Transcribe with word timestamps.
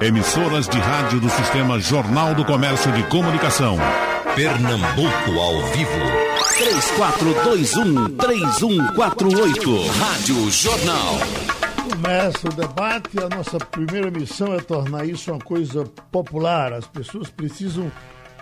Emissoras 0.00 0.68
de 0.68 0.78
rádio 0.78 1.18
do 1.18 1.28
Sistema 1.28 1.80
Jornal 1.80 2.32
do 2.32 2.44
Comércio 2.44 2.92
de 2.92 3.02
Comunicação. 3.08 3.76
Pernambuco 4.36 5.32
ao 5.40 5.60
vivo. 5.72 5.90
3421-3148. 8.16 9.88
Rádio 9.98 10.50
Jornal. 10.52 11.18
Começa 11.90 12.48
o 12.48 12.52
debate. 12.52 13.18
A 13.18 13.28
nossa 13.28 13.58
primeira 13.58 14.08
missão 14.08 14.54
é 14.54 14.60
tornar 14.60 15.04
isso 15.04 15.32
uma 15.32 15.40
coisa 15.40 15.84
popular. 16.12 16.72
As 16.72 16.86
pessoas 16.86 17.28
precisam 17.28 17.90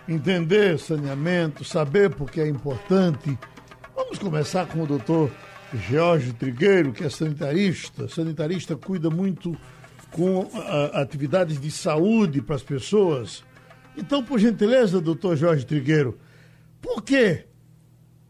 entender 0.06 0.78
saneamento, 0.78 1.64
saber 1.64 2.10
porque 2.10 2.42
é 2.42 2.46
importante. 2.46 3.38
Vamos 3.94 4.18
começar 4.18 4.66
com 4.66 4.82
o 4.82 4.86
doutor 4.86 5.30
Jorge 5.88 6.34
Trigueiro, 6.34 6.92
que 6.92 7.02
é 7.02 7.08
sanitarista. 7.08 8.06
Sanitarista 8.08 8.76
cuida 8.76 9.08
muito 9.08 9.56
com 10.16 10.48
a, 10.54 11.02
atividades 11.02 11.60
de 11.60 11.70
saúde 11.70 12.40
para 12.40 12.56
as 12.56 12.62
pessoas. 12.62 13.44
Então, 13.96 14.24
por 14.24 14.38
gentileza, 14.38 14.98
doutor 14.98 15.36
Jorge 15.36 15.66
Trigueiro, 15.66 16.18
por 16.80 17.02
que 17.02 17.44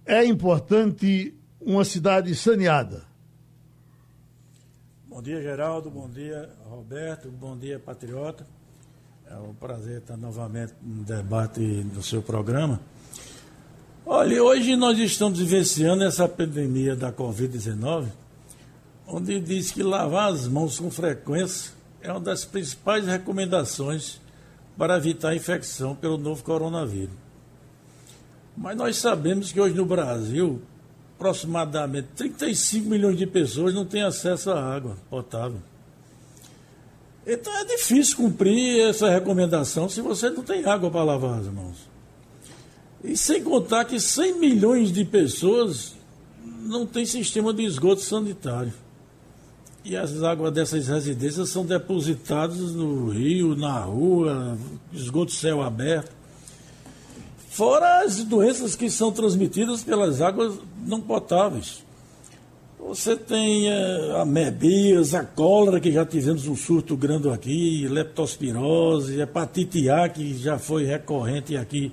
é 0.05 0.25
importante 0.25 1.33
uma 1.61 1.85
cidade 1.85 2.35
saneada? 2.35 3.05
Bom 5.07 5.23
dia, 5.23 5.41
Geraldo. 5.41 5.89
Bom 5.89 6.11
dia, 6.11 6.51
Roberto. 6.65 7.31
Bom 7.31 7.57
dia, 7.57 7.79
Patriota. 7.79 8.45
É 9.31 9.37
um 9.37 9.55
prazer 9.55 9.99
estar 9.99 10.17
novamente 10.17 10.75
no 10.83 11.05
debate 11.05 11.61
do 11.85 12.03
seu 12.03 12.21
programa. 12.21 12.81
Olha, 14.05 14.43
hoje 14.43 14.77
nós 14.77 14.99
estamos 14.99 15.39
vivenciando 15.39 16.05
essa 16.05 16.29
pandemia 16.29 16.95
da 16.95 17.13
Covid-19, 17.13 18.07
onde 19.07 19.41
diz 19.41 19.73
que 19.73 19.83
lavar 19.83 20.33
as 20.33 20.47
mãos 20.47 20.79
com 20.79 20.91
frequência 20.91 21.76
é 22.07 22.13
uma 22.13 22.21
das 22.21 22.45
principais 22.45 23.05
recomendações 23.05 24.21
para 24.79 24.97
evitar 24.97 25.31
a 25.31 25.35
infecção 25.35 25.95
pelo 25.95 26.17
novo 26.17 26.43
coronavírus. 26.45 27.15
Mas 28.57 28.77
nós 28.77 28.97
sabemos 28.97 29.51
que 29.51 29.61
hoje 29.61 29.75
no 29.75 29.85
Brasil, 29.85 30.63
aproximadamente 31.17 32.09
35 32.15 32.89
milhões 32.89 33.19
de 33.19 33.27
pessoas 33.27 33.75
não 33.75 33.85
têm 33.85 34.03
acesso 34.03 34.51
à 34.51 34.63
água 34.63 34.97
potável. 35.11 35.61
Então 37.27 37.53
é 37.57 37.65
difícil 37.65 38.17
cumprir 38.17 38.89
essa 38.89 39.11
recomendação 39.11 39.89
se 39.89 40.01
você 40.01 40.31
não 40.31 40.45
tem 40.45 40.65
água 40.65 40.91
para 40.91 41.03
lavar 41.03 41.41
as 41.41 41.47
mãos. 41.49 41.77
E 43.03 43.17
sem 43.17 43.43
contar 43.43 43.85
que 43.85 43.99
100 43.99 44.39
milhões 44.39 44.93
de 44.93 45.05
pessoas 45.05 45.97
não 46.63 46.87
têm 46.87 47.05
sistema 47.05 47.53
de 47.53 47.65
esgoto 47.65 48.01
sanitário. 48.01 48.73
E 49.89 49.97
as 49.97 50.21
águas 50.21 50.53
dessas 50.53 50.89
residências 50.89 51.49
são 51.49 51.65
depositadas 51.65 52.73
no 52.73 53.09
rio, 53.09 53.55
na 53.55 53.79
rua, 53.79 54.59
esgoto 54.93 55.31
céu 55.31 55.63
aberto. 55.63 56.11
Fora 57.51 58.03
as 58.03 58.25
doenças 58.25 58.75
que 58.75 58.91
são 58.91 59.13
transmitidas 59.13 59.85
pelas 59.85 60.21
águas 60.21 60.55
não 60.85 61.01
potáveis. 61.01 61.85
Você 62.81 63.15
tem 63.15 63.73
a 63.73 64.23
amebias, 64.23 65.15
a 65.15 65.23
cólera, 65.23 65.79
que 65.79 65.93
já 65.93 66.05
tivemos 66.05 66.49
um 66.49 66.57
surto 66.57 66.97
grande 66.97 67.29
aqui, 67.29 67.87
leptospirose, 67.87 69.21
hepatite 69.21 69.89
A, 69.89 70.09
que 70.09 70.37
já 70.37 70.59
foi 70.59 70.85
recorrente 70.85 71.57
aqui 71.57 71.93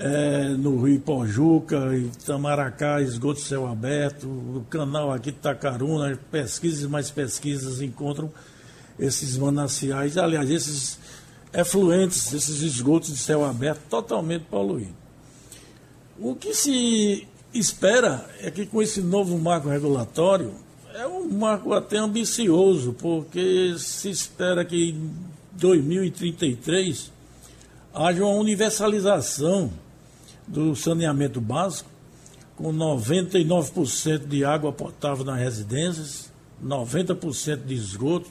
é, 0.00 0.48
no 0.48 0.82
Rio 0.82 0.98
Pojuca, 0.98 1.94
Itamaracá, 1.94 3.02
esgoto 3.02 3.38
céu 3.38 3.66
aberto, 3.66 4.26
o 4.26 4.64
canal 4.70 5.12
aqui 5.12 5.30
de 5.30 5.36
Itacaruna, 5.36 6.18
pesquisas 6.30 6.88
mais 6.88 7.10
pesquisas 7.10 7.82
encontram 7.82 8.32
esses 8.98 9.36
mananciais, 9.36 10.16
aliás, 10.16 10.48
esses 10.48 10.98
efluentes, 11.52 12.32
esses 12.32 12.62
esgotos 12.62 13.10
de 13.10 13.18
céu 13.18 13.44
aberto 13.44 13.82
totalmente 13.90 14.46
poluídos. 14.50 14.94
O 16.18 16.34
que 16.34 16.54
se 16.54 17.28
espera 17.52 18.26
é 18.40 18.50
que 18.50 18.64
com 18.64 18.80
esse 18.80 19.02
novo 19.02 19.38
marco 19.38 19.68
regulatório, 19.68 20.54
é 20.94 21.06
um 21.06 21.28
marco 21.28 21.74
até 21.74 21.98
ambicioso, 21.98 22.94
porque 22.94 23.74
se 23.76 24.08
espera 24.08 24.64
que 24.64 24.90
em 24.90 25.10
2033 25.52 27.12
haja 27.92 28.24
uma 28.24 28.34
universalização 28.34 29.70
do 30.50 30.74
saneamento 30.74 31.40
básico, 31.40 31.88
com 32.56 32.72
99% 32.72 34.26
de 34.26 34.44
água 34.44 34.72
potável 34.72 35.24
nas 35.24 35.38
residências, 35.38 36.30
90% 36.62 37.64
de 37.64 37.74
esgoto. 37.74 38.28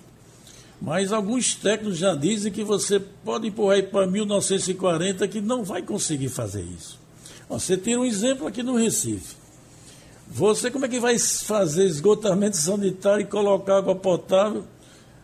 Mas 0.81 1.11
alguns 1.11 1.55
técnicos 1.55 1.97
já 1.97 2.13
dizem 2.13 2.51
que 2.51 2.63
você 2.63 2.99
pode 2.99 3.47
empurrar 3.47 3.83
para 3.83 4.05
1940 4.05 5.27
que 5.27 5.41
não 5.41 5.63
vai 5.63 5.81
conseguir 5.81 6.29
fazer 6.29 6.61
isso. 6.61 6.99
Você 7.49 7.75
tem 7.75 7.97
um 7.97 8.05
exemplo 8.05 8.47
aqui 8.47 8.61
no 8.61 8.75
Recife. 8.75 9.35
Você 10.27 10.69
como 10.69 10.85
é 10.85 10.87
que 10.87 10.99
vai 10.99 11.17
fazer 11.17 11.85
esgotamento 11.85 12.55
sanitário 12.55 13.23
e 13.23 13.25
colocar 13.25 13.77
água 13.77 13.95
potável 13.95 14.63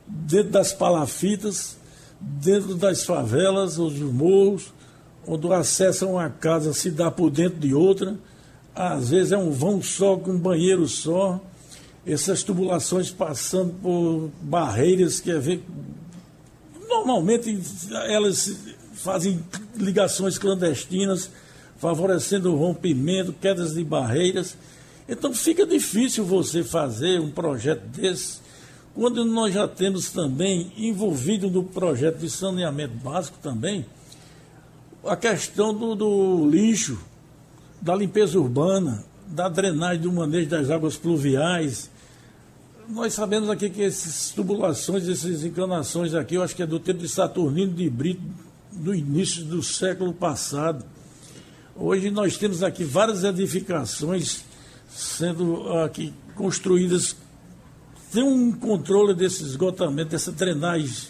dentro 0.08 0.52
das 0.52 0.74
palafitas, 0.74 1.78
dentro 2.20 2.76
das 2.76 3.04
favelas, 3.04 3.78
os 3.78 3.94
morros, 4.00 4.74
onde 5.28 5.48
o 5.48 5.54
acesso 5.54 6.06
a 6.06 6.10
uma 6.10 6.30
casa 6.30 6.74
se 6.74 6.92
dá 6.92 7.10
por 7.10 7.30
dentro 7.30 7.60
de 7.60 7.74
outra, 7.74 8.16
às 8.74 9.10
vezes 9.10 9.32
é 9.32 9.38
um 9.38 9.52
vão 9.52 9.82
só 9.82 10.18
com 10.18 10.32
um 10.32 10.40
banheiro 10.40 10.88
só, 10.88 11.40
essas 12.06 12.44
tubulações 12.44 13.10
passando 13.10 13.74
por 13.82 14.30
barreiras 14.42 15.20
que 15.20 15.32
é 15.32 15.60
normalmente 16.80 17.60
elas 18.08 18.56
fazem 18.94 19.44
ligações 19.76 20.38
clandestinas, 20.38 21.30
favorecendo 21.78 22.54
o 22.54 22.58
rompimento, 22.58 23.34
quedas 23.34 23.74
de 23.74 23.84
barreiras. 23.84 24.56
Então 25.08 25.34
fica 25.34 25.66
difícil 25.66 26.24
você 26.26 26.64
fazer 26.64 27.20
um 27.20 27.30
projeto 27.30 27.84
desse, 27.88 28.40
quando 28.94 29.26
nós 29.26 29.54
já 29.54 29.68
temos 29.68 30.10
também 30.10 30.72
envolvido 30.78 31.50
no 31.50 31.64
projeto 31.64 32.18
de 32.18 32.30
saneamento 32.30 32.96
básico 32.96 33.38
também, 33.42 33.86
a 35.06 35.16
questão 35.16 35.74
do, 35.74 35.96
do 35.96 36.50
lixo, 36.50 37.00
da 37.82 37.96
limpeza 37.96 38.40
urbana, 38.40 39.04
da 39.28 39.48
drenagem 39.48 40.02
do 40.02 40.12
manejo 40.12 40.50
das 40.50 40.70
águas 40.70 40.98
pluviais. 40.98 41.90
Nós 42.90 43.14
sabemos 43.14 43.50
aqui 43.50 43.70
que 43.70 43.84
essas 43.84 44.32
tubulações, 44.32 45.08
essas 45.08 45.44
encanações 45.44 46.14
aqui, 46.14 46.36
eu 46.36 46.44
acho 46.44 46.56
que 46.56 46.64
é 46.64 46.68
do 46.68 46.80
tempo 46.80 47.00
de 47.00 47.10
Saturnino 47.10 47.74
de 47.74 47.90
Brito, 47.90 48.22
no 48.74 48.94
início 48.94 49.44
do 49.44 49.64
século 49.64 50.14
passado. 50.14 50.86
Hoje 51.76 52.10
nós 52.12 52.38
temos 52.38 52.64
aqui 52.64 52.84
várias 52.84 53.24
edificações 53.24 54.44
sendo 54.90 55.70
aqui 55.80 56.14
construídas 56.36 57.16
tem 58.16 58.24
um 58.24 58.50
controle 58.54 59.14
desse 59.14 59.44
esgotamento, 59.44 60.12
dessa 60.12 60.32
drenagem 60.32 61.10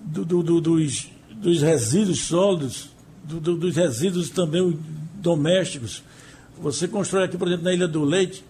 do, 0.00 0.24
do, 0.24 0.40
do, 0.40 0.60
dos, 0.60 1.08
dos 1.32 1.60
resíduos 1.60 2.20
sólidos 2.20 2.90
do, 3.28 3.38
do, 3.38 3.56
dos 3.56 3.76
resíduos 3.76 4.30
também 4.30 4.78
domésticos. 5.14 6.02
Você 6.60 6.88
constrói 6.88 7.24
aqui, 7.24 7.36
por 7.36 7.46
exemplo, 7.46 7.66
na 7.66 7.74
Ilha 7.74 7.86
do 7.86 8.02
Leite, 8.02 8.42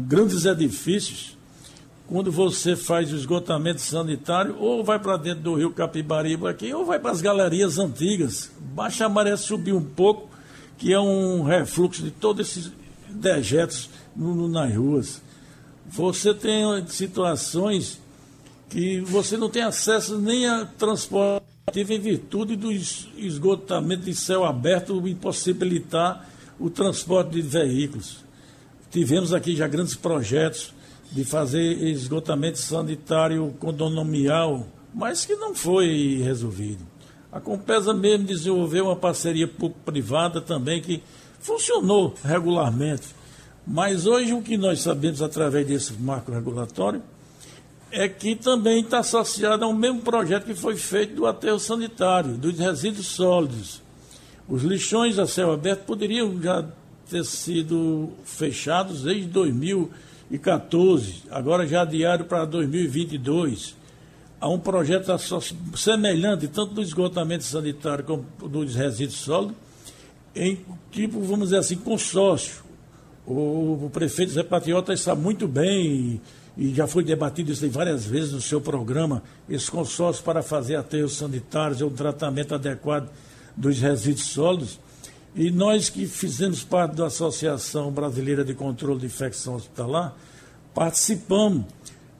grandes 0.00 0.44
edifícios, 0.44 1.36
quando 2.06 2.32
você 2.32 2.74
faz 2.74 3.12
o 3.12 3.16
esgotamento 3.16 3.80
sanitário, 3.80 4.56
ou 4.58 4.82
vai 4.82 4.98
para 4.98 5.16
dentro 5.16 5.42
do 5.42 5.54
rio 5.54 5.70
Capibaribe 5.70 6.46
aqui, 6.48 6.72
ou 6.74 6.84
vai 6.84 6.98
para 6.98 7.12
as 7.12 7.20
galerias 7.20 7.78
antigas. 7.78 8.50
Baixa 8.58 9.06
a 9.06 9.08
maré 9.08 9.36
subir 9.36 9.72
um 9.72 9.84
pouco, 9.84 10.28
que 10.76 10.92
é 10.92 10.98
um 10.98 11.42
refluxo 11.42 12.02
de 12.02 12.10
todos 12.10 12.48
esses 12.48 12.72
dejetos 13.08 13.88
nas 14.16 14.74
ruas. 14.74 15.22
Você 15.86 16.34
tem 16.34 16.64
situações 16.88 18.00
que 18.68 19.00
você 19.00 19.36
não 19.36 19.48
tem 19.48 19.62
acesso 19.62 20.18
nem 20.18 20.46
a 20.46 20.66
transporte 20.66 21.37
Tive 21.72 21.94
em 21.96 22.00
virtude 22.00 22.56
do 22.56 22.72
esgotamento 22.72 24.04
de 24.04 24.14
céu 24.14 24.44
aberto 24.44 25.06
impossibilitar 25.06 26.28
o 26.58 26.70
transporte 26.70 27.32
de 27.32 27.42
veículos. 27.42 28.24
Tivemos 28.90 29.32
aqui 29.32 29.54
já 29.54 29.68
grandes 29.68 29.94
projetos 29.94 30.72
de 31.12 31.24
fazer 31.24 31.82
esgotamento 31.84 32.58
sanitário 32.58 33.54
condominial, 33.58 34.66
mas 34.94 35.24
que 35.24 35.34
não 35.36 35.54
foi 35.54 36.20
resolvido. 36.22 36.84
A 37.30 37.40
Compesa 37.40 37.92
mesmo 37.92 38.26
desenvolveu 38.26 38.86
uma 38.86 38.96
parceria 38.96 39.46
público-privada 39.46 40.40
também 40.40 40.80
que 40.80 41.02
funcionou 41.40 42.14
regularmente. 42.24 43.06
Mas 43.66 44.06
hoje 44.06 44.32
o 44.32 44.40
que 44.40 44.56
nós 44.56 44.80
sabemos 44.80 45.20
através 45.20 45.66
desse 45.66 45.92
marco 45.92 46.32
regulatório 46.32 47.02
é 47.90 48.08
que 48.08 48.34
também 48.34 48.80
está 48.80 48.98
associado 48.98 49.64
ao 49.64 49.72
mesmo 49.72 50.02
projeto 50.02 50.44
que 50.44 50.54
foi 50.54 50.76
feito 50.76 51.14
do 51.14 51.26
aterro 51.26 51.58
sanitário, 51.58 52.36
dos 52.36 52.58
resíduos 52.58 53.06
sólidos. 53.06 53.80
Os 54.48 54.62
lixões 54.62 55.18
a 55.18 55.26
céu 55.26 55.52
aberto 55.52 55.84
poderiam 55.84 56.40
já 56.40 56.64
ter 57.08 57.24
sido 57.24 58.10
fechados 58.24 59.02
desde 59.02 59.26
2014, 59.26 61.22
agora 61.30 61.66
já 61.66 61.82
adiado 61.82 62.24
para 62.24 62.44
2022. 62.44 63.76
a 64.40 64.48
um 64.48 64.58
projeto 64.58 65.10
semelhante, 65.76 66.46
tanto 66.46 66.74
do 66.74 66.80
esgotamento 66.82 67.42
sanitário 67.42 68.04
como 68.04 68.24
dos 68.48 68.74
resíduos 68.74 69.18
sólidos, 69.18 69.56
em 70.34 70.60
tipo, 70.92 71.20
vamos 71.20 71.48
dizer 71.48 71.58
assim, 71.58 71.76
consórcio. 71.76 72.62
O 73.26 73.90
prefeito 73.92 74.32
Zé 74.32 74.42
Patriota 74.42 74.92
está 74.92 75.14
muito 75.14 75.48
bem 75.48 76.20
e, 76.58 76.74
já 76.74 76.88
foi 76.88 77.04
debatido 77.04 77.52
isso 77.52 77.68
várias 77.70 78.04
vezes 78.04 78.32
no 78.32 78.40
seu 78.40 78.60
programa, 78.60 79.22
esse 79.48 79.70
consórcio 79.70 80.24
para 80.24 80.42
fazer 80.42 80.74
aterros 80.74 81.16
sanitários 81.16 81.80
e 81.80 81.84
um 81.84 81.90
tratamento 81.90 82.52
adequado 82.52 83.08
dos 83.56 83.78
resíduos 83.78 84.26
sólidos. 84.26 84.80
E 85.36 85.52
nós 85.52 85.88
que 85.88 86.06
fizemos 86.06 86.64
parte 86.64 86.96
da 86.96 87.06
Associação 87.06 87.92
Brasileira 87.92 88.44
de 88.44 88.54
Controle 88.54 88.98
de 88.98 89.06
Infecção 89.06 89.54
Hospitalar, 89.54 90.16
participamos 90.74 91.64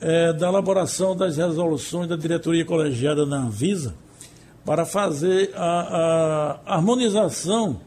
é, 0.00 0.32
da 0.32 0.48
elaboração 0.48 1.16
das 1.16 1.36
resoluções 1.36 2.08
da 2.08 2.14
diretoria 2.14 2.64
colegiada 2.64 3.26
na 3.26 3.38
Anvisa 3.38 3.94
para 4.64 4.86
fazer 4.86 5.50
a, 5.56 6.60
a 6.66 6.74
harmonização 6.76 7.80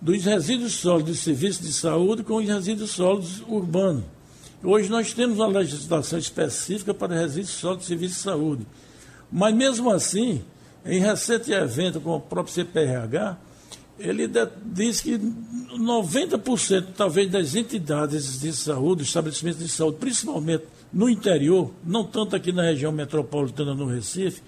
dos 0.00 0.24
resíduos 0.24 0.74
sólidos 0.74 1.16
de 1.16 1.22
serviços 1.22 1.66
de 1.66 1.72
saúde 1.72 2.22
com 2.22 2.36
os 2.36 2.46
resíduos 2.46 2.92
sólidos 2.92 3.42
urbanos. 3.46 4.04
Hoje 4.62 4.88
nós 4.88 5.12
temos 5.12 5.38
uma 5.38 5.46
legislação 5.46 6.18
específica 6.18 6.92
para 6.92 7.14
resíduos 7.14 7.50
sólidos 7.50 7.84
de 7.84 7.88
serviços 7.88 8.16
de 8.16 8.22
saúde. 8.22 8.66
Mas 9.30 9.54
mesmo 9.54 9.88
assim, 9.90 10.42
em 10.84 11.00
recente 11.00 11.52
evento 11.52 12.00
com 12.00 12.16
o 12.16 12.20
próprio 12.20 12.54
CPRH, 12.54 13.36
ele 14.00 14.28
diz 14.64 15.00
que 15.00 15.16
90% 15.18 16.86
talvez 16.96 17.30
das 17.30 17.54
entidades 17.54 18.40
de 18.40 18.52
saúde, 18.52 19.04
estabelecimentos 19.04 19.60
de 19.60 19.68
saúde, 19.68 19.98
principalmente 19.98 20.64
no 20.92 21.08
interior, 21.08 21.72
não 21.84 22.04
tanto 22.04 22.34
aqui 22.34 22.50
na 22.50 22.62
região 22.62 22.90
metropolitana 22.90 23.74
no 23.74 23.86
Recife, 23.86 24.42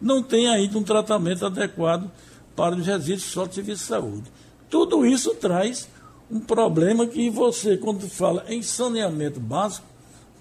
não 0.00 0.22
tem 0.22 0.48
ainda 0.48 0.78
um 0.78 0.82
tratamento 0.82 1.44
adequado 1.44 2.10
para 2.56 2.76
os 2.76 2.86
resíduos 2.86 3.24
sólidos 3.24 3.56
de 3.56 3.62
serviço 3.62 3.82
de 3.82 3.88
saúde. 3.88 4.32
Tudo 4.70 5.04
isso 5.04 5.34
traz 5.34 5.88
um 6.30 6.38
problema 6.40 7.06
que 7.06 7.28
você, 7.28 7.76
quando 7.76 8.08
fala 8.08 8.44
em 8.48 8.62
saneamento 8.62 9.40
básico, 9.40 9.86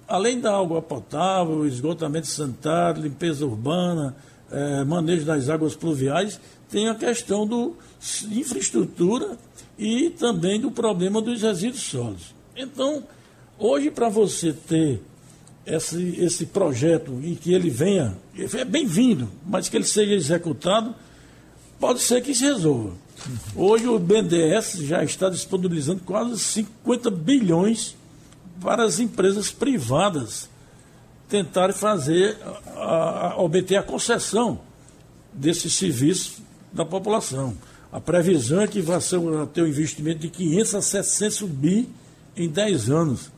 além 0.08 0.40
da 0.40 0.56
água 0.56 0.82
potável, 0.82 1.66
esgotamento 1.66 2.28
sanitário, 2.28 3.02
limpeza 3.02 3.46
urbana, 3.46 4.16
eh, 4.52 4.84
manejo 4.84 5.26
das 5.26 5.50
águas 5.50 5.76
pluviais, 5.76 6.40
tem 6.70 6.88
a 6.88 6.96
questão 6.96 7.46
do 7.46 7.76
infraestrutura 8.32 9.38
e 9.78 10.12
também 10.12 10.60
do 10.60 10.70
problema 10.70 11.22
dos 11.22 11.42
resíduos 11.42 11.84
sólidos. 11.84 12.36
Então, 12.56 13.04
hoje, 13.58 13.90
para 13.90 14.10
você 14.10 14.54
ter 14.54 15.02
esse, 15.66 16.16
esse 16.20 16.46
projeto 16.48 17.20
e 17.24 17.36
que 17.36 17.54
ele 17.54 17.70
venha, 17.70 18.16
é 18.38 18.66
bem-vindo, 18.66 19.30
mas 19.46 19.70
que 19.70 19.78
ele 19.78 19.86
seja 19.86 20.14
executado, 20.14 20.94
pode 21.80 22.00
ser 22.02 22.22
que 22.22 22.34
se 22.34 22.44
resolva. 22.44 22.94
Hoje 23.56 23.88
o 23.88 24.00
BNDES 24.00 24.80
já 24.82 25.04
está 25.04 25.30
disponibilizando 25.30 26.02
quase 26.06 26.40
50 26.40 27.10
bilhões 27.12 27.96
para 28.62 28.84
as 28.84 29.00
empresas 29.00 29.52
privadas 29.52 30.50
tentarem 31.28 31.76
fazer, 31.76 32.38
a, 32.76 33.34
a, 33.34 33.42
obter 33.42 33.78
a 33.78 33.84
concessão 33.84 34.60
desse 35.32 35.70
serviço 35.70 36.42
da 36.74 36.84
população. 36.84 37.56
A 37.92 38.00
previsão 38.00 38.62
é 38.62 38.68
que 38.68 38.82
vai 38.82 39.00
ser, 39.00 39.20
ter 39.54 39.62
um 39.62 39.68
investimento 39.68 40.20
de 40.20 40.30
500 40.30 40.76
a 40.76 40.82
700 40.82 41.42
bi 41.50 41.90
em 42.36 42.50
10 42.50 42.90
anos. 42.90 43.32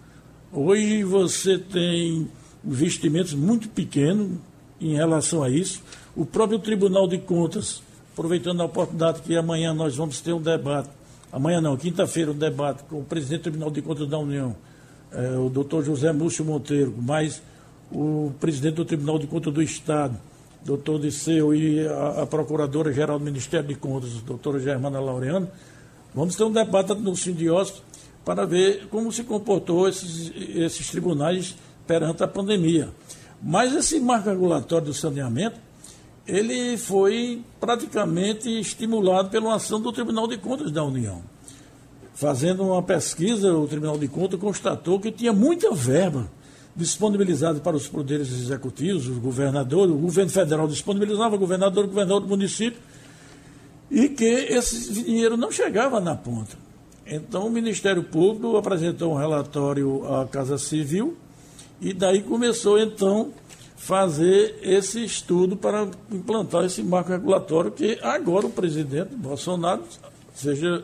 Hoje 0.52 1.04
você 1.04 1.58
tem 1.58 2.30
investimentos 2.64 3.34
muito 3.34 3.70
pequenos 3.70 4.38
em 4.80 4.96
relação 4.96 5.44
a 5.44 5.50
isso. 5.50 5.82
O 6.16 6.26
próprio 6.26 6.60
Tribunal 6.60 7.08
de 7.08 7.18
Contas 7.18 7.82
aproveitando 8.14 8.62
a 8.62 8.66
oportunidade 8.66 9.22
que 9.22 9.36
amanhã 9.36 9.74
nós 9.74 9.96
vamos 9.96 10.20
ter 10.22 10.34
um 10.34 10.42
debate, 10.42 10.90
amanhã 11.32 11.62
não, 11.62 11.78
quinta-feira, 11.78 12.32
um 12.32 12.38
debate 12.38 12.84
com 12.84 13.00
o 13.00 13.04
presidente 13.04 13.40
do 13.40 13.44
Tribunal 13.44 13.72
de 13.72 13.82
Contas 13.82 14.08
da 14.08 14.18
União, 14.18 14.56
é, 15.12 15.38
o 15.38 15.50
doutor 15.50 15.84
José 15.84 16.12
Múcio 16.12 16.44
Monteiro, 16.44 16.94
mais 16.98 17.42
o 17.92 18.32
presidente 18.40 18.76
do 18.76 18.86
Tribunal 18.86 19.20
de 19.20 19.28
Contas 19.28 19.54
do 19.54 19.62
Estado, 19.62 20.18
doutor 20.64 21.00
Disseu, 21.00 21.54
e 21.54 21.88
a, 21.88 22.22
a 22.22 22.26
Procuradora-Geral 22.26 23.18
do 23.18 23.26
Ministério 23.26 23.68
de 23.68 23.76
Contas, 23.76 24.12
doutora 24.22 24.60
Germana 24.60 25.00
Laureano, 25.00 25.48
vamos 26.14 26.36
ter 26.36 26.44
um 26.44 26.52
debate 26.52 26.94
no 26.94 27.16
Sindiócio 27.16 27.82
para 28.24 28.46
ver 28.46 28.88
como 28.88 29.12
se 29.12 29.24
comportou 29.24 29.88
esses, 29.88 30.32
esses 30.56 30.90
tribunais 30.90 31.56
perante 31.88 32.24
a 32.24 32.28
pandemia. 32.28 32.90
Mas 33.42 33.74
esse 33.74 34.00
marco 34.00 34.30
regulatório 34.30 34.88
do 34.88 34.94
saneamento, 34.94 35.58
ele 36.32 36.78
foi 36.78 37.42
praticamente 37.60 38.48
estimulado 38.58 39.30
pela 39.30 39.54
ação 39.54 39.82
do 39.82 39.92
Tribunal 39.92 40.28
de 40.28 40.38
Contas 40.38 40.72
da 40.72 40.82
União. 40.82 41.22
Fazendo 42.14 42.64
uma 42.64 42.82
pesquisa, 42.82 43.54
o 43.54 43.68
Tribunal 43.68 43.98
de 43.98 44.08
Contas 44.08 44.40
constatou 44.40 44.98
que 44.98 45.12
tinha 45.12 45.34
muita 45.34 45.74
verba 45.74 46.32
disponibilizada 46.74 47.60
para 47.60 47.76
os 47.76 47.86
poderes 47.86 48.32
executivos, 48.32 49.10
o 49.10 49.20
governador, 49.20 49.92
o 49.92 49.98
governo 49.98 50.32
federal 50.32 50.70
disponibilizava, 50.70 51.36
o 51.36 51.40
governador, 51.40 51.84
o 51.84 51.88
governador 51.90 52.22
do 52.22 52.30
município, 52.30 52.80
e 53.90 54.08
que 54.08 54.24
esse 54.24 54.94
dinheiro 55.04 55.36
não 55.36 55.52
chegava 55.52 56.00
na 56.00 56.16
ponta. 56.16 56.56
Então, 57.06 57.46
o 57.46 57.52
Ministério 57.52 58.04
Público 58.04 58.56
apresentou 58.56 59.12
um 59.12 59.18
relatório 59.18 60.08
à 60.08 60.26
Casa 60.26 60.58
Civil 60.58 61.18
e 61.82 61.92
daí 61.92 62.22
começou, 62.22 62.80
então, 62.80 63.34
fazer 63.82 64.60
esse 64.62 65.04
estudo 65.04 65.58
para 65.58 65.88
implantar 66.12 66.64
esse 66.66 66.84
marco 66.84 67.10
regulatório 67.10 67.72
que 67.72 67.98
agora 68.04 68.46
o 68.46 68.52
presidente 68.52 69.16
Bolsonaro, 69.16 69.84
seja 70.36 70.84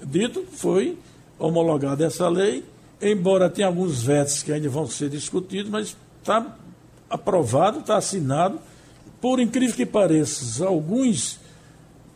dito, 0.00 0.44
foi 0.52 0.96
homologada 1.40 2.06
essa 2.06 2.28
lei, 2.28 2.64
embora 3.02 3.50
tenha 3.50 3.66
alguns 3.66 4.04
vetos 4.04 4.44
que 4.44 4.52
ainda 4.52 4.68
vão 4.68 4.86
ser 4.86 5.10
discutidos, 5.10 5.68
mas 5.68 5.96
está 6.22 6.56
aprovado, 7.10 7.80
está 7.80 7.96
assinado. 7.96 8.60
Por 9.20 9.40
incrível 9.40 9.74
que 9.74 9.84
pareça, 9.84 10.64
alguns 10.64 11.40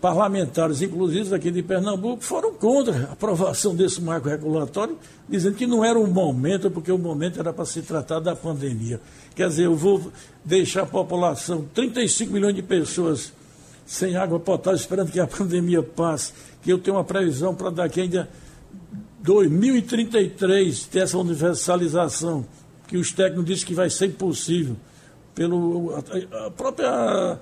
parlamentares, 0.01 0.81
inclusive 0.81 1.35
aqui 1.35 1.51
de 1.51 1.63
Pernambuco, 1.63 2.23
foram 2.23 2.55
contra 2.55 3.09
a 3.09 3.13
aprovação 3.13 3.75
desse 3.75 4.01
marco 4.01 4.29
regulatório, 4.29 4.97
dizendo 5.29 5.57
que 5.57 5.67
não 5.67 5.85
era 5.85 5.99
o 5.99 6.07
momento, 6.07 6.71
porque 6.71 6.91
o 6.91 6.99
momento 6.99 7.39
era 7.39 7.53
para 7.53 7.67
se 7.67 7.83
tratar 7.83 8.19
da 8.19 8.35
pandemia. 8.35 9.01
Quer 9.35 9.49
dizer, 9.49 9.67
eu 9.67 9.77
vou 9.77 10.11
deixar 10.45 10.83
a 10.83 10.87
população, 10.87 11.67
35 11.75 12.33
milhões 12.33 12.55
de 12.55 12.63
pessoas 12.63 13.33
sem 13.85 14.17
água 14.17 14.41
potável, 14.41 14.79
esperando 14.79 15.13
que 15.13 15.21
a 15.21 15.27
pandemia 15.29 15.83
passe, 15.83 16.33
que 16.63 16.73
eu 16.73 16.79
tenho 16.79 16.97
uma 16.97 17.05
previsão 17.05 17.55
para 17.55 17.71
daqui 17.71 18.01
ainda 18.01 18.29
2033 19.23 20.85
ter 20.87 21.01
essa 21.01 21.19
universalização, 21.19 22.47
que 22.87 22.97
os 22.97 23.13
técnicos 23.13 23.45
dizem 23.45 23.67
que 23.67 23.75
vai 23.75 23.91
ser 23.91 24.07
impossível, 24.07 24.77
pela 25.35 25.99
a 26.47 26.51
própria 26.51 27.39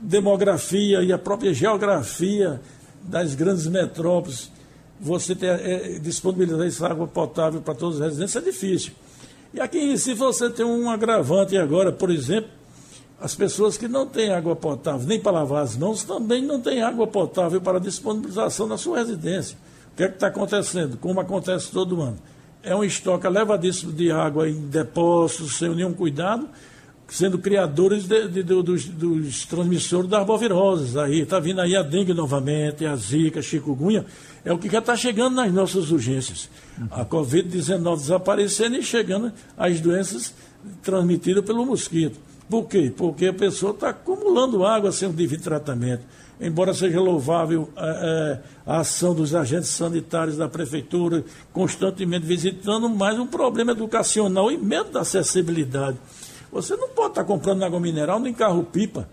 demografia 0.00 1.02
e 1.02 1.12
a 1.12 1.18
própria 1.18 1.52
geografia 1.52 2.60
das 3.02 3.34
grandes 3.34 3.66
metrópoles, 3.66 4.50
você 5.00 5.34
ter, 5.34 5.46
é, 5.46 5.98
disponibilizar 5.98 6.66
essa 6.66 6.88
água 6.88 7.06
potável 7.06 7.60
para 7.60 7.74
todos 7.74 7.96
os 7.96 8.02
residentes 8.02 8.36
é 8.36 8.40
difícil. 8.40 8.92
E 9.52 9.60
aqui 9.60 9.78
em 9.78 9.90
Recife 9.90 10.18
você 10.18 10.50
tem 10.50 10.64
um 10.64 10.90
agravante 10.90 11.56
agora, 11.56 11.90
por 11.90 12.10
exemplo, 12.10 12.50
as 13.20 13.34
pessoas 13.34 13.76
que 13.76 13.88
não 13.88 14.06
têm 14.06 14.32
água 14.32 14.54
potável 14.54 15.06
nem 15.06 15.18
para 15.18 15.32
lavar 15.32 15.62
as 15.62 15.76
mãos 15.76 16.04
também 16.04 16.42
não 16.42 16.60
têm 16.60 16.82
água 16.82 17.06
potável 17.06 17.60
para 17.60 17.80
disponibilização 17.80 18.66
na 18.66 18.76
sua 18.76 18.98
residência. 18.98 19.56
O 19.92 19.96
que 19.96 20.04
é 20.04 20.08
que 20.08 20.14
está 20.14 20.28
acontecendo? 20.28 20.96
Como 20.98 21.18
acontece 21.18 21.72
todo 21.72 22.00
ano? 22.00 22.18
É 22.62 22.74
um 22.74 22.84
estoque 22.84 23.26
elevadíssimo 23.26 23.92
de 23.92 24.12
água 24.12 24.48
em 24.48 24.68
depósitos, 24.68 25.56
sem 25.56 25.74
nenhum 25.74 25.92
cuidado, 25.92 26.48
sendo 27.08 27.38
criadores 27.38 28.04
de, 28.04 28.28
de, 28.28 28.42
de, 28.42 28.62
dos, 28.62 28.84
dos, 28.84 29.46
transmissores 29.46 30.08
das 30.08 30.20
arboviroses. 30.20 30.96
Aí 30.96 31.20
está 31.20 31.40
vindo 31.40 31.60
aí 31.60 31.74
a 31.74 31.82
dengue 31.82 32.12
novamente, 32.12 32.84
a 32.84 32.94
zika, 32.94 33.40
a 33.40 33.42
chikungunya, 33.42 34.04
é 34.44 34.52
o 34.52 34.58
que 34.58 34.68
já 34.68 34.78
está 34.78 34.94
chegando 34.94 35.36
nas 35.36 35.52
nossas 35.52 35.90
urgências. 35.90 36.50
A 36.90 37.04
Covid-19 37.04 37.96
desaparecendo 37.96 38.76
e 38.76 38.82
chegando 38.82 39.32
as 39.56 39.80
doenças 39.80 40.34
transmitidas 40.82 41.44
pelo 41.44 41.64
mosquito. 41.64 42.18
Por 42.48 42.64
quê? 42.64 42.92
Porque 42.94 43.26
a 43.26 43.32
pessoa 43.32 43.72
está 43.72 43.90
acumulando 43.90 44.64
água 44.64 44.92
sem 44.92 45.08
o 45.08 45.12
devido 45.12 45.42
tratamento. 45.42 46.02
Embora 46.40 46.72
seja 46.72 47.00
louvável 47.00 47.68
é, 47.76 47.82
é, 47.82 48.40
a 48.64 48.78
ação 48.80 49.12
dos 49.12 49.34
agentes 49.34 49.70
sanitários 49.70 50.36
da 50.36 50.48
prefeitura, 50.48 51.24
constantemente 51.52 52.24
visitando, 52.24 52.88
mas 52.88 53.18
um 53.18 53.26
problema 53.26 53.72
educacional 53.72 54.50
e 54.52 54.56
medo 54.56 54.90
da 54.90 55.00
acessibilidade. 55.00 55.98
Você 56.52 56.76
não 56.76 56.88
pode 56.88 57.10
estar 57.10 57.24
comprando 57.24 57.62
água 57.62 57.78
mineral 57.80 58.18
nem 58.18 58.32
carro-pipa, 58.32 59.08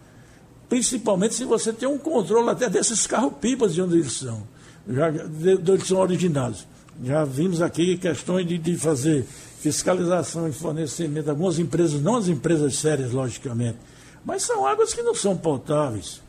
principalmente 0.69 1.35
se 1.35 1.45
você 1.45 1.71
tem 1.73 1.87
um 1.87 1.97
controle 1.97 2.49
até 2.49 2.69
desses 2.69 3.05
carro-pipas 3.05 3.73
de 3.73 3.81
onde 3.81 3.95
eles 3.97 4.13
são, 4.13 4.43
já, 4.87 5.09
de, 5.09 5.27
de 5.27 5.51
onde 5.57 5.71
eles 5.71 5.87
são 5.87 5.99
originados. 5.99 6.65
Já 7.03 7.25
vimos 7.25 7.61
aqui 7.61 7.97
questões 7.97 8.47
de, 8.47 8.57
de 8.57 8.77
fazer 8.77 9.25
fiscalização 9.59 10.47
e 10.47 10.53
fornecimento, 10.53 11.29
algumas 11.29 11.59
empresas, 11.59 12.01
não 12.01 12.15
as 12.15 12.27
empresas 12.29 12.75
sérias, 12.77 13.11
logicamente, 13.11 13.77
Mas 14.23 14.43
são 14.43 14.65
águas 14.65 14.93
que 14.93 15.01
não 15.03 15.13
são 15.13 15.35
potáveis. 15.37 16.21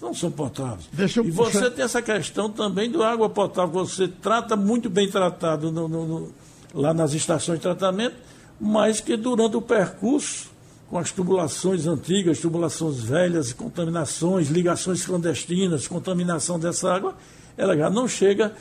Não 0.00 0.14
são 0.14 0.30
potáveis. 0.30 0.88
Deixa 0.92 1.20
eu 1.20 1.24
e 1.24 1.30
você 1.30 1.70
tem 1.70 1.84
essa 1.84 2.00
questão 2.00 2.48
também 2.50 2.88
do 2.90 3.02
água 3.02 3.28
potável, 3.28 3.84
você 3.84 4.06
trata 4.08 4.56
muito 4.56 4.88
bem 4.88 5.08
tratado 5.10 5.70
no- 5.72 5.88
no- 5.88 6.06
no- 6.06 6.34
lá 6.72 6.94
nas 6.94 7.12
estações 7.14 7.58
de 7.58 7.62
tratamento, 7.62 8.14
mas 8.60 9.00
que 9.00 9.16
durante 9.16 9.56
o 9.56 9.62
percurso, 9.62 10.48
com 10.88 10.98
as 10.98 11.12
tubulações 11.12 11.86
antigas, 11.86 12.38
tubulações 12.40 13.00
velhas, 13.00 13.52
contaminações, 13.52 14.48
ligações 14.48 15.04
clandestinas, 15.04 15.86
contaminação 15.86 16.58
dessa 16.58 16.92
água, 16.92 17.14
ela 17.56 17.76
já 17.76 17.90
não 17.90 18.08
chega 18.08 18.52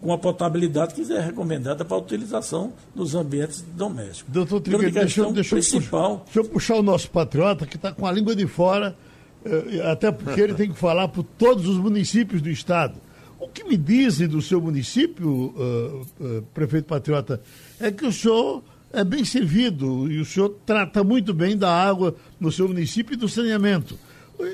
com 0.00 0.12
a 0.12 0.18
potabilidade 0.18 0.94
que 0.94 1.12
é 1.12 1.20
recomendada 1.20 1.84
para 1.84 1.96
a 1.96 2.00
utilização 2.00 2.72
nos 2.94 3.14
ambientes 3.14 3.62
domésticos. 3.76 4.32
Doutor 4.32 4.60
Trigueiro, 4.60 4.92
deixa, 4.92 5.20
eu- 5.20 5.32
deixa, 5.32 5.54
eu 5.54 5.58
principal 5.60 6.10
puxar, 6.18 6.24
deixa 6.24 6.38
eu 6.40 6.44
puxar 6.44 6.74
o 6.76 6.82
nosso 6.82 7.10
patriota 7.10 7.66
que 7.66 7.76
está 7.76 7.92
com 7.92 8.06
a 8.06 8.12
língua 8.12 8.34
de 8.34 8.46
fora, 8.46 8.96
eh, 9.44 9.82
até 9.90 10.10
porque 10.10 10.40
ele 10.40 10.54
tem 10.54 10.70
que 10.70 10.78
falar 10.78 11.08
por 11.08 11.22
todos 11.22 11.66
os 11.66 11.76
municípios 11.76 12.40
do 12.40 12.48
estado. 12.50 12.94
O 13.38 13.48
que 13.48 13.64
me 13.64 13.76
dizem 13.76 14.26
do 14.28 14.40
seu 14.42 14.60
município, 14.60 15.54
eh, 15.58 16.00
eh, 16.38 16.42
prefeito 16.54 16.86
patriota, 16.86 17.40
é 17.78 17.90
que 17.90 18.04
o 18.06 18.12
senhor 18.12 18.62
é 18.92 19.04
bem 19.04 19.24
servido 19.24 20.10
e 20.10 20.20
o 20.20 20.24
senhor 20.24 20.54
trata 20.66 21.04
muito 21.04 21.32
bem 21.32 21.56
da 21.56 21.70
água 21.70 22.14
no 22.38 22.50
seu 22.50 22.66
município 22.68 23.14
e 23.14 23.16
do 23.16 23.28
saneamento. 23.28 23.98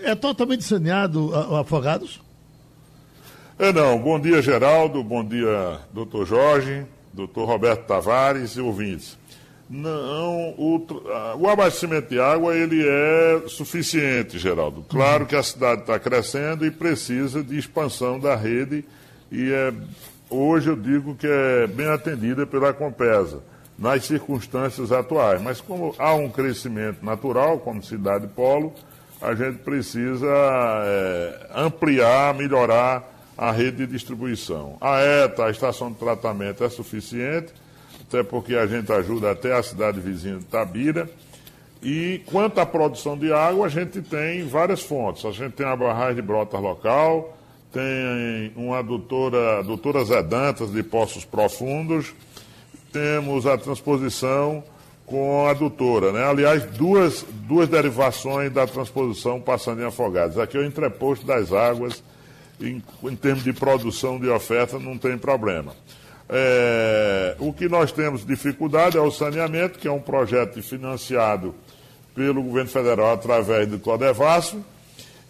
É 0.02 0.14
totalmente 0.14 0.64
saneado 0.64 1.34
Afogados? 1.56 2.20
É 3.58 3.72
não, 3.72 3.98
bom 3.98 4.20
dia 4.20 4.42
Geraldo, 4.42 5.02
bom 5.02 5.24
dia 5.24 5.80
doutor 5.92 6.26
Jorge, 6.26 6.84
doutor 7.12 7.46
Roberto 7.46 7.86
Tavares 7.86 8.52
e 8.52 8.60
ouvintes. 8.60 9.16
Não, 9.68 10.54
o, 10.56 10.86
o 11.38 11.48
abastecimento 11.48 12.10
de 12.10 12.20
água 12.20 12.54
ele 12.54 12.86
é 12.86 13.42
suficiente, 13.48 14.38
Geraldo. 14.38 14.84
Claro 14.88 15.26
que 15.26 15.34
a 15.34 15.42
cidade 15.42 15.80
está 15.80 15.98
crescendo 15.98 16.64
e 16.64 16.70
precisa 16.70 17.42
de 17.42 17.58
expansão 17.58 18.20
da 18.20 18.36
rede 18.36 18.84
e 19.32 19.50
é, 19.50 19.72
hoje 20.28 20.68
eu 20.68 20.76
digo 20.76 21.14
que 21.16 21.26
é 21.26 21.66
bem 21.66 21.86
atendida 21.86 22.46
pela 22.46 22.72
Compesa 22.72 23.42
nas 23.78 24.04
circunstâncias 24.04 24.92
atuais. 24.92 25.40
Mas 25.42 25.60
como 25.60 25.94
há 25.98 26.14
um 26.14 26.28
crescimento 26.28 27.04
natural 27.04 27.58
como 27.58 27.82
cidade 27.82 28.26
polo, 28.28 28.72
a 29.20 29.34
gente 29.34 29.58
precisa 29.58 30.26
é, 30.26 31.50
ampliar, 31.54 32.34
melhorar 32.34 33.12
a 33.36 33.50
rede 33.50 33.78
de 33.78 33.86
distribuição. 33.86 34.76
A 34.80 35.00
ETA, 35.00 35.46
a 35.46 35.50
estação 35.50 35.90
de 35.90 35.98
tratamento, 35.98 36.64
é 36.64 36.68
suficiente, 36.68 37.52
até 38.00 38.22
porque 38.22 38.54
a 38.54 38.66
gente 38.66 38.90
ajuda 38.92 39.30
até 39.30 39.54
a 39.54 39.62
cidade 39.62 40.00
vizinha 40.00 40.38
de 40.38 40.44
Tabira. 40.44 41.08
E 41.82 42.22
quanto 42.26 42.58
à 42.58 42.66
produção 42.66 43.16
de 43.16 43.32
água, 43.32 43.66
a 43.66 43.68
gente 43.68 44.00
tem 44.00 44.46
várias 44.46 44.82
fontes. 44.82 45.24
A 45.24 45.30
gente 45.30 45.52
tem 45.52 45.66
a 45.66 45.76
barragem 45.76 46.16
de 46.16 46.22
brotas 46.22 46.60
local, 46.60 47.36
tem 47.72 48.52
uma 48.56 48.78
adutora, 48.78 49.58
adutora 49.58 50.04
Zedantas 50.04 50.72
de 50.72 50.82
Poços 50.82 51.24
Profundos, 51.24 52.14
temos 52.96 53.44
a 53.46 53.58
transposição 53.58 54.64
com 55.04 55.46
a 55.46 55.50
adutora, 55.50 56.12
né? 56.12 56.24
Aliás, 56.24 56.64
duas, 56.64 57.26
duas 57.46 57.68
derivações 57.68 58.50
da 58.50 58.66
transposição 58.66 59.38
passando 59.38 59.82
em 59.82 59.84
Afogados. 59.84 60.38
Aqui 60.38 60.56
é 60.56 60.60
o 60.60 60.64
entreposto 60.64 61.26
das 61.26 61.52
águas, 61.52 62.02
em, 62.58 62.82
em 63.04 63.14
termos 63.14 63.44
de 63.44 63.52
produção 63.52 64.18
de 64.18 64.30
oferta, 64.30 64.78
não 64.78 64.96
tem 64.96 65.18
problema. 65.18 65.74
É, 66.26 67.36
o 67.38 67.52
que 67.52 67.68
nós 67.68 67.92
temos 67.92 68.24
dificuldade 68.24 68.96
é 68.96 69.00
o 69.00 69.10
saneamento, 69.10 69.78
que 69.78 69.86
é 69.86 69.92
um 69.92 70.00
projeto 70.00 70.62
financiado 70.62 71.54
pelo 72.14 72.42
governo 72.42 72.70
federal 72.70 73.12
através 73.12 73.68
do 73.68 73.78
Codevasso 73.78 74.64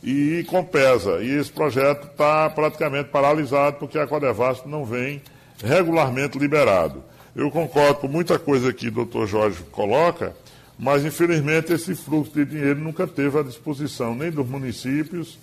e 0.05 0.47
Compesa. 0.49 1.19
E 1.21 1.33
esse 1.33 1.51
projeto 1.51 2.07
está 2.07 2.49
praticamente 2.49 3.09
paralisado 3.09 3.77
porque 3.79 3.99
a 3.99 4.07
Codevasso 4.07 4.69
não 4.69 4.85
vem 4.85 5.21
regularmente 5.63 6.39
liberado. 6.39 7.03
Eu 7.37 7.51
concordo 7.51 7.97
com 7.97 8.09
muita 8.09 8.39
coisa 8.39 8.73
que 8.73 8.89
o 8.89 8.91
doutor 8.91 9.27
Jorge 9.27 9.63
coloca, 9.71 10.35
mas 10.79 11.05
infelizmente 11.05 11.71
esse 11.71 11.95
fluxo 11.95 12.33
de 12.33 12.47
dinheiro 12.47 12.81
nunca 12.81 13.07
teve 13.07 13.39
à 13.39 13.43
disposição 13.43 14.15
nem 14.15 14.31
dos 14.31 14.49
municípios 14.49 15.39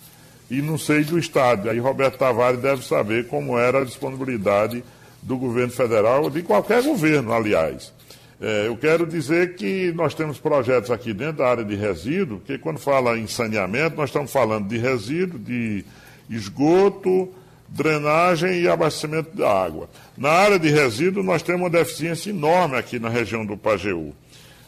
e 0.50 0.60
não 0.60 0.76
sei 0.76 1.04
do 1.04 1.16
Estado. 1.16 1.70
Aí 1.70 1.78
Roberto 1.78 2.18
Tavares 2.18 2.60
deve 2.60 2.84
saber 2.84 3.28
como 3.28 3.56
era 3.56 3.82
a 3.82 3.84
disponibilidade 3.84 4.82
do 5.22 5.36
governo 5.36 5.72
federal, 5.72 6.28
de 6.28 6.42
qualquer 6.42 6.82
governo, 6.82 7.32
aliás. 7.32 7.92
É, 8.40 8.66
eu 8.66 8.76
quero 8.76 9.06
dizer 9.06 9.54
que 9.54 9.92
nós 9.92 10.14
temos 10.14 10.40
projetos 10.40 10.90
aqui 10.90 11.14
dentro 11.14 11.38
da 11.38 11.48
área 11.48 11.64
de 11.64 11.76
resíduo, 11.76 12.40
que 12.40 12.58
quando 12.58 12.80
fala 12.80 13.16
em 13.16 13.28
saneamento, 13.28 13.96
nós 13.96 14.10
estamos 14.10 14.32
falando 14.32 14.66
de 14.66 14.78
resíduo, 14.78 15.38
de 15.38 15.84
esgoto, 16.28 17.32
drenagem 17.74 18.60
e 18.60 18.68
abastecimento 18.68 19.36
da 19.36 19.50
água. 19.50 19.88
Na 20.16 20.30
área 20.30 20.58
de 20.60 20.70
resíduo, 20.70 21.24
nós 21.24 21.42
temos 21.42 21.62
uma 21.62 21.70
deficiência 21.70 22.30
enorme 22.30 22.76
aqui 22.76 23.00
na 23.00 23.08
região 23.08 23.44
do 23.44 23.56
Pajeú. 23.56 24.14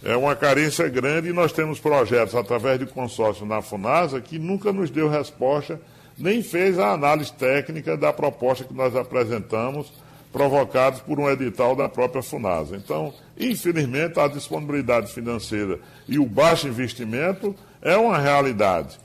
É 0.05 0.17
uma 0.17 0.35
carência 0.35 0.89
grande 0.89 1.29
e 1.29 1.33
nós 1.33 1.53
temos 1.53 1.79
projetos 1.79 2.35
através 2.35 2.81
de 2.81 2.87
consórcio 2.87 3.47
na 3.47 3.63
FUNASA 3.63 4.21
que 4.21 4.41
nunca 4.41 4.73
nos 4.73 4.91
deu 4.91 5.09
resposta, 5.09 5.81
nem 6.19 6.43
fez 6.43 6.79
a 6.81 6.93
análise 6.93 7.33
técnica 7.33 7.97
da 7.97 8.13
proposta 8.13 8.65
que 8.65 8.75
nós 8.75 8.95
apresentamos, 8.97 9.93
provocados 10.33 11.01
por 11.01 11.21
um 11.21 11.31
edital 11.31 11.77
da 11.77 11.89
própria 11.89 12.23
FUNASA. 12.23 12.77
Então, 12.77 13.15
infelizmente, 13.39 14.19
a 14.19 14.27
disponibilidade 14.27 15.13
financeira 15.13 15.79
e 16.09 16.19
o 16.19 16.27
baixo 16.27 16.67
investimento 16.67 17.55
é 17.81 17.97
uma 17.97 18.19
realidade. 18.19 18.99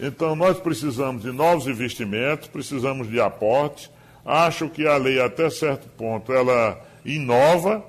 Então, 0.00 0.36
nós 0.36 0.58
precisamos 0.58 1.22
de 1.22 1.32
novos 1.32 1.66
investimentos, 1.66 2.46
precisamos 2.48 3.08
de 3.08 3.20
aporte. 3.20 3.90
Acho 4.24 4.68
que 4.68 4.86
a 4.86 4.96
lei, 4.96 5.20
até 5.20 5.50
certo 5.50 5.88
ponto, 5.96 6.32
ela 6.32 6.78
inova, 7.04 7.82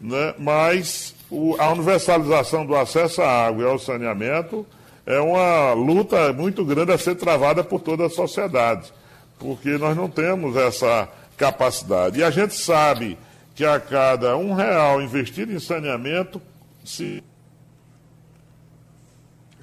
né? 0.00 0.34
mas 0.38 1.14
o- 1.30 1.56
a 1.58 1.70
universalização 1.72 2.66
do 2.66 2.74
acesso 2.76 3.22
à 3.22 3.46
água 3.46 3.62
e 3.64 3.66
ao 3.66 3.78
saneamento 3.78 4.66
é 5.06 5.18
uma 5.20 5.72
luta 5.72 6.32
muito 6.32 6.64
grande 6.64 6.92
a 6.92 6.98
ser 6.98 7.14
travada 7.14 7.62
por 7.64 7.80
toda 7.80 8.06
a 8.06 8.10
sociedade, 8.10 8.92
porque 9.38 9.78
nós 9.78 9.96
não 9.96 10.08
temos 10.08 10.56
essa 10.56 11.08
capacidade. 11.36 12.18
E 12.18 12.24
a 12.24 12.30
gente 12.30 12.54
sabe 12.54 13.16
que 13.54 13.64
a 13.64 13.78
cada 13.80 14.36
um 14.36 14.52
real 14.54 15.00
investido 15.00 15.52
em 15.52 15.60
saneamento, 15.60 16.40
se 16.84 17.22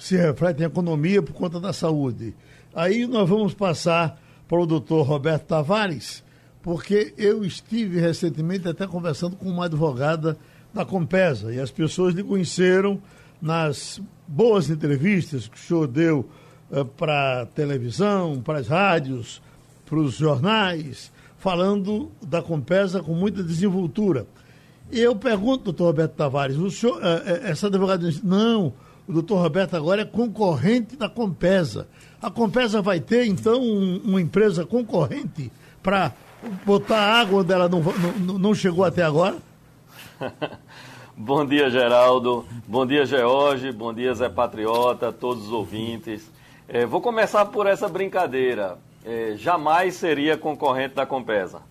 se 0.01 0.17
reflete 0.17 0.63
em 0.63 0.65
economia 0.65 1.21
por 1.21 1.33
conta 1.33 1.59
da 1.59 1.71
saúde. 1.71 2.33
Aí 2.73 3.05
nós 3.05 3.29
vamos 3.29 3.53
passar 3.53 4.19
para 4.47 4.59
o 4.59 4.65
doutor 4.65 5.03
Roberto 5.03 5.45
Tavares, 5.45 6.23
porque 6.63 7.13
eu 7.19 7.45
estive 7.45 7.99
recentemente 7.99 8.67
até 8.67 8.87
conversando 8.87 9.35
com 9.35 9.47
uma 9.47 9.65
advogada 9.65 10.35
da 10.73 10.83
Compesa 10.83 11.53
e 11.53 11.59
as 11.59 11.69
pessoas 11.69 12.15
lhe 12.15 12.23
conheceram 12.23 12.99
nas 13.39 14.01
boas 14.27 14.71
entrevistas 14.71 15.47
que 15.47 15.57
o 15.57 15.59
senhor 15.59 15.85
deu 15.85 16.27
para 16.97 17.43
a 17.43 17.45
televisão, 17.45 18.41
para 18.41 18.57
as 18.57 18.67
rádios, 18.67 19.39
para 19.85 19.99
os 19.99 20.15
jornais, 20.15 21.11
falando 21.37 22.11
da 22.23 22.41
Compesa 22.41 23.03
com 23.03 23.13
muita 23.13 23.43
desenvoltura. 23.43 24.25
E 24.91 24.99
eu 24.99 25.15
pergunto, 25.15 25.65
doutor 25.65 25.85
Roberto 25.85 26.13
Tavares, 26.13 26.57
o 26.57 26.71
senhor, 26.71 26.99
eh, 27.03 27.23
eh, 27.25 27.51
essa 27.51 27.67
advogada 27.67 28.09
diz, 28.09 28.23
não, 28.23 28.73
o 29.07 29.13
doutor 29.13 29.37
Roberto 29.41 29.75
agora 29.75 30.01
é 30.01 30.05
concorrente 30.05 30.95
da 30.95 31.09
Compesa. 31.09 31.87
A 32.21 32.29
Compesa 32.29 32.81
vai 32.81 32.99
ter, 32.99 33.25
então, 33.25 33.59
um- 33.61 34.01
uma 34.03 34.21
empresa 34.21 34.65
concorrente 34.65 35.51
para 35.81 36.13
botar 36.65 36.99
água 37.19 37.41
onde 37.41 37.51
ela 37.53 37.67
não, 37.69 37.81
não, 38.19 38.39
não 38.39 38.53
chegou 38.55 38.83
até 38.85 39.03
agora? 39.03 39.37
Bom 41.15 41.45
dia, 41.45 41.69
Geraldo. 41.69 42.45
Bom 42.67 42.85
dia, 42.85 43.05
George. 43.05 43.71
Bom 43.71 43.93
dia, 43.93 44.13
Zé 44.13 44.29
Patriota, 44.29 45.11
todos 45.11 45.45
os 45.47 45.51
ouvintes. 45.51 46.31
Eh, 46.67 46.85
vou 46.85 47.01
começar 47.01 47.45
por 47.45 47.67
essa 47.67 47.87
brincadeira. 47.87 48.77
Eh, 49.05 49.35
jamais 49.37 49.95
seria 49.95 50.37
concorrente 50.37 50.95
da 50.95 51.05
Compesa. 51.05 51.61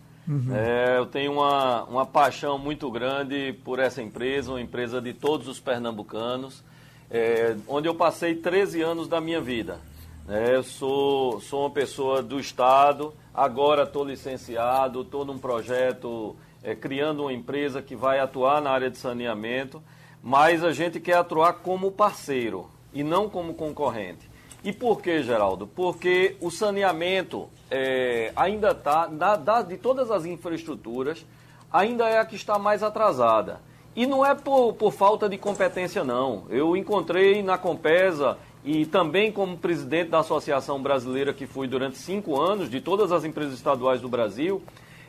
Eh, 0.52 0.94
eu 0.98 1.06
tenho 1.06 1.32
uma, 1.32 1.82
uma 1.84 2.06
paixão 2.06 2.56
muito 2.58 2.88
grande 2.90 3.52
por 3.64 3.78
essa 3.80 4.00
empresa, 4.02 4.52
uma 4.52 4.60
empresa 4.60 5.00
de 5.00 5.12
todos 5.12 5.48
os 5.48 5.58
pernambucanos, 5.58 6.62
eh, 7.10 7.56
onde 7.66 7.88
eu 7.88 7.94
passei 7.94 8.34
13 8.34 8.82
anos 8.82 9.08
da 9.08 9.20
minha 9.20 9.40
vida. 9.40 9.78
Eh, 10.28 10.56
eu 10.56 10.62
sou, 10.62 11.40
sou 11.40 11.62
uma 11.62 11.70
pessoa 11.70 12.22
do 12.22 12.38
Estado, 12.38 13.12
agora 13.34 13.82
estou 13.82 14.04
licenciado, 14.04 15.02
estou 15.02 15.24
num 15.24 15.38
projeto 15.38 16.36
é, 16.62 16.74
criando 16.74 17.22
uma 17.22 17.32
empresa 17.32 17.82
que 17.82 17.96
vai 17.96 18.18
atuar 18.18 18.60
na 18.60 18.70
área 18.70 18.90
de 18.90 18.98
saneamento, 18.98 19.82
mas 20.22 20.62
a 20.62 20.72
gente 20.72 21.00
quer 21.00 21.14
atuar 21.14 21.54
como 21.54 21.90
parceiro 21.90 22.68
e 22.92 23.02
não 23.02 23.28
como 23.28 23.54
concorrente. 23.54 24.28
E 24.62 24.72
por 24.72 25.00
que, 25.00 25.22
Geraldo? 25.22 25.66
Porque 25.66 26.36
o 26.40 26.50
saneamento 26.50 27.48
é, 27.70 28.30
ainda 28.36 28.72
está, 28.72 29.06
de 29.62 29.78
todas 29.78 30.10
as 30.10 30.26
infraestruturas, 30.26 31.24
ainda 31.72 32.06
é 32.08 32.18
a 32.18 32.26
que 32.26 32.36
está 32.36 32.58
mais 32.58 32.82
atrasada. 32.82 33.60
E 33.94 34.06
não 34.06 34.24
é 34.24 34.34
por, 34.34 34.74
por 34.74 34.92
falta 34.92 35.28
de 35.28 35.36
competência, 35.36 36.04
não. 36.04 36.44
Eu 36.48 36.76
encontrei 36.76 37.42
na 37.42 37.58
Compesa 37.58 38.38
e 38.64 38.86
também 38.86 39.32
como 39.32 39.56
presidente 39.56 40.10
da 40.10 40.20
Associação 40.20 40.80
Brasileira, 40.82 41.32
que 41.32 41.46
fui 41.46 41.66
durante 41.66 41.98
cinco 41.98 42.40
anos, 42.40 42.70
de 42.70 42.80
todas 42.80 43.10
as 43.10 43.24
empresas 43.24 43.54
estaduais 43.54 44.00
do 44.00 44.08
Brasil, 44.08 44.62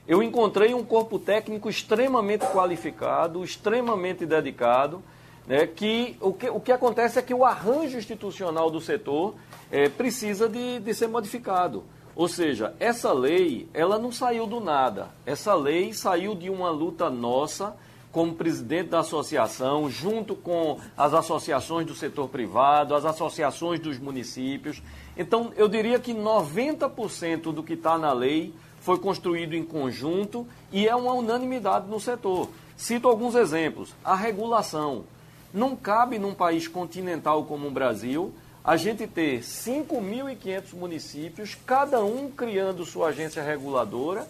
eu 0.07 0.23
encontrei 0.23 0.73
um 0.73 0.83
corpo 0.83 1.19
técnico 1.19 1.69
extremamente 1.69 2.45
qualificado, 2.47 3.43
extremamente 3.43 4.25
dedicado, 4.25 5.01
né, 5.45 5.67
que, 5.67 6.15
o 6.19 6.33
que 6.33 6.49
o 6.49 6.59
que 6.59 6.71
acontece 6.71 7.19
é 7.19 7.21
que 7.21 7.33
o 7.33 7.45
arranjo 7.45 7.97
institucional 7.97 8.69
do 8.69 8.79
setor 8.79 9.35
é, 9.71 9.89
precisa 9.89 10.47
de, 10.47 10.79
de 10.79 10.93
ser 10.93 11.07
modificado. 11.07 11.83
Ou 12.15 12.27
seja, 12.27 12.73
essa 12.79 13.13
lei, 13.13 13.67
ela 13.73 13.97
não 13.97 14.11
saiu 14.11 14.45
do 14.45 14.59
nada. 14.59 15.09
Essa 15.25 15.55
lei 15.55 15.93
saiu 15.93 16.35
de 16.35 16.49
uma 16.49 16.69
luta 16.69 17.09
nossa, 17.09 17.75
como 18.11 18.35
presidente 18.35 18.89
da 18.89 18.99
associação, 18.99 19.89
junto 19.89 20.35
com 20.35 20.79
as 20.97 21.13
associações 21.13 21.87
do 21.87 21.95
setor 21.95 22.27
privado, 22.27 22.93
as 22.93 23.05
associações 23.05 23.79
dos 23.79 23.97
municípios. 23.97 24.81
Então, 25.15 25.51
eu 25.55 25.67
diria 25.67 25.99
que 25.99 26.13
90% 26.13 27.53
do 27.53 27.63
que 27.63 27.73
está 27.73 27.97
na 27.97 28.11
lei 28.11 28.53
foi 28.81 28.97
construído 28.99 29.55
em 29.55 29.63
conjunto 29.63 30.45
e 30.71 30.87
é 30.87 30.95
uma 30.95 31.13
unanimidade 31.13 31.87
no 31.87 31.99
setor. 31.99 32.49
Cito 32.75 33.07
alguns 33.07 33.35
exemplos. 33.35 33.93
A 34.03 34.15
regulação. 34.15 35.03
Não 35.53 35.75
cabe 35.75 36.17
num 36.17 36.33
país 36.33 36.67
continental 36.67 37.45
como 37.45 37.67
o 37.67 37.71
Brasil 37.71 38.33
a 38.63 38.77
gente 38.77 39.07
ter 39.07 39.39
5.500 39.39 40.73
municípios, 40.73 41.57
cada 41.65 42.03
um 42.03 42.29
criando 42.29 42.85
sua 42.85 43.07
agência 43.07 43.41
reguladora 43.41 44.27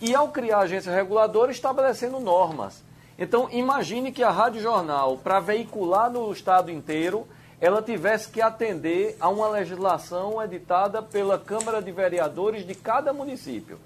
e, 0.00 0.14
ao 0.14 0.28
criar 0.28 0.58
a 0.58 0.62
agência 0.62 0.92
reguladora, 0.92 1.52
estabelecendo 1.52 2.18
normas. 2.18 2.82
Então, 3.18 3.48
imagine 3.52 4.10
que 4.10 4.22
a 4.22 4.30
Rádio 4.30 4.60
Jornal, 4.60 5.18
para 5.18 5.38
veicular 5.38 6.10
no 6.10 6.32
estado 6.32 6.70
inteiro, 6.70 7.26
ela 7.60 7.80
tivesse 7.80 8.28
que 8.28 8.42
atender 8.42 9.16
a 9.20 9.28
uma 9.28 9.48
legislação 9.48 10.42
editada 10.42 11.00
pela 11.00 11.38
Câmara 11.38 11.80
de 11.80 11.92
Vereadores 11.92 12.66
de 12.66 12.74
cada 12.74 13.12
município. 13.12 13.78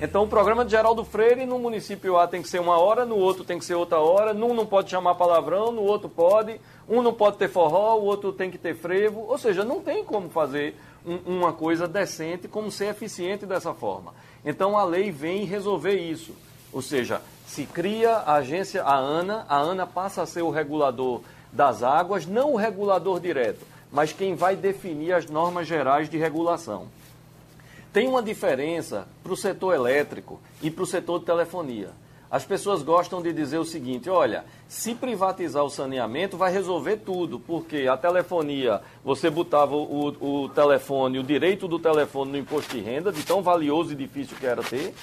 Então, 0.00 0.22
o 0.22 0.28
programa 0.28 0.64
de 0.64 0.70
Geraldo 0.70 1.04
Freire 1.04 1.44
no 1.44 1.58
município 1.58 2.16
A 2.16 2.28
tem 2.28 2.40
que 2.40 2.48
ser 2.48 2.60
uma 2.60 2.78
hora, 2.78 3.04
no 3.04 3.16
outro 3.16 3.42
tem 3.42 3.58
que 3.58 3.64
ser 3.64 3.74
outra 3.74 3.98
hora, 3.98 4.32
num 4.32 4.54
não 4.54 4.64
pode 4.64 4.88
chamar 4.88 5.16
palavrão, 5.16 5.72
no 5.72 5.82
outro 5.82 6.08
pode, 6.08 6.60
um 6.88 7.02
não 7.02 7.12
pode 7.12 7.36
ter 7.36 7.48
forró, 7.48 7.96
o 7.96 8.04
outro 8.04 8.32
tem 8.32 8.48
que 8.48 8.58
ter 8.58 8.76
frevo. 8.76 9.26
Ou 9.28 9.36
seja, 9.36 9.64
não 9.64 9.80
tem 9.80 10.04
como 10.04 10.30
fazer 10.30 10.76
um, 11.04 11.38
uma 11.38 11.52
coisa 11.52 11.88
decente, 11.88 12.46
como 12.46 12.70
ser 12.70 12.90
eficiente 12.90 13.44
dessa 13.44 13.74
forma. 13.74 14.14
Então, 14.44 14.78
a 14.78 14.84
lei 14.84 15.10
vem 15.10 15.44
resolver 15.44 15.96
isso. 15.96 16.32
Ou 16.72 16.80
seja, 16.80 17.20
se 17.48 17.64
cria 17.64 18.10
a 18.10 18.34
agência, 18.34 18.82
a 18.84 18.94
ANA, 18.94 19.46
a 19.48 19.56
ANA 19.56 19.86
passa 19.86 20.22
a 20.22 20.26
ser 20.26 20.42
o 20.42 20.50
regulador 20.50 21.22
das 21.50 21.82
águas, 21.82 22.26
não 22.26 22.52
o 22.52 22.56
regulador 22.56 23.18
direto, 23.18 23.66
mas 23.90 24.12
quem 24.12 24.34
vai 24.34 24.54
definir 24.54 25.14
as 25.14 25.26
normas 25.26 25.66
gerais 25.66 26.10
de 26.10 26.18
regulação. 26.18 26.88
Tem 27.90 28.06
uma 28.06 28.22
diferença 28.22 29.08
para 29.22 29.32
o 29.32 29.36
setor 29.36 29.74
elétrico 29.74 30.38
e 30.62 30.70
para 30.70 30.84
o 30.84 30.86
setor 30.86 31.20
de 31.20 31.24
telefonia. 31.24 31.88
As 32.30 32.44
pessoas 32.44 32.82
gostam 32.82 33.22
de 33.22 33.32
dizer 33.32 33.56
o 33.56 33.64
seguinte: 33.64 34.10
olha, 34.10 34.44
se 34.68 34.94
privatizar 34.94 35.64
o 35.64 35.70
saneamento 35.70 36.36
vai 36.36 36.52
resolver 36.52 36.98
tudo, 36.98 37.40
porque 37.40 37.88
a 37.88 37.96
telefonia, 37.96 38.82
você 39.02 39.30
botava 39.30 39.74
o, 39.74 40.42
o 40.44 40.48
telefone, 40.50 41.18
o 41.18 41.22
direito 41.22 41.66
do 41.66 41.78
telefone 41.78 42.32
no 42.32 42.38
imposto 42.38 42.76
de 42.76 42.82
renda, 42.82 43.10
de 43.10 43.22
tão 43.22 43.40
valioso 43.40 43.92
e 43.92 43.96
difícil 43.96 44.36
que 44.36 44.44
era 44.44 44.62
ter, 44.62 44.94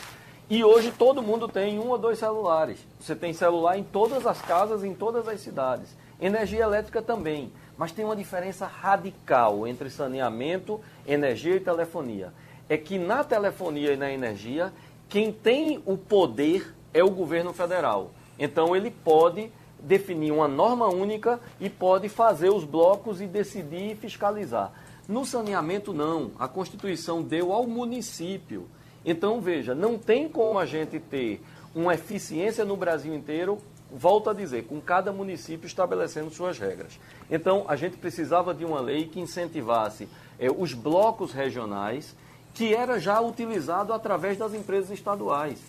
e 0.50 0.64
hoje 0.64 0.92
todo 0.92 1.22
mundo 1.22 1.48
tem 1.48 1.80
um 1.80 1.90
ou 1.90 1.98
dois 1.98 2.20
celulares. 2.20 2.80
Você 3.00 3.16
tem 3.16 3.34
celular 3.34 3.78
em 3.78 3.84
todas 3.84 4.26
as 4.26 4.42
casas, 4.42 4.84
em 4.84 4.94
todas 4.94 5.28
as 5.28 5.42
cidades. 5.42 5.96
Energia 6.20 6.64
elétrica 6.64 7.02
também. 7.02 7.52
Mas 7.78 7.92
tem 7.92 8.06
uma 8.06 8.16
diferença 8.16 8.66
radical 8.66 9.68
entre 9.68 9.90
saneamento, 9.90 10.80
energia 11.06 11.56
e 11.56 11.60
telefonia 11.60 12.32
é 12.70 12.78
que 12.78 12.98
na 12.98 13.24
telefonia 13.24 13.94
e 13.94 13.98
na 13.98 14.12
energia, 14.12 14.74
quem 15.08 15.32
tem 15.32 15.82
o 15.86 15.98
poder 15.98 16.74
é 16.94 17.04
o 17.04 17.10
governo 17.10 17.54
federal. 17.54 18.12
Então 18.40 18.76
ele 18.76 18.90
pode 18.90 19.52
definir 19.80 20.32
uma 20.32 20.48
norma 20.48 20.88
única 20.88 21.40
e 21.60 21.70
pode 21.70 22.10
fazer 22.10 22.50
os 22.50 22.64
blocos 22.64 23.22
e 23.22 23.28
decidir 23.28 23.92
e 23.92 23.96
fiscalizar. 23.96 24.72
No 25.08 25.24
saneamento, 25.24 25.94
não. 25.94 26.32
A 26.40 26.48
Constituição 26.48 27.22
deu 27.22 27.54
ao 27.54 27.68
município. 27.68 28.68
Então, 29.06 29.40
veja, 29.40 29.76
não 29.76 29.98
tem 29.98 30.28
como 30.28 30.58
a 30.58 30.66
gente 30.66 31.00
ter 31.00 31.42
uma 31.74 31.94
eficiência 31.94 32.66
no 32.66 32.76
Brasil 32.76 33.14
inteiro, 33.14 33.60
volto 33.92 34.30
a 34.30 34.34
dizer, 34.34 34.66
com 34.66 34.82
cada 34.82 35.12
município 35.12 35.68
estabelecendo 35.68 36.32
suas 36.32 36.58
regras. 36.58 37.00
Então, 37.30 37.66
a 37.68 37.76
gente 37.76 37.98
precisava 37.98 38.54
de 38.54 38.66
uma 38.66 38.82
lei 38.82 39.08
que 39.08 39.20
incentivasse 39.20 40.08
é, 40.40 40.50
os 40.50 40.74
blocos 40.74 41.32
regionais 41.32 42.16
que 42.56 42.74
era 42.74 43.00
já 43.00 43.20
utilizado 43.20 43.92
através 43.92 44.38
das 44.38 44.54
empresas 44.54 44.90
estaduais. 44.90 45.60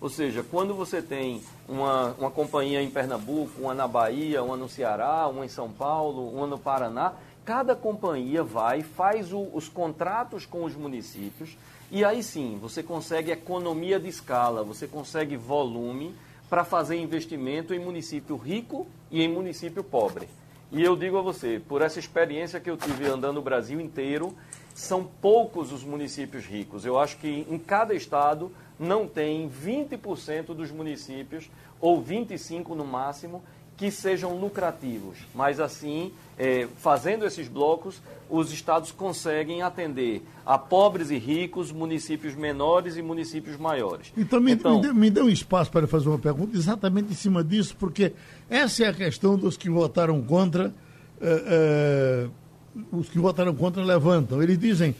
Ou 0.00 0.08
seja, 0.08 0.44
quando 0.48 0.74
você 0.74 1.02
tem 1.02 1.42
uma, 1.68 2.14
uma 2.18 2.30
companhia 2.30 2.80
em 2.80 2.88
Pernambuco, 2.88 3.60
uma 3.60 3.74
na 3.74 3.88
Bahia, 3.88 4.42
uma 4.42 4.56
no 4.56 4.68
Ceará, 4.68 5.26
uma 5.26 5.44
em 5.44 5.48
São 5.48 5.70
Paulo, 5.70 6.28
uma 6.30 6.46
no 6.46 6.58
Paraná, 6.58 7.14
cada 7.44 7.74
companhia 7.74 8.44
vai, 8.44 8.82
faz 8.82 9.32
o, 9.32 9.48
os 9.52 9.68
contratos 9.68 10.46
com 10.46 10.64
os 10.64 10.76
municípios 10.76 11.56
e 11.90 12.04
aí 12.04 12.22
sim 12.22 12.58
você 12.60 12.82
consegue 12.82 13.30
economia 13.30 13.98
de 13.98 14.08
escala, 14.08 14.62
você 14.64 14.86
consegue 14.86 15.36
volume 15.36 16.14
para 16.48 16.64
fazer 16.64 16.96
investimento 16.96 17.74
em 17.74 17.78
município 17.78 18.36
rico 18.36 18.86
e 19.10 19.22
em 19.22 19.28
município 19.28 19.82
pobre. 19.82 20.28
E 20.72 20.82
eu 20.82 20.96
digo 20.96 21.16
a 21.16 21.22
você, 21.22 21.60
por 21.68 21.80
essa 21.80 21.98
experiência 21.98 22.60
que 22.60 22.68
eu 22.68 22.76
tive 22.76 23.06
andando 23.06 23.38
o 23.38 23.42
Brasil 23.42 23.80
inteiro, 23.80 24.34
são 24.74 25.04
poucos 25.04 25.72
os 25.72 25.84
municípios 25.84 26.44
ricos. 26.44 26.84
Eu 26.84 26.98
acho 26.98 27.16
que 27.18 27.46
em 27.48 27.58
cada 27.58 27.94
estado 27.94 28.52
não 28.78 29.06
tem 29.06 29.48
20% 29.48 30.46
dos 30.54 30.70
municípios, 30.70 31.48
ou 31.80 32.02
25% 32.02 32.74
no 32.74 32.84
máximo, 32.84 33.42
que 33.76 33.90
sejam 33.90 34.36
lucrativos. 34.36 35.18
Mas 35.34 35.60
assim, 35.60 36.12
é, 36.38 36.66
fazendo 36.78 37.24
esses 37.24 37.48
blocos, 37.48 38.00
os 38.28 38.52
estados 38.52 38.90
conseguem 38.92 39.62
atender 39.62 40.22
a 40.44 40.58
pobres 40.58 41.10
e 41.10 41.16
ricos, 41.16 41.70
municípios 41.70 42.34
menores 42.34 42.96
e 42.96 43.02
municípios 43.02 43.56
maiores. 43.56 44.12
Então, 44.16 44.40
me, 44.40 44.52
então, 44.52 44.76
me, 44.76 44.82
dê, 44.82 44.92
me 44.92 45.10
dê 45.10 45.22
um 45.22 45.28
espaço 45.28 45.70
para 45.70 45.86
fazer 45.86 46.08
uma 46.08 46.18
pergunta 46.18 46.56
exatamente 46.56 47.12
em 47.12 47.14
cima 47.16 47.42
disso, 47.42 47.76
porque 47.78 48.12
essa 48.50 48.84
é 48.84 48.88
a 48.88 48.92
questão 48.92 49.36
dos 49.36 49.56
que 49.56 49.70
votaram 49.70 50.22
contra. 50.22 50.74
É, 51.20 52.28
é 52.28 52.46
os 52.92 53.08
que 53.08 53.18
votaram 53.18 53.54
contra 53.54 53.82
levantam. 53.82 54.42
Eles 54.42 54.58
dizem, 54.58 54.94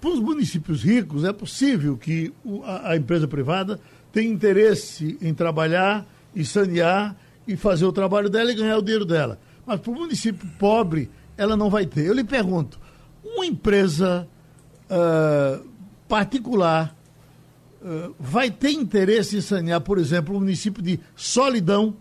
para 0.00 0.10
os 0.10 0.20
municípios 0.20 0.82
ricos 0.82 1.24
é 1.24 1.32
possível 1.32 1.96
que 1.96 2.32
a, 2.64 2.92
a 2.92 2.96
empresa 2.96 3.26
privada 3.26 3.80
tenha 4.12 4.30
interesse 4.30 5.18
em 5.20 5.34
trabalhar 5.34 6.06
e 6.34 6.44
sanear 6.44 7.16
e 7.46 7.56
fazer 7.56 7.84
o 7.84 7.92
trabalho 7.92 8.28
dela 8.28 8.52
e 8.52 8.54
ganhar 8.54 8.78
o 8.78 8.82
dinheiro 8.82 9.04
dela. 9.04 9.38
Mas 9.68 9.80
para 9.80 9.90
o 9.90 9.94
município 9.94 10.48
pobre, 10.58 11.10
ela 11.36 11.54
não 11.54 11.68
vai 11.68 11.84
ter. 11.84 12.06
Eu 12.06 12.14
lhe 12.14 12.24
pergunto, 12.24 12.80
uma 13.22 13.44
empresa 13.44 14.26
uh, 14.90 15.62
particular 16.08 16.96
uh, 17.82 18.14
vai 18.18 18.50
ter 18.50 18.70
interesse 18.70 19.36
em 19.36 19.42
sanear, 19.42 19.82
por 19.82 19.98
exemplo, 19.98 20.34
o 20.34 20.40
município 20.40 20.82
de 20.82 20.98
Solidão, 21.14 21.94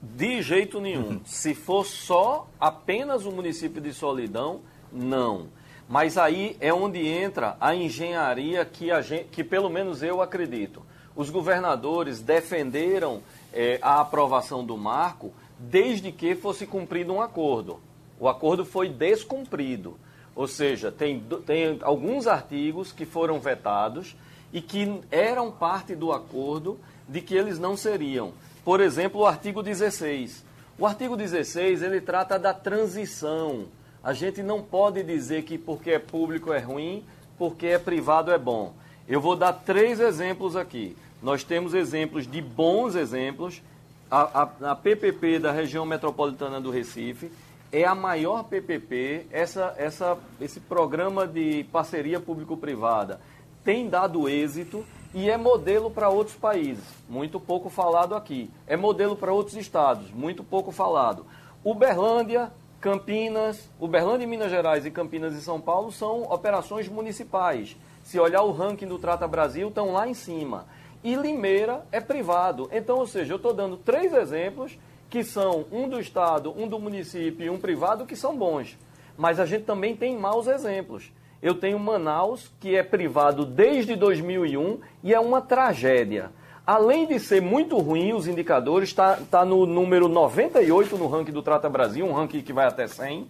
de 0.00 0.40
jeito 0.40 0.80
nenhum. 0.80 1.20
Se 1.24 1.54
for 1.54 1.84
só 1.84 2.48
apenas 2.58 3.26
o 3.26 3.30
município 3.30 3.80
de 3.80 3.92
Solidão, 3.92 4.60
não. 4.90 5.48
Mas 5.86 6.16
aí 6.16 6.56
é 6.60 6.72
onde 6.72 7.06
entra 7.06 7.58
a 7.60 7.74
engenharia 7.74 8.64
que, 8.64 8.90
a 8.90 9.02
gente, 9.02 9.24
que 9.24 9.44
pelo 9.44 9.68
menos 9.68 10.02
eu 10.02 10.22
acredito. 10.22 10.82
Os 11.14 11.28
governadores 11.28 12.20
defenderam 12.20 13.20
é, 13.52 13.78
a 13.82 14.00
aprovação 14.00 14.64
do 14.64 14.76
marco 14.78 15.32
desde 15.58 16.12
que 16.12 16.34
fosse 16.34 16.66
cumprido 16.66 17.12
um 17.12 17.20
acordo. 17.20 17.80
O 18.18 18.28
acordo 18.28 18.64
foi 18.64 18.88
descumprido. 18.88 19.98
Ou 20.34 20.48
seja, 20.48 20.90
tem, 20.90 21.22
tem 21.46 21.78
alguns 21.82 22.26
artigos 22.26 22.90
que 22.92 23.04
foram 23.04 23.38
vetados 23.38 24.16
e 24.52 24.60
que 24.60 25.00
eram 25.10 25.50
parte 25.50 25.94
do 25.94 26.12
acordo 26.12 26.78
de 27.08 27.20
que 27.20 27.34
eles 27.34 27.58
não 27.58 27.76
seriam. 27.76 28.32
Por 28.64 28.80
exemplo, 28.80 29.20
o 29.20 29.26
artigo 29.26 29.62
16. 29.62 30.44
O 30.78 30.86
artigo 30.86 31.16
16, 31.16 31.82
ele 31.82 32.00
trata 32.00 32.38
da 32.38 32.52
transição. 32.52 33.66
A 34.02 34.12
gente 34.12 34.42
não 34.42 34.62
pode 34.62 35.02
dizer 35.02 35.42
que 35.44 35.56
porque 35.56 35.92
é 35.92 35.98
público 35.98 36.52
é 36.52 36.58
ruim, 36.58 37.04
porque 37.38 37.66
é 37.66 37.78
privado 37.78 38.30
é 38.30 38.38
bom. 38.38 38.74
Eu 39.06 39.20
vou 39.20 39.36
dar 39.36 39.52
três 39.52 40.00
exemplos 40.00 40.56
aqui. 40.56 40.96
Nós 41.22 41.44
temos 41.44 41.74
exemplos 41.74 42.26
de 42.26 42.40
bons 42.40 42.94
exemplos. 42.94 43.62
A, 44.10 44.42
a, 44.42 44.70
a 44.72 44.74
PPP 44.76 45.38
da 45.38 45.50
região 45.50 45.84
metropolitana 45.84 46.60
do 46.60 46.70
Recife 46.70 47.30
é 47.72 47.84
a 47.84 47.94
maior 47.94 48.44
PPP. 48.44 49.26
Essa, 49.30 49.74
essa, 49.76 50.16
esse 50.40 50.60
programa 50.60 51.26
de 51.26 51.64
parceria 51.72 52.20
público-privada 52.20 53.20
tem 53.64 53.88
dado 53.88 54.28
êxito 54.28 54.84
e 55.14 55.30
é 55.30 55.36
modelo 55.36 55.90
para 55.90 56.08
outros 56.08 56.36
países, 56.36 56.84
muito 57.08 57.38
pouco 57.38 57.70
falado 57.70 58.14
aqui. 58.14 58.50
É 58.66 58.76
modelo 58.76 59.16
para 59.16 59.32
outros 59.32 59.56
estados, 59.56 60.10
muito 60.10 60.42
pouco 60.42 60.70
falado. 60.70 61.24
Uberlândia, 61.64 62.52
Campinas, 62.80 63.70
Uberlândia 63.80 64.24
e 64.24 64.28
Minas 64.28 64.50
Gerais 64.50 64.84
e 64.84 64.90
Campinas 64.90 65.34
e 65.34 65.40
São 65.40 65.60
Paulo 65.60 65.90
são 65.90 66.24
operações 66.24 66.88
municipais. 66.88 67.76
Se 68.02 68.20
olhar 68.20 68.42
o 68.42 68.52
ranking 68.52 68.86
do 68.86 68.98
Trata 68.98 69.26
Brasil, 69.26 69.68
estão 69.68 69.92
lá 69.92 70.06
em 70.06 70.14
cima. 70.14 70.66
E 71.04 71.14
Limeira 71.14 71.84
é 71.92 72.00
privado. 72.00 72.66
Então, 72.72 72.96
ou 72.96 73.06
seja, 73.06 73.34
eu 73.34 73.36
estou 73.36 73.52
dando 73.52 73.76
três 73.76 74.14
exemplos 74.14 74.78
que 75.10 75.22
são 75.22 75.66
um 75.70 75.86
do 75.86 76.00
Estado, 76.00 76.52
um 76.56 76.66
do 76.66 76.78
município 76.78 77.44
e 77.44 77.50
um 77.50 77.58
privado 77.58 78.06
que 78.06 78.16
são 78.16 78.34
bons. 78.34 78.78
Mas 79.16 79.38
a 79.38 79.44
gente 79.44 79.64
também 79.64 79.94
tem 79.94 80.16
maus 80.16 80.46
exemplos. 80.46 81.12
Eu 81.42 81.54
tenho 81.54 81.78
Manaus, 81.78 82.50
que 82.58 82.74
é 82.74 82.82
privado 82.82 83.44
desde 83.44 83.94
2001 83.94 84.80
e 85.02 85.12
é 85.12 85.20
uma 85.20 85.42
tragédia. 85.42 86.32
Além 86.66 87.06
de 87.06 87.20
ser 87.20 87.42
muito 87.42 87.76
ruim, 87.76 88.14
os 88.14 88.26
indicadores 88.26 88.88
está 88.88 89.18
tá 89.30 89.44
no 89.44 89.66
número 89.66 90.08
98 90.08 90.96
no 90.96 91.06
ranking 91.06 91.32
do 91.32 91.42
Trata 91.42 91.68
Brasil, 91.68 92.06
um 92.06 92.14
ranking 92.14 92.40
que 92.40 92.54
vai 92.54 92.66
até 92.66 92.86
100. 92.86 93.28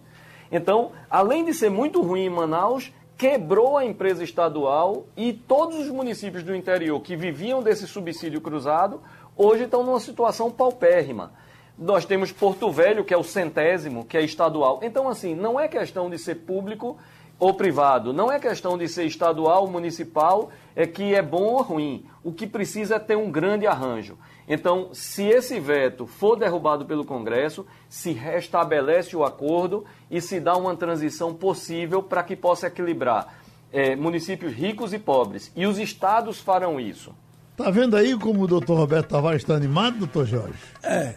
Então, 0.52 0.92
além 1.10 1.44
de 1.44 1.52
ser 1.52 1.70
muito 1.70 2.00
ruim 2.00 2.26
em 2.26 2.30
Manaus, 2.30 2.92
quebrou 3.16 3.76
a 3.76 3.84
empresa 3.84 4.24
estadual 4.24 5.06
e 5.16 5.32
todos 5.32 5.78
os 5.78 5.88
municípios 5.88 6.42
do 6.42 6.54
interior 6.54 7.00
que 7.00 7.16
viviam 7.16 7.62
desse 7.62 7.86
subsídio 7.86 8.40
cruzado 8.40 9.00
hoje 9.36 9.64
estão 9.64 9.82
numa 9.82 10.00
situação 10.00 10.50
paupérrima. 10.50 11.32
Nós 11.76 12.04
temos 12.04 12.30
Porto 12.30 12.70
Velho, 12.70 13.04
que 13.04 13.12
é 13.12 13.16
o 13.16 13.24
centésimo, 13.24 14.04
que 14.04 14.16
é 14.16 14.22
estadual. 14.22 14.80
Então, 14.82 15.08
assim, 15.08 15.34
não 15.34 15.58
é 15.58 15.66
questão 15.66 16.08
de 16.08 16.18
ser 16.18 16.36
público 16.36 16.96
ou 17.38 17.54
privado. 17.54 18.12
Não 18.12 18.30
é 18.30 18.38
questão 18.38 18.78
de 18.78 18.88
ser 18.88 19.04
estadual, 19.04 19.66
municipal, 19.66 20.50
é 20.74 20.86
que 20.86 21.14
é 21.14 21.22
bom 21.22 21.44
ou 21.44 21.62
ruim. 21.62 22.04
O 22.22 22.32
que 22.32 22.46
precisa 22.46 22.96
é 22.96 22.98
ter 22.98 23.16
um 23.16 23.30
grande 23.30 23.66
arranjo. 23.66 24.16
Então, 24.48 24.90
se 24.92 25.24
esse 25.24 25.58
veto 25.58 26.06
for 26.06 26.36
derrubado 26.36 26.84
pelo 26.84 27.04
Congresso, 27.04 27.66
se 27.88 28.12
restabelece 28.12 29.16
o 29.16 29.24
acordo 29.24 29.84
e 30.10 30.20
se 30.20 30.38
dá 30.38 30.56
uma 30.56 30.76
transição 30.76 31.34
possível 31.34 32.02
para 32.02 32.22
que 32.22 32.36
possa 32.36 32.66
equilibrar 32.66 33.34
é, 33.72 33.96
municípios 33.96 34.52
ricos 34.52 34.92
e 34.92 34.98
pobres. 34.98 35.50
E 35.56 35.66
os 35.66 35.78
estados 35.78 36.38
farão 36.38 36.78
isso. 36.78 37.12
Tá 37.56 37.70
vendo 37.70 37.96
aí 37.96 38.18
como 38.18 38.42
o 38.42 38.46
doutor 38.46 38.76
Roberto 38.76 39.08
Tavares 39.08 39.42
está 39.42 39.54
animado, 39.54 39.98
doutor 39.98 40.26
Jorge? 40.26 40.58
É. 40.82 41.14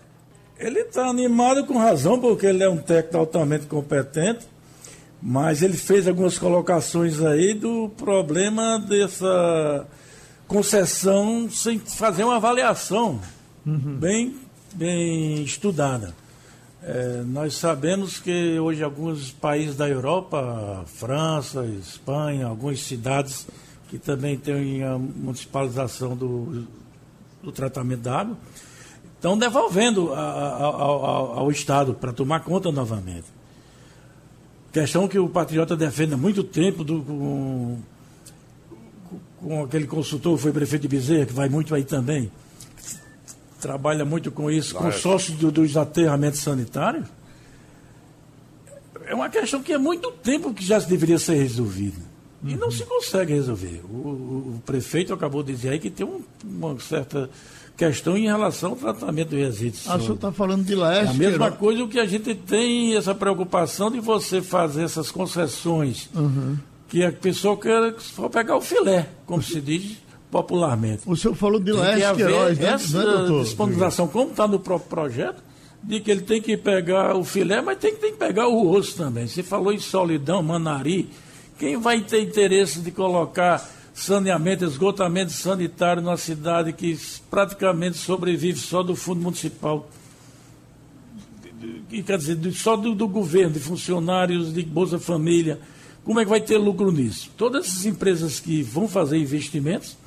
Ele 0.57 0.79
está 0.79 1.07
animado 1.07 1.65
com 1.65 1.77
razão, 1.77 2.19
porque 2.19 2.47
ele 2.47 2.63
é 2.63 2.69
um 2.69 2.77
técnico 2.77 3.17
altamente 3.17 3.67
competente 3.67 4.47
mas 5.21 5.61
ele 5.61 5.77
fez 5.77 6.07
algumas 6.07 6.37
colocações 6.37 7.21
aí 7.21 7.53
do 7.53 7.89
problema 7.97 8.79
dessa 8.79 9.87
concessão 10.47 11.49
sem 11.49 11.79
fazer 11.79 12.23
uma 12.23 12.37
avaliação 12.37 13.19
uhum. 13.65 13.97
bem, 13.97 14.35
bem 14.73 15.43
estudada. 15.43 16.13
É, 16.83 17.23
nós 17.25 17.55
sabemos 17.55 18.19
que 18.19 18.59
hoje 18.59 18.83
alguns 18.83 19.31
países 19.31 19.75
da 19.75 19.89
Europa, 19.89 20.85
França, 20.85 21.65
Espanha, 21.65 22.47
algumas 22.47 22.79
cidades 22.79 23.47
que 23.89 23.97
também 23.97 24.37
têm 24.37 24.83
a 24.83 24.97
municipalização 24.97 26.15
do, 26.15 26.65
do 27.43 27.51
tratamento 27.51 28.01
da 28.01 28.19
água, 28.19 28.37
estão 29.15 29.37
devolvendo 29.37 30.13
a, 30.13 30.19
a, 30.19 30.63
ao, 30.63 31.39
ao 31.39 31.51
Estado 31.51 31.93
para 31.93 32.13
tomar 32.13 32.41
conta 32.41 32.71
novamente. 32.71 33.36
Questão 34.77 35.07
que 35.07 35.17
o 35.17 35.27
Patriota 35.27 35.75
defende 35.75 36.13
há 36.13 36.17
muito 36.17 36.43
tempo 36.43 36.83
do, 36.83 37.01
com, 37.01 37.79
com 39.41 39.63
aquele 39.63 39.87
consultor 39.87 40.35
que 40.35 40.43
foi 40.43 40.51
prefeito 40.51 40.83
de 40.83 40.87
Bezerra, 40.87 41.25
que 41.25 41.33
vai 41.33 41.49
muito 41.49 41.73
aí 41.73 41.83
também. 41.83 42.31
Trabalha 43.59 44.05
muito 44.05 44.29
com 44.29 44.51
isso, 44.51 44.75
com 44.75 44.91
sócios 44.91 45.35
do, 45.35 45.51
dos 45.51 45.75
aterramentos 45.75 46.41
sanitários. 46.41 47.07
É 49.07 49.15
uma 49.15 49.29
questão 49.29 49.63
que 49.63 49.73
há 49.73 49.79
muito 49.79 50.11
tempo 50.11 50.53
que 50.53 50.63
já 50.63 50.77
deveria 50.77 51.17
ser 51.17 51.41
resolvida. 51.41 51.97
E 52.43 52.55
não 52.55 52.69
se 52.69 52.85
consegue 52.85 53.33
resolver. 53.33 53.81
O, 53.89 53.95
o, 53.95 54.53
o, 54.57 54.61
prefeito 54.63 55.11
acabou 55.11 55.41
de 55.41 55.53
dizer 55.53 55.69
aí 55.69 55.79
que 55.79 55.89
tem 55.89 56.05
um, 56.05 56.21
uma 56.45 56.79
certa 56.79 57.27
questão 57.77 58.17
em 58.17 58.25
relação 58.25 58.71
ao 58.71 58.75
tratamento 58.75 59.29
do 59.29 59.35
resíduos. 59.35 59.87
Ah, 59.87 59.97
o 59.97 60.01
senhor 60.01 60.15
está 60.15 60.31
falando 60.31 60.65
de 60.65 60.73
Laércio. 60.73 61.09
É 61.09 61.11
a 61.11 61.29
mesma 61.29 61.51
coisa 61.51 61.83
o 61.83 61.87
que 61.87 61.99
a 61.99 62.07
gente 62.07 62.33
tem 62.33 62.95
essa 62.95 63.13
preocupação 63.13 63.91
de 63.91 63.99
você 63.99 64.41
fazer 64.41 64.83
essas 64.83 65.11
concessões, 65.11 66.09
uhum. 66.15 66.57
que 66.89 67.05
a 67.05 67.11
pessoa 67.11 67.55
quer 67.55 67.93
só 67.99 68.27
pegar 68.27 68.57
o 68.57 68.61
filé, 68.61 69.07
como 69.27 69.43
se 69.43 69.61
diz 69.61 69.97
popularmente. 70.31 71.03
O 71.05 71.15
senhor 71.15 71.35
falou 71.35 71.59
de 71.59 71.71
Laércio 71.71 72.15
Queiroz, 72.15 72.57
né? 72.57 72.69
Essa 72.73 73.29
né, 73.29 73.43
disponibilização, 73.43 74.07
como 74.07 74.31
está 74.31 74.47
no 74.47 74.59
próprio 74.59 74.89
projeto, 74.89 75.43
de 75.83 75.99
que 75.99 76.09
ele 76.09 76.21
tem 76.21 76.41
que 76.41 76.57
pegar 76.57 77.15
o 77.15 77.23
filé, 77.23 77.61
mas 77.61 77.77
tem, 77.77 77.95
tem 77.95 78.11
que 78.11 78.17
pegar 78.17 78.47
o 78.47 78.69
osso 78.71 78.97
também. 78.97 79.27
Você 79.27 79.43
falou 79.43 79.71
em 79.71 79.79
solidão, 79.79 80.41
manari. 80.41 81.09
Quem 81.59 81.77
vai 81.77 82.01
ter 82.01 82.21
interesse 82.21 82.79
de 82.79 82.91
colocar 82.91 83.76
saneamento, 83.97 84.63
esgotamento 84.63 85.31
sanitário 85.31 86.03
numa 86.03 86.17
cidade 86.17 86.71
que 86.71 86.97
praticamente 87.31 87.97
sobrevive 87.97 88.59
só 88.59 88.83
do 88.83 88.95
fundo 88.95 89.21
municipal. 89.21 89.89
E, 91.89 92.03
quer 92.03 92.19
dizer, 92.19 92.37
só 92.53 92.77
do, 92.77 92.93
do, 92.93 93.07
governo, 93.07 93.53
de 93.53 93.59
funcionários, 93.59 94.53
de 94.53 94.61
Bolsa 94.61 94.99
Família. 94.99 95.59
Como 96.03 96.19
é 96.19 96.23
que 96.23 96.29
vai 96.29 96.39
ter 96.39 96.57
lucro 96.57 96.91
nisso? 96.91 97.31
Todas 97.35 97.65
essas 97.65 97.87
empresas 97.87 98.39
que 98.39 98.61
vão 98.61 98.87
fazer 98.87 99.17
investimentos, 99.17 99.97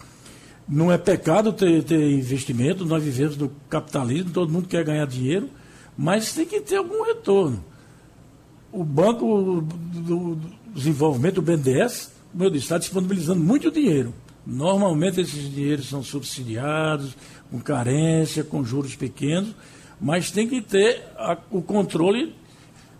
não 0.68 0.92
é 0.92 0.96
pecado 0.96 1.52
ter, 1.52 1.82
ter 1.82 2.12
investimento, 2.12 2.86
nós 2.86 3.02
vivemos 3.02 3.36
no 3.36 3.50
capitalismo, 3.68 4.30
todo 4.30 4.52
mundo 4.52 4.68
quer 4.68 4.84
ganhar 4.84 5.04
dinheiro, 5.04 5.50
mas 5.98 6.32
tem 6.32 6.46
que 6.46 6.60
ter 6.60 6.76
algum 6.76 7.02
retorno. 7.04 7.64
O 8.70 8.84
Banco 8.84 9.64
do, 9.92 10.36
do 10.36 10.40
Desenvolvimento, 10.72 11.38
o 11.38 11.42
BNDES, 11.42 12.19
como 12.32 12.44
eu 12.44 12.50
disse, 12.50 12.64
está 12.64 12.78
disponibilizando 12.78 13.40
muito 13.40 13.70
dinheiro. 13.70 14.14
Normalmente 14.46 15.20
esses 15.20 15.52
dinheiros 15.52 15.88
são 15.88 16.02
subsidiados, 16.02 17.16
com 17.50 17.58
carência, 17.60 18.44
com 18.44 18.64
juros 18.64 18.94
pequenos, 18.94 19.50
mas 20.00 20.30
tem 20.30 20.48
que 20.48 20.60
ter 20.62 21.02
a, 21.16 21.36
o 21.50 21.60
controle 21.60 22.34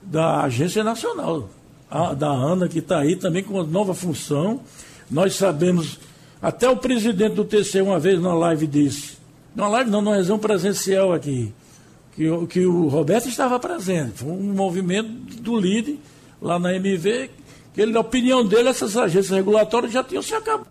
da 0.02 0.42
Agência 0.42 0.84
Nacional, 0.84 1.48
a, 1.90 2.14
da 2.14 2.28
ANA, 2.28 2.68
que 2.68 2.80
está 2.80 2.98
aí 2.98 3.16
também 3.16 3.42
com 3.42 3.54
uma 3.54 3.64
nova 3.64 3.94
função. 3.94 4.60
Nós 5.10 5.34
sabemos, 5.36 5.98
até 6.42 6.68
o 6.68 6.76
presidente 6.76 7.34
do 7.34 7.44
TC 7.44 7.80
uma 7.80 7.98
vez 7.98 8.20
na 8.20 8.34
live 8.34 8.66
disse, 8.66 9.16
numa 9.54 9.68
live 9.68 9.90
não, 9.90 10.02
numa 10.02 10.16
reunião 10.16 10.38
presencial 10.38 11.12
aqui, 11.12 11.52
que, 12.14 12.46
que 12.48 12.66
o 12.66 12.88
Roberto 12.88 13.28
estava 13.28 13.58
presente. 13.58 14.18
Foi 14.18 14.30
um 14.30 14.52
movimento 14.52 15.08
do 15.40 15.56
LIDE, 15.56 15.98
lá 16.40 16.58
na 16.58 16.74
MV, 16.74 17.30
que 17.72 17.80
ele, 17.80 17.92
na 17.92 18.00
opinião 18.00 18.46
dele, 18.46 18.68
essas 18.68 18.96
agências 18.96 19.30
regulatórias 19.36 19.92
já 19.92 20.02
tinham 20.02 20.22
se 20.22 20.34
acabado. 20.34 20.70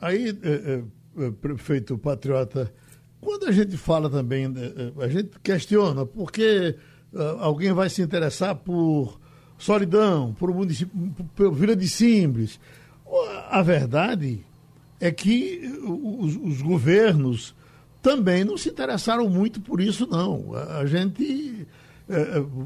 Aí, 0.00 0.28
é, 0.42 0.82
é, 1.24 1.30
prefeito 1.30 1.96
Patriota, 1.98 2.72
quando 3.20 3.46
a 3.46 3.52
gente 3.52 3.76
fala 3.76 4.08
também, 4.10 4.46
a 5.00 5.08
gente 5.08 5.30
questiona 5.42 6.04
porque 6.04 6.76
alguém 7.40 7.72
vai 7.72 7.88
se 7.88 8.02
interessar 8.02 8.54
por 8.54 9.18
Solidão, 9.58 10.34
por 10.38 10.52
município, 10.54 10.92
por 11.34 11.52
Vila 11.52 11.74
de 11.74 11.88
Simples. 11.88 12.60
A 13.50 13.62
verdade 13.62 14.44
é 15.00 15.10
que 15.10 15.62
os, 15.82 16.36
os 16.36 16.62
governos 16.62 17.54
também 18.02 18.44
não 18.44 18.56
se 18.56 18.68
interessaram 18.68 19.28
muito 19.28 19.60
por 19.60 19.80
isso, 19.80 20.06
não. 20.06 20.54
A 20.54 20.86
gente 20.86 21.66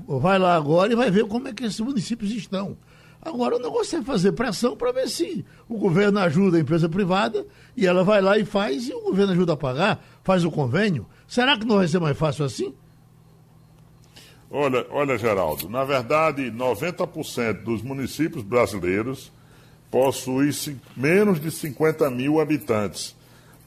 vai 0.06 0.38
lá 0.38 0.54
agora 0.54 0.92
e 0.92 0.96
vai 0.96 1.10
ver 1.10 1.26
como 1.26 1.48
é 1.48 1.52
que 1.52 1.64
esses 1.64 1.80
municípios 1.80 2.30
estão. 2.30 2.76
Agora, 3.22 3.56
o 3.56 3.58
negócio 3.58 3.98
é 3.98 4.02
fazer 4.02 4.32
pressão 4.32 4.74
para 4.76 4.92
ver 4.92 5.08
se 5.08 5.44
o 5.68 5.76
governo 5.76 6.18
ajuda 6.20 6.56
a 6.56 6.60
empresa 6.60 6.88
privada 6.88 7.46
e 7.76 7.86
ela 7.86 8.02
vai 8.02 8.22
lá 8.22 8.38
e 8.38 8.44
faz 8.46 8.88
e 8.88 8.94
o 8.94 9.02
governo 9.02 9.32
ajuda 9.32 9.52
a 9.52 9.56
pagar, 9.56 10.02
faz 10.24 10.42
o 10.44 10.50
convênio. 10.50 11.06
Será 11.28 11.58
que 11.58 11.66
não 11.66 11.76
vai 11.76 11.86
ser 11.86 11.98
mais 11.98 12.16
fácil 12.16 12.46
assim? 12.46 12.74
Olha, 14.50 14.86
olha 14.90 15.18
Geraldo, 15.18 15.68
na 15.68 15.84
verdade, 15.84 16.50
90% 16.50 17.62
dos 17.62 17.82
municípios 17.82 18.42
brasileiros 18.42 19.30
possuem 19.90 20.50
menos 20.96 21.40
de 21.40 21.50
50 21.50 22.10
mil 22.10 22.40
habitantes 22.40 23.14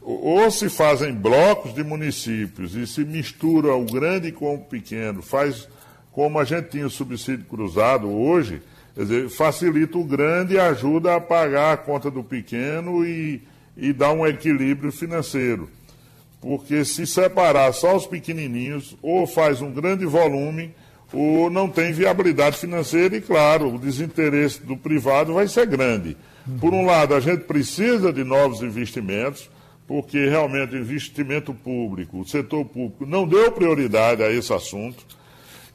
ou 0.04 0.52
se 0.52 0.70
fazem 0.70 1.14
blocos 1.14 1.74
de 1.74 1.84
municípios 1.84 2.76
e 2.76 2.86
se 2.86 3.06
mistura 3.06 3.74
o 3.74 3.86
grande 3.86 4.32
com 4.32 4.56
o 4.56 4.60
pequeno, 4.60 5.22
faz 5.22 5.68
como 6.12 6.40
a 6.40 6.44
gente 6.44 6.70
tinha 6.70 6.86
o 6.86 6.90
subsídio 6.90 7.46
cruzado 7.46 8.08
hoje, 8.10 8.62
quer 8.94 9.02
dizer, 9.02 9.30
facilita 9.30 9.98
o 9.98 10.04
grande 10.04 10.56
e 10.56 10.60
ajuda 10.60 11.16
a 11.16 11.22
pagar 11.22 11.74
a 11.74 11.78
conta 11.78 12.12
do 12.12 12.24
pequeno 12.24 13.06
e, 13.06 13.42
e 13.76 13.92
dá 13.92 14.12
um 14.12 14.26
equilíbrio 14.28 14.92
financeiro. 14.92 15.70
Porque 16.40 16.84
se 16.84 17.08
separar 17.08 17.74
só 17.74 17.96
os 17.96 18.06
pequenininhos, 18.06 18.98
ou 19.02 19.26
faz 19.26 19.62
um 19.62 19.72
grande 19.72 20.06
volume, 20.06 20.76
ou 21.14 21.50
não 21.50 21.70
tem 21.70 21.94
viabilidade 21.94 22.58
financeira 22.58 23.16
e, 23.16 23.22
claro, 23.22 23.74
o 23.74 23.80
desinteresse 23.80 24.62
do 24.62 24.76
privado 24.76 25.36
vai 25.36 25.48
ser 25.48 25.66
grande. 25.66 26.18
Por 26.60 26.74
um 26.74 26.86
lado, 26.86 27.16
a 27.16 27.20
gente 27.20 27.46
precisa 27.46 28.12
de 28.12 28.24
novos 28.24 28.62
investimentos, 28.62 29.50
porque 29.88 30.28
realmente 30.28 30.76
o 30.76 30.80
investimento 30.80 31.54
público, 31.54 32.20
o 32.20 32.28
setor 32.28 32.66
público, 32.66 33.06
não 33.06 33.28
deu 33.28 33.52
prioridade 33.52 34.24
a 34.24 34.32
esse 34.32 34.54
assunto. 34.54 35.06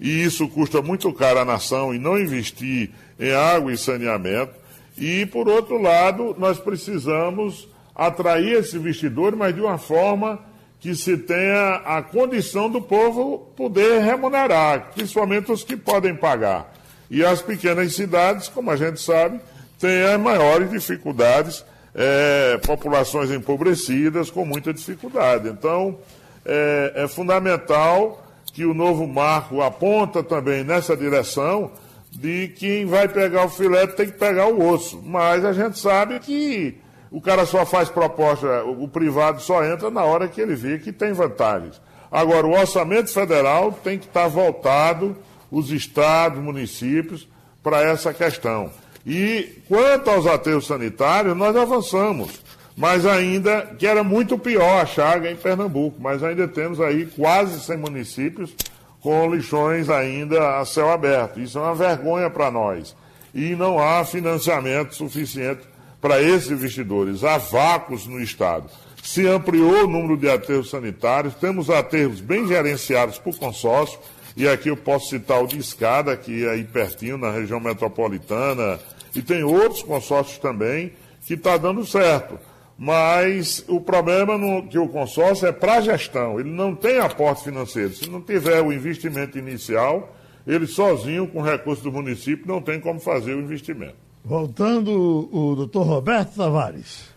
e 0.01 0.23
isso 0.23 0.49
custa 0.49 0.81
muito 0.81 1.13
caro 1.13 1.41
à 1.41 1.45
nação 1.45 1.93
e 1.93 1.99
não 1.99 2.19
investir 2.19 2.91
em 3.19 3.33
água 3.33 3.73
e 3.73 3.77
saneamento. 3.77 4.53
E, 4.97 5.27
por 5.27 5.49
outro 5.49 5.81
lado, 5.81 6.37
nós 6.39 6.59
precisamos 6.59 7.69
atrair 7.95 8.59
esse 8.59 8.77
investidor, 8.77 9.35
mas 9.35 9.55
de 9.55 9.61
uma 9.61 9.77
forma 9.77 10.41
que 10.81 10.95
se 10.95 11.17
tenha 11.17 11.83
a 11.85 12.01
condição 12.03 12.71
do 12.71 12.81
povo 12.81 13.51
poder 13.57 14.01
remunerar, 14.01 14.93
principalmente 14.95 15.51
os 15.51 15.65
que 15.65 15.77
podem 15.77 16.15
pagar. 16.15 16.73
E 17.11 17.25
as 17.25 17.43
pequenas 17.43 17.95
cidades, 17.95 18.49
como 18.49 18.71
a 18.71 18.77
gente 18.77 19.01
sabe, 19.01 19.41
têm 19.79 20.03
as 20.03 20.21
maiores 20.21 20.71
dificuldades, 20.71 21.65
é, 22.01 22.57
populações 22.59 23.29
empobrecidas 23.33 24.31
com 24.31 24.45
muita 24.45 24.73
dificuldade. 24.73 25.49
Então, 25.49 25.99
é, 26.47 26.93
é 26.95 27.09
fundamental 27.09 28.25
que 28.53 28.65
o 28.65 28.73
novo 28.73 29.05
marco 29.05 29.61
aponta 29.61 30.23
também 30.23 30.63
nessa 30.63 30.97
direção 30.97 31.73
de 32.13 32.49
quem 32.57 32.87
vai 32.87 33.09
pegar 33.09 33.45
o 33.45 33.49
filé 33.49 33.87
tem 33.89 34.07
que 34.07 34.13
pegar 34.13 34.47
o 34.47 34.65
osso. 34.73 35.03
Mas 35.05 35.45
a 35.45 35.53
gente 35.53 35.77
sabe 35.77 36.21
que 36.21 36.79
o 37.11 37.21
cara 37.21 37.45
só 37.45 37.67
faz 37.67 37.89
proposta, 37.89 38.63
o 38.65 38.87
privado 38.87 39.43
só 39.43 39.65
entra 39.65 39.91
na 39.91 40.05
hora 40.05 40.29
que 40.29 40.41
ele 40.41 40.55
vê 40.55 40.79
que 40.79 40.93
tem 40.93 41.13
vantagens. 41.13 41.81
Agora, 42.13 42.47
o 42.47 42.53
orçamento 42.53 43.13
federal 43.13 43.73
tem 43.73 43.99
que 43.99 44.07
estar 44.07 44.29
voltado, 44.29 45.17
os 45.51 45.73
estados, 45.73 46.41
municípios, 46.41 47.29
para 47.63 47.83
essa 47.83 48.15
questão. 48.15 48.71
E 49.07 49.63
quanto 49.69 50.11
aos 50.11 50.27
aterros 50.27 50.67
sanitários, 50.67 51.37
nós 51.37 51.57
avançamos, 51.57 52.41
mas 52.77 53.07
ainda, 53.07 53.75
que 53.79 53.87
era 53.87 54.05
muito 54.05 54.39
pior 54.39 54.83
a 54.83 54.87
chaga 54.87 55.31
em 55.31 55.37
Pernambuco, 55.37 55.97
mas 56.01 56.23
ainda 56.23 56.47
temos 56.47 56.81
aí 56.81 57.07
quase 57.07 57.61
100 57.61 57.77
municípios 57.77 58.55
com 59.01 59.35
lixões 59.35 59.89
ainda 59.89 60.59
a 60.59 60.65
céu 60.65 60.91
aberto. 60.91 61.41
Isso 61.41 61.59
é 61.59 61.63
uma 61.63 61.75
vergonha 61.75 62.29
para 62.29 62.51
nós. 62.51 62.95
E 63.35 63.55
não 63.55 63.79
há 63.79 64.05
financiamento 64.05 64.95
suficiente 64.95 65.63
para 66.01 66.21
esses 66.21 66.51
investidores. 66.51 67.25
Há 67.25 67.39
vácuos 67.39 68.07
no 68.07 68.21
Estado. 68.21 68.71
Se 69.03 69.27
ampliou 69.27 69.85
o 69.85 69.89
número 69.89 70.17
de 70.17 70.29
aterros 70.29 70.71
sanitários, 70.71 71.35
temos 71.35 71.71
aterros 71.71 72.21
bem 72.21 72.47
gerenciados 72.47 73.19
por 73.19 73.37
consórcio, 73.39 73.99
e 74.39 74.49
aqui 74.49 74.69
eu 74.69 74.77
posso 74.77 75.09
citar 75.09 75.43
o 75.43 75.49
de 75.49 75.59
Escada, 75.59 76.17
que 76.17 76.47
é 76.47 76.51
aí 76.51 76.63
pertinho, 76.63 77.19
na 77.19 77.29
região 77.29 77.59
metropolitana, 77.59 78.79
e 79.13 79.21
tem 79.21 79.43
outros 79.43 79.83
consórcios 79.83 80.39
também, 80.39 80.93
que 81.27 81.35
está 81.35 81.57
dando 81.57 81.85
certo. 81.85 82.39
Mas 82.79 83.65
o 83.67 83.81
problema 83.81 84.39
no, 84.39 84.69
que 84.69 84.79
o 84.79 84.87
consórcio 84.87 85.49
é 85.49 85.51
para 85.51 85.79
a 85.79 85.81
gestão, 85.81 86.39
ele 86.39 86.51
não 86.51 86.73
tem 86.73 87.01
aporte 87.01 87.43
financeiro. 87.43 87.93
Se 87.93 88.09
não 88.09 88.21
tiver 88.21 88.63
o 88.63 88.73
investimento 88.73 89.37
inicial, 89.37 90.15
ele 90.47 90.69
sozinho, 90.69 91.27
com 91.27 91.43
recursos 91.43 91.83
do 91.83 91.91
município, 91.91 92.47
não 92.47 92.63
tem 92.63 92.79
como 92.79 93.01
fazer 93.01 93.35
o 93.35 93.41
investimento. 93.41 93.97
Voltando, 94.25 95.29
o 95.33 95.57
doutor 95.57 95.83
Roberto 95.83 96.37
Tavares. 96.37 97.09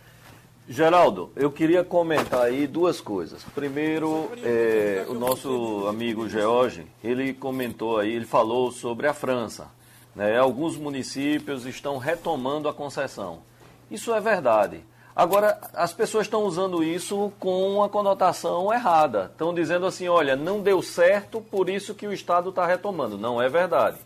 Geraldo, 0.72 1.34
eu 1.36 1.52
queria 1.52 1.84
comentar 1.84 2.44
aí 2.44 2.66
duas 2.66 3.02
coisas. 3.02 3.44
Primeiro, 3.54 4.32
é, 4.42 5.06
o 5.10 5.14
nosso 5.14 5.86
amigo 5.86 6.30
George, 6.30 6.88
ele 7.04 7.34
comentou 7.34 7.98
aí, 7.98 8.14
ele 8.14 8.26
falou 8.26 8.72
sobre 8.72 9.06
a 9.06 9.14
França. 9.14 9.68
Né? 10.16 10.38
Alguns 10.38 10.78
municípios 10.78 11.66
estão 11.66 11.98
retomando 11.98 12.70
a 12.70 12.74
concessão. 12.74 13.40
Isso 13.92 14.14
é 14.14 14.22
verdade. 14.22 14.82
Agora, 15.14 15.60
as 15.74 15.92
pessoas 15.92 16.28
estão 16.28 16.44
usando 16.44 16.82
isso 16.82 17.34
com 17.38 17.70
uma 17.76 17.90
conotação 17.90 18.74
errada. 18.74 19.30
Estão 19.30 19.54
dizendo 19.54 19.86
assim, 19.86 20.08
olha, 20.08 20.38
não 20.38 20.62
deu 20.62 20.82
certo, 20.82 21.42
por 21.42 21.70
isso 21.70 21.94
que 21.94 22.08
o 22.08 22.14
Estado 22.14 22.50
está 22.50 22.66
retomando. 22.66 23.18
Não 23.18 23.42
é 23.42 23.50
verdade. 23.50 23.98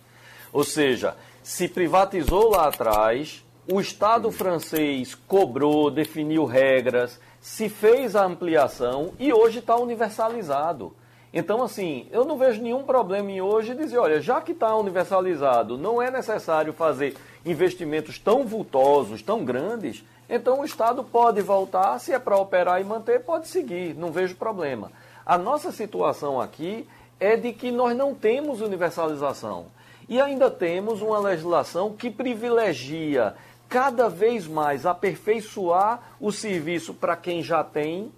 Ou 0.51 0.63
seja, 0.63 1.15
se 1.43 1.67
privatizou 1.67 2.49
lá 2.49 2.69
atrás, 2.69 3.45
o 3.71 3.81
Estado 3.81 4.31
francês 4.31 5.15
cobrou, 5.15 5.89
definiu 5.89 6.45
regras, 6.45 7.19
se 7.41 7.67
fez 7.67 8.15
a 8.15 8.23
ampliação 8.23 9.13
e 9.19 9.33
hoje 9.33 9.59
está 9.59 9.75
universalizado. 9.75 10.93
Então, 11.33 11.63
assim, 11.63 12.07
eu 12.11 12.23
não 12.23 12.37
vejo 12.37 12.61
nenhum 12.61 12.83
problema 12.83 13.29
em 13.31 13.41
hoje 13.41 13.75
dizer, 13.75 13.97
olha, 13.97 14.21
já 14.21 14.39
que 14.39 14.51
está 14.51 14.75
universalizado, 14.75 15.77
não 15.77 16.01
é 16.01 16.09
necessário 16.09 16.73
fazer 16.73 17.15
investimentos 17.45 18.17
tão 18.19 18.45
vultosos, 18.45 19.21
tão 19.21 19.43
grandes, 19.43 20.03
então 20.29 20.61
o 20.61 20.65
Estado 20.65 21.03
pode 21.03 21.41
voltar, 21.41 21.99
se 21.99 22.13
é 22.13 22.19
para 22.19 22.37
operar 22.37 22.79
e 22.79 22.83
manter, 22.83 23.23
pode 23.23 23.47
seguir, 23.47 23.95
não 23.95 24.11
vejo 24.11 24.35
problema. 24.35 24.91
A 25.25 25.37
nossa 25.37 25.71
situação 25.71 26.39
aqui 26.39 26.87
é 27.19 27.35
de 27.35 27.51
que 27.51 27.71
nós 27.71 27.97
não 27.97 28.13
temos 28.13 28.61
universalização. 28.61 29.65
E 30.07 30.21
ainda 30.21 30.51
temos 30.51 31.01
uma 31.01 31.19
legislação 31.19 31.93
que 31.93 32.11
privilegia 32.11 33.35
cada 33.67 34.09
vez 34.09 34.47
mais 34.47 34.85
aperfeiçoar 34.85 36.15
o 36.19 36.31
serviço 36.31 36.93
para 36.93 37.15
quem 37.15 37.41
já 37.41 37.63
tem, 37.63 38.11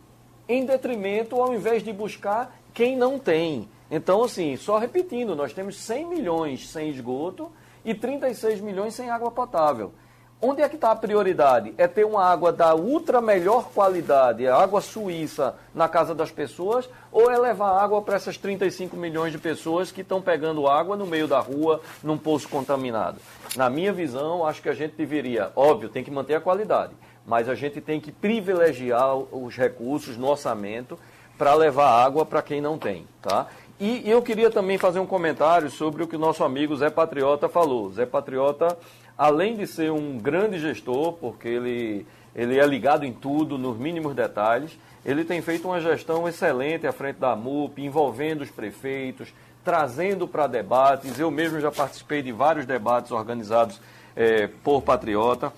em 0.47 0.65
detrimento 0.65 1.35
ao 1.41 1.53
invés 1.53 1.83
de 1.83 1.91
buscar 1.91 2.57
quem 2.73 2.95
não 2.95 3.17
tem. 3.19 3.67
Então, 3.89 4.23
assim, 4.23 4.55
só 4.55 4.77
repetindo, 4.77 5.35
nós 5.35 5.53
temos 5.53 5.77
100 5.77 6.05
milhões 6.07 6.69
sem 6.69 6.89
esgoto 6.89 7.51
e 7.83 7.93
36 7.93 8.61
milhões 8.61 8.93
sem 8.93 9.09
água 9.09 9.31
potável. 9.31 9.93
Onde 10.39 10.61
é 10.61 10.69
que 10.69 10.75
está 10.75 10.91
a 10.91 10.95
prioridade? 10.95 11.73
É 11.79 11.87
ter 11.87 12.05
uma 12.05 12.23
água 12.23 12.53
da 12.53 12.75
ultra 12.75 13.19
melhor 13.19 13.69
qualidade, 13.73 14.47
água 14.47 14.81
suíça, 14.81 15.55
na 15.73 15.89
casa 15.89 16.13
das 16.13 16.29
pessoas, 16.29 16.87
ou 17.11 17.31
é 17.31 17.39
levar 17.39 17.81
água 17.81 18.03
para 18.03 18.17
essas 18.17 18.37
35 18.37 18.95
milhões 18.95 19.31
de 19.31 19.39
pessoas 19.39 19.91
que 19.91 20.01
estão 20.01 20.21
pegando 20.21 20.67
água 20.67 20.95
no 20.95 21.07
meio 21.07 21.27
da 21.27 21.39
rua, 21.39 21.81
num 22.03 22.19
poço 22.19 22.47
contaminado? 22.49 23.19
Na 23.55 23.67
minha 23.67 23.91
visão, 23.91 24.45
acho 24.45 24.61
que 24.61 24.69
a 24.69 24.75
gente 24.75 24.93
deveria, 24.95 25.51
óbvio, 25.55 25.89
tem 25.89 26.03
que 26.03 26.11
manter 26.11 26.35
a 26.35 26.41
qualidade, 26.41 26.93
mas 27.25 27.49
a 27.49 27.55
gente 27.55 27.81
tem 27.81 27.99
que 27.99 28.11
privilegiar 28.11 29.15
os 29.15 29.55
recursos 29.57 30.17
no 30.17 30.27
orçamento 30.27 30.99
para 31.35 31.55
levar 31.55 31.89
água 31.89 32.23
para 32.23 32.43
quem 32.43 32.61
não 32.61 32.77
tem, 32.77 33.07
tá? 33.23 33.47
E 33.79 34.09
eu 34.09 34.23
queria 34.23 34.49
também 34.49 34.77
fazer 34.77 34.99
um 34.99 35.05
comentário 35.05 35.69
sobre 35.69 36.01
o 36.01 36.07
que 36.07 36.15
o 36.15 36.19
nosso 36.19 36.43
amigo 36.43 36.75
Zé 36.75 36.89
Patriota 36.89 37.47
falou. 37.47 37.91
Zé 37.91 38.07
Patriota 38.07 38.75
além 39.17 39.55
de 39.55 39.65
ser 39.65 39.91
um 39.91 40.17
grande 40.17 40.59
gestor, 40.59 41.13
porque 41.13 41.47
ele, 41.47 42.05
ele 42.35 42.59
é 42.59 42.65
ligado 42.65 43.05
em 43.05 43.11
tudo, 43.11 43.57
nos 43.57 43.77
mínimos 43.77 44.13
detalhes, 44.13 44.77
ele 45.03 45.23
tem 45.23 45.41
feito 45.41 45.67
uma 45.67 45.79
gestão 45.79 46.27
excelente 46.27 46.85
à 46.85 46.91
frente 46.91 47.17
da 47.17 47.35
MUP, 47.35 47.81
envolvendo 47.81 48.41
os 48.41 48.51
prefeitos, 48.51 49.33
trazendo 49.63 50.27
para 50.27 50.47
debates. 50.47 51.17
Eu 51.17 51.31
mesmo 51.31 51.59
já 51.59 51.71
participei 51.71 52.21
de 52.21 52.31
vários 52.31 52.65
debates 52.65 53.11
organizados 53.11 53.81
é, 54.15 54.47
por 54.47 54.81
Patriota. 54.81 55.51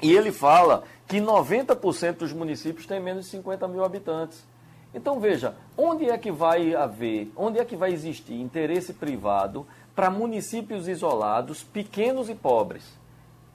E 0.00 0.12
ele 0.12 0.30
fala 0.30 0.84
que 1.08 1.18
90% 1.18 2.18
dos 2.18 2.32
municípios 2.32 2.86
têm 2.86 3.00
menos 3.00 3.24
de 3.24 3.30
50 3.32 3.66
mil 3.66 3.84
habitantes. 3.84 4.46
Então 4.94 5.20
veja, 5.20 5.54
onde 5.76 6.08
é 6.08 6.16
que 6.16 6.30
vai 6.30 6.74
haver, 6.74 7.30
onde 7.36 7.58
é 7.58 7.64
que 7.64 7.76
vai 7.76 7.92
existir 7.92 8.34
interesse 8.34 8.92
privado 8.92 9.66
para 9.98 10.10
municípios 10.10 10.86
isolados, 10.86 11.64
pequenos 11.64 12.30
e 12.30 12.34
pobres. 12.36 12.84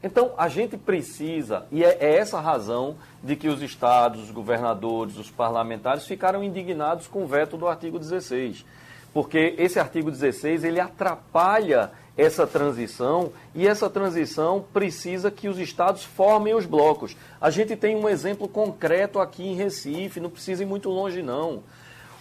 Então, 0.03 0.33
a 0.37 0.49
gente 0.49 0.75
precisa, 0.75 1.65
e 1.71 1.85
é, 1.85 1.97
é 2.01 2.17
essa 2.17 2.37
a 2.37 2.41
razão 2.41 2.97
de 3.23 3.37
que 3.37 3.47
os 3.47 3.61
estados, 3.61 4.23
os 4.23 4.29
governadores, 4.29 5.17
os 5.17 5.31
parlamentares 5.31 6.05
ficaram 6.05 6.43
indignados 6.43 7.07
com 7.07 7.23
o 7.23 7.27
veto 7.27 7.55
do 7.55 7.65
artigo 7.65 7.97
16. 7.97 8.65
Porque 9.13 9.55
esse 9.57 9.79
artigo 9.79 10.11
16 10.11 10.65
ele 10.65 10.81
atrapalha 10.81 11.91
essa 12.17 12.45
transição 12.45 13.31
e 13.55 13.65
essa 13.65 13.89
transição 13.89 14.65
precisa 14.73 15.31
que 15.31 15.47
os 15.47 15.57
estados 15.57 16.03
formem 16.03 16.53
os 16.53 16.65
blocos. 16.65 17.15
A 17.39 17.49
gente 17.49 17.77
tem 17.77 17.95
um 17.95 18.09
exemplo 18.09 18.49
concreto 18.49 19.17
aqui 19.17 19.47
em 19.47 19.55
Recife, 19.55 20.19
não 20.19 20.29
precisa 20.29 20.63
ir 20.63 20.65
muito 20.65 20.89
longe 20.89 21.21
não. 21.21 21.63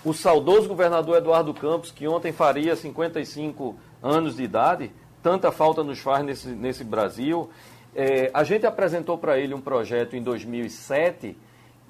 O 0.05 0.13
saudoso 0.13 0.69
governador 0.69 1.19
Eduardo 1.19 1.55
Campos, 1.55 1.93
que 1.93 2.09
ontem 2.09 2.33
faria 2.33 2.75
55 2.75 3.77
anos 4.03 4.35
de 4.35 4.43
idade, 4.43 4.91
tanta 5.23 5.53
falta 5.53 5.85
nos 5.85 6.01
faz 6.01 6.25
nesse, 6.25 6.49
nesse 6.49 6.83
Brasil. 6.83 7.49
É, 7.95 8.29
a 8.35 8.43
gente 8.43 8.67
apresentou 8.67 9.17
para 9.17 9.39
ele 9.39 9.55
um 9.55 9.61
projeto 9.61 10.17
em 10.17 10.23
2007 10.23 11.37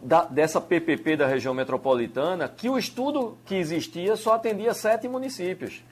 da, 0.03 0.25
dessa 0.25 0.61
PPP 0.61 1.17
da 1.17 1.27
região 1.27 1.55
metropolitana, 1.55 2.49
que 2.49 2.69
o 2.69 2.77
estudo 2.77 3.39
que 3.47 3.55
existia 3.55 4.15
só 4.15 4.35
atendia 4.35 4.75
sete 4.75 5.09
municípios. 5.09 5.83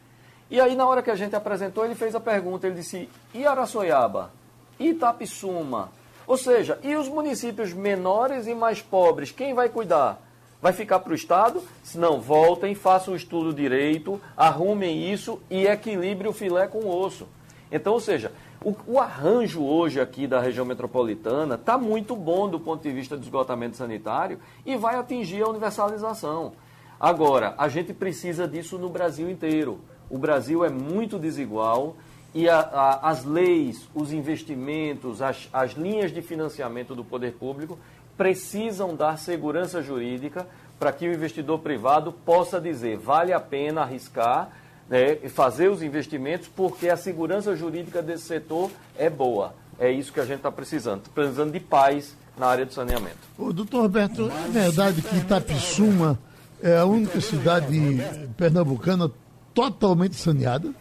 E 0.50 0.60
aí, 0.60 0.74
na 0.74 0.86
hora 0.86 1.00
que 1.00 1.10
a 1.10 1.16
gente 1.16 1.34
apresentou, 1.34 1.86
ele 1.86 1.94
fez 1.94 2.14
a 2.14 2.20
pergunta, 2.20 2.66
ele 2.66 2.76
disse, 2.76 3.08
e 3.32 3.46
Araçoiaba? 3.46 4.30
Itapissuma? 4.78 5.90
Ou 6.26 6.36
seja, 6.36 6.78
e 6.82 6.94
os 6.96 7.08
municípios 7.08 7.72
menores 7.72 8.46
e 8.46 8.54
mais 8.54 8.82
pobres, 8.82 9.30
quem 9.30 9.54
vai 9.54 9.70
cuidar? 9.70 10.20
Vai 10.60 10.74
ficar 10.74 11.00
para 11.00 11.12
o 11.12 11.14
Estado? 11.14 11.62
Se 11.82 11.96
não, 11.96 12.20
voltem, 12.20 12.74
façam 12.74 13.14
o 13.14 13.16
estudo 13.16 13.54
direito, 13.54 14.20
arrumem 14.36 15.10
isso 15.10 15.40
e 15.48 15.66
equilibre 15.66 16.28
o 16.28 16.34
filé 16.34 16.66
com 16.66 16.80
o 16.80 16.94
osso. 16.94 17.26
Então, 17.72 17.94
ou 17.94 18.00
seja, 18.00 18.30
o, 18.62 18.74
o 18.86 18.98
arranjo 18.98 19.62
hoje 19.64 19.98
aqui 20.00 20.26
da 20.26 20.38
região 20.38 20.66
metropolitana 20.66 21.54
está 21.54 21.78
muito 21.78 22.14
bom 22.14 22.46
do 22.46 22.60
ponto 22.60 22.82
de 22.82 22.92
vista 22.92 23.16
do 23.16 23.22
esgotamento 23.22 23.76
sanitário 23.76 24.38
e 24.66 24.76
vai 24.76 24.96
atingir 24.96 25.42
a 25.42 25.48
universalização. 25.48 26.52
Agora, 26.98 27.54
a 27.56 27.66
gente 27.68 27.94
precisa 27.94 28.46
disso 28.46 28.76
no 28.76 28.90
Brasil 28.90 29.30
inteiro. 29.30 29.80
O 30.10 30.18
Brasil 30.18 30.62
é 30.62 30.68
muito 30.68 31.18
desigual 31.18 31.96
e 32.34 32.50
a, 32.50 32.58
a, 32.58 33.10
as 33.10 33.24
leis, 33.24 33.88
os 33.94 34.12
investimentos, 34.12 35.22
as, 35.22 35.48
as 35.52 35.72
linhas 35.72 36.12
de 36.12 36.20
financiamento 36.20 36.94
do 36.94 37.02
poder 37.02 37.32
público 37.32 37.78
precisam 38.20 38.94
dar 38.94 39.16
segurança 39.16 39.80
jurídica 39.80 40.46
para 40.78 40.92
que 40.92 41.08
o 41.08 41.14
investidor 41.14 41.60
privado 41.60 42.12
possa 42.12 42.60
dizer 42.60 42.98
vale 42.98 43.32
a 43.32 43.40
pena 43.40 43.80
arriscar 43.80 44.50
né, 44.90 45.16
fazer 45.30 45.70
os 45.70 45.82
investimentos 45.82 46.46
porque 46.46 46.90
a 46.90 46.98
segurança 46.98 47.56
jurídica 47.56 48.02
desse 48.02 48.24
setor 48.24 48.70
é 48.98 49.08
boa. 49.08 49.54
É 49.78 49.90
isso 49.90 50.12
que 50.12 50.20
a 50.20 50.26
gente 50.26 50.36
está 50.36 50.52
precisando. 50.52 51.04
Tá 51.04 51.10
precisando 51.14 51.50
de 51.50 51.60
paz 51.60 52.14
na 52.36 52.48
área 52.48 52.66
do 52.66 52.74
saneamento. 52.74 53.16
O 53.38 53.54
doutor 53.54 53.84
Roberto, 53.84 54.30
é 54.30 54.48
verdade 54.50 55.00
que 55.00 55.16
Itapissuma 55.16 56.18
é 56.62 56.76
a 56.76 56.84
única 56.84 57.22
cidade 57.22 58.02
pernambucana 58.36 59.10
totalmente 59.54 60.16
saneada? 60.16 60.74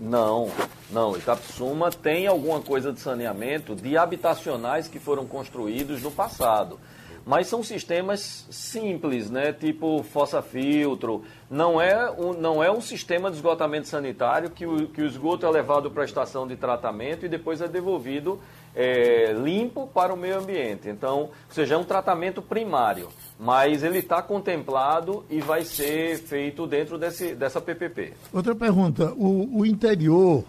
Não, 0.00 0.50
não. 0.90 1.16
Itapsuma 1.16 1.90
tem 1.90 2.26
alguma 2.26 2.60
coisa 2.60 2.92
de 2.92 3.00
saneamento 3.00 3.74
de 3.74 3.96
habitacionais 3.96 4.88
que 4.88 4.98
foram 4.98 5.26
construídos 5.26 6.02
no 6.02 6.10
passado. 6.10 6.78
Mas 7.26 7.46
são 7.46 7.62
sistemas 7.62 8.46
simples, 8.50 9.30
né? 9.30 9.50
Tipo 9.52 10.02
fossa-filtro. 10.02 11.22
Não 11.50 11.80
é, 11.80 12.10
um, 12.10 12.34
não 12.34 12.62
é 12.62 12.70
um 12.70 12.82
sistema 12.82 13.30
de 13.30 13.36
esgotamento 13.36 13.88
sanitário 13.88 14.50
que 14.50 14.66
o, 14.66 14.88
que 14.88 15.00
o 15.00 15.06
esgoto 15.06 15.46
é 15.46 15.50
levado 15.50 15.90
para 15.90 16.02
a 16.02 16.04
estação 16.04 16.46
de 16.46 16.54
tratamento 16.54 17.24
e 17.24 17.28
depois 17.28 17.62
é 17.62 17.68
devolvido 17.68 18.38
é, 18.74 19.32
limpo 19.32 19.86
para 19.86 20.12
o 20.12 20.16
meio 20.16 20.38
ambiente. 20.38 20.88
Então, 20.88 21.20
ou 21.20 21.32
seja, 21.48 21.76
é 21.76 21.78
um 21.78 21.84
tratamento 21.84 22.42
primário, 22.42 23.08
mas 23.38 23.82
ele 23.82 23.98
está 23.98 24.20
contemplado 24.20 25.24
e 25.30 25.40
vai 25.40 25.64
ser 25.64 26.18
feito 26.18 26.66
dentro 26.66 26.98
desse, 26.98 27.34
dessa 27.34 27.60
PPP. 27.60 28.12
Outra 28.32 28.54
pergunta: 28.54 29.12
o, 29.16 29.60
o 29.60 29.66
interior, 29.66 30.44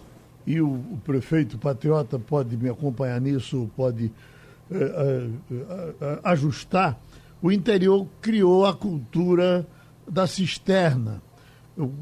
e 0.46 0.60
o, 0.60 0.68
o, 0.68 1.00
prefeito 1.04 1.58
patriota 1.58 2.18
pode 2.18 2.56
me 2.56 2.68
acompanhar 2.68 3.20
nisso, 3.20 3.68
pode 3.76 4.12
é, 4.70 4.76
é, 4.76 6.20
ajustar, 6.22 6.98
o 7.42 7.50
interior 7.50 8.06
criou 8.20 8.64
a 8.64 8.74
cultura 8.74 9.66
da 10.08 10.26
cisterna. 10.26 11.20
Eu, 11.76 11.92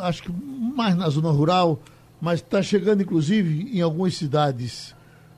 acho 0.00 0.22
que 0.22 0.32
mais 0.32 0.96
na 0.96 1.08
zona 1.10 1.30
rural, 1.30 1.80
mas 2.20 2.40
está 2.40 2.62
chegando 2.62 3.02
inclusive 3.02 3.76
em 3.76 3.82
algumas 3.82 4.16
cidades 4.16 4.94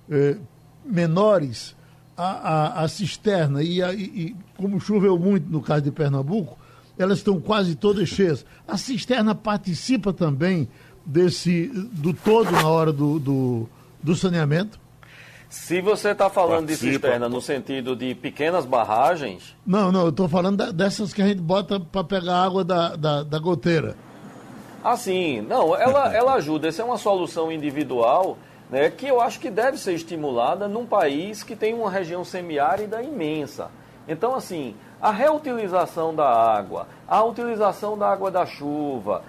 eh, 0.08 0.36
menores 0.84 1.74
a, 2.16 2.24
a, 2.24 2.84
a, 2.84 2.88
cisterna 2.88 3.62
e, 3.62 3.82
a, 3.82 3.92
e, 3.92 4.36
como 4.56 4.80
choveu 4.80 5.18
muito 5.18 5.50
no 5.50 5.60
caso 5.60 5.82
de 5.82 5.90
Pernambuco, 5.90 6.58
elas 6.98 7.18
estão 7.18 7.40
quase 7.40 7.74
todas 7.74 8.08
cheias. 8.08 8.44
A 8.68 8.76
cisterna 8.76 9.34
participa 9.34 10.12
também 10.12 10.68
desse 11.04 11.66
do 11.92 12.12
todo 12.12 12.50
na 12.50 12.68
hora 12.68 12.92
do, 12.92 13.18
do, 13.18 13.68
do 14.02 14.14
saneamento? 14.14 14.78
Se 15.48 15.80
você 15.80 16.10
está 16.10 16.30
falando 16.30 16.66
Participa. 16.68 16.86
de 16.86 16.92
cisterna 16.92 17.28
no 17.28 17.40
sentido 17.40 17.96
de 17.96 18.14
pequenas 18.14 18.64
barragens. 18.64 19.56
Não, 19.66 19.90
não, 19.90 20.02
eu 20.02 20.10
estou 20.10 20.28
falando 20.28 20.72
dessas 20.72 21.12
que 21.12 21.20
a 21.20 21.26
gente 21.26 21.40
bota 21.40 21.80
para 21.80 22.04
pegar 22.04 22.44
água 22.44 22.62
da, 22.62 22.94
da, 22.94 23.22
da 23.24 23.38
goteira. 23.40 23.96
Ah, 24.82 24.96
sim. 24.96 25.40
Não, 25.40 25.76
ela, 25.76 26.14
ela 26.14 26.34
ajuda. 26.34 26.68
Essa 26.68 26.82
é 26.82 26.84
uma 26.84 26.98
solução 26.98 27.50
individual 27.50 28.38
né, 28.70 28.88
que 28.90 29.06
eu 29.06 29.20
acho 29.20 29.40
que 29.40 29.50
deve 29.50 29.76
ser 29.76 29.92
estimulada 29.94 30.68
num 30.68 30.86
país 30.86 31.42
que 31.42 31.56
tem 31.56 31.74
uma 31.74 31.90
região 31.90 32.24
semiárida 32.24 33.02
imensa. 33.02 33.70
Então, 34.06 34.34
assim, 34.34 34.74
a 35.00 35.10
reutilização 35.10 36.14
da 36.14 36.28
água, 36.28 36.86
a 37.08 37.22
utilização 37.24 37.98
da 37.98 38.08
água 38.08 38.30
da 38.30 38.46
chuva, 38.46 39.22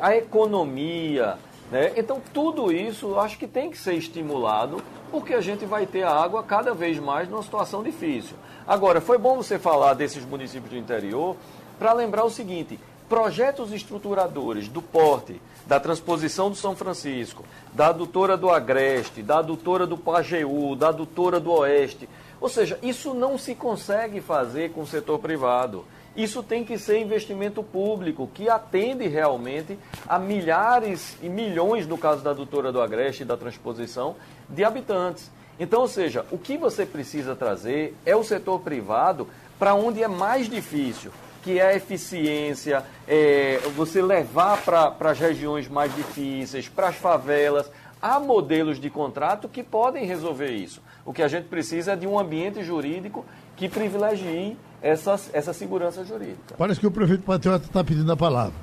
a 0.00 0.16
economia, 0.16 1.36
né? 1.70 1.92
então 1.96 2.20
tudo 2.32 2.72
isso 2.72 3.18
acho 3.18 3.38
que 3.38 3.46
tem 3.46 3.70
que 3.70 3.78
ser 3.78 3.94
estimulado, 3.94 4.82
porque 5.10 5.34
a 5.34 5.40
gente 5.40 5.64
vai 5.64 5.86
ter 5.86 6.02
a 6.02 6.10
água 6.10 6.42
cada 6.42 6.74
vez 6.74 6.98
mais 6.98 7.28
numa 7.28 7.42
situação 7.42 7.82
difícil. 7.82 8.36
Agora, 8.66 9.00
foi 9.00 9.18
bom 9.18 9.36
você 9.36 9.58
falar 9.58 9.94
desses 9.94 10.24
municípios 10.24 10.70
do 10.70 10.78
interior 10.78 11.36
para 11.78 11.92
lembrar 11.92 12.24
o 12.24 12.30
seguinte: 12.30 12.78
projetos 13.08 13.72
estruturadores 13.72 14.68
do 14.68 14.82
porte 14.82 15.40
da 15.66 15.80
transposição 15.80 16.50
do 16.50 16.56
São 16.56 16.76
Francisco, 16.76 17.44
da 17.72 17.88
adutora 17.88 18.36
do 18.36 18.50
Agreste, 18.50 19.22
da 19.22 19.38
adutora 19.38 19.86
do 19.86 19.96
Pajeú, 19.96 20.76
da 20.76 20.88
adutora 20.88 21.40
do 21.40 21.52
Oeste. 21.52 22.08
Ou 22.40 22.48
seja, 22.48 22.78
isso 22.82 23.14
não 23.14 23.36
se 23.38 23.54
consegue 23.54 24.20
fazer 24.20 24.70
com 24.72 24.82
o 24.82 24.86
setor 24.86 25.18
privado. 25.18 25.84
Isso 26.16 26.42
tem 26.42 26.64
que 26.64 26.78
ser 26.78 26.98
investimento 26.98 27.62
público, 27.62 28.30
que 28.32 28.48
atende 28.48 29.06
realmente 29.06 29.78
a 30.08 30.18
milhares 30.18 31.16
e 31.22 31.28
milhões, 31.28 31.86
no 31.86 31.98
caso 31.98 32.22
da 32.22 32.30
adutora 32.30 32.72
do 32.72 32.80
Agreste 32.80 33.22
e 33.22 33.26
da 33.26 33.36
transposição, 33.36 34.16
de 34.48 34.64
habitantes. 34.64 35.30
Então, 35.60 35.82
ou 35.82 35.88
seja, 35.88 36.24
o 36.30 36.38
que 36.38 36.56
você 36.56 36.86
precisa 36.86 37.36
trazer 37.36 37.94
é 38.04 38.16
o 38.16 38.24
setor 38.24 38.60
privado 38.60 39.28
para 39.58 39.74
onde 39.74 40.02
é 40.02 40.08
mais 40.08 40.48
difícil 40.48 41.12
que 41.46 41.60
é 41.60 41.66
a 41.68 41.76
eficiência, 41.76 42.82
é, 43.06 43.60
você 43.76 44.02
levar 44.02 44.60
para 44.64 44.96
as 44.98 45.16
regiões 45.20 45.68
mais 45.68 45.94
difíceis, 45.94 46.68
para 46.68 46.88
as 46.88 46.96
favelas. 46.96 47.70
Há 48.02 48.18
modelos 48.18 48.80
de 48.80 48.90
contrato 48.90 49.48
que 49.48 49.62
podem 49.62 50.04
resolver 50.04 50.50
isso. 50.50 50.82
O 51.04 51.12
que 51.12 51.22
a 51.22 51.28
gente 51.28 51.46
precisa 51.46 51.92
é 51.92 51.96
de 51.96 52.04
um 52.04 52.18
ambiente 52.18 52.64
jurídico 52.64 53.24
que 53.56 53.68
privilegie 53.68 54.56
essa, 54.82 55.18
essa 55.32 55.52
segurança 55.52 56.04
jurídica. 56.04 56.54
Parece 56.56 56.78
que 56.78 56.86
o 56.86 56.90
prefeito 56.90 57.22
Patriota 57.22 57.66
está 57.66 57.82
pedindo 57.82 58.10
a 58.12 58.16
palavra. 58.16 58.54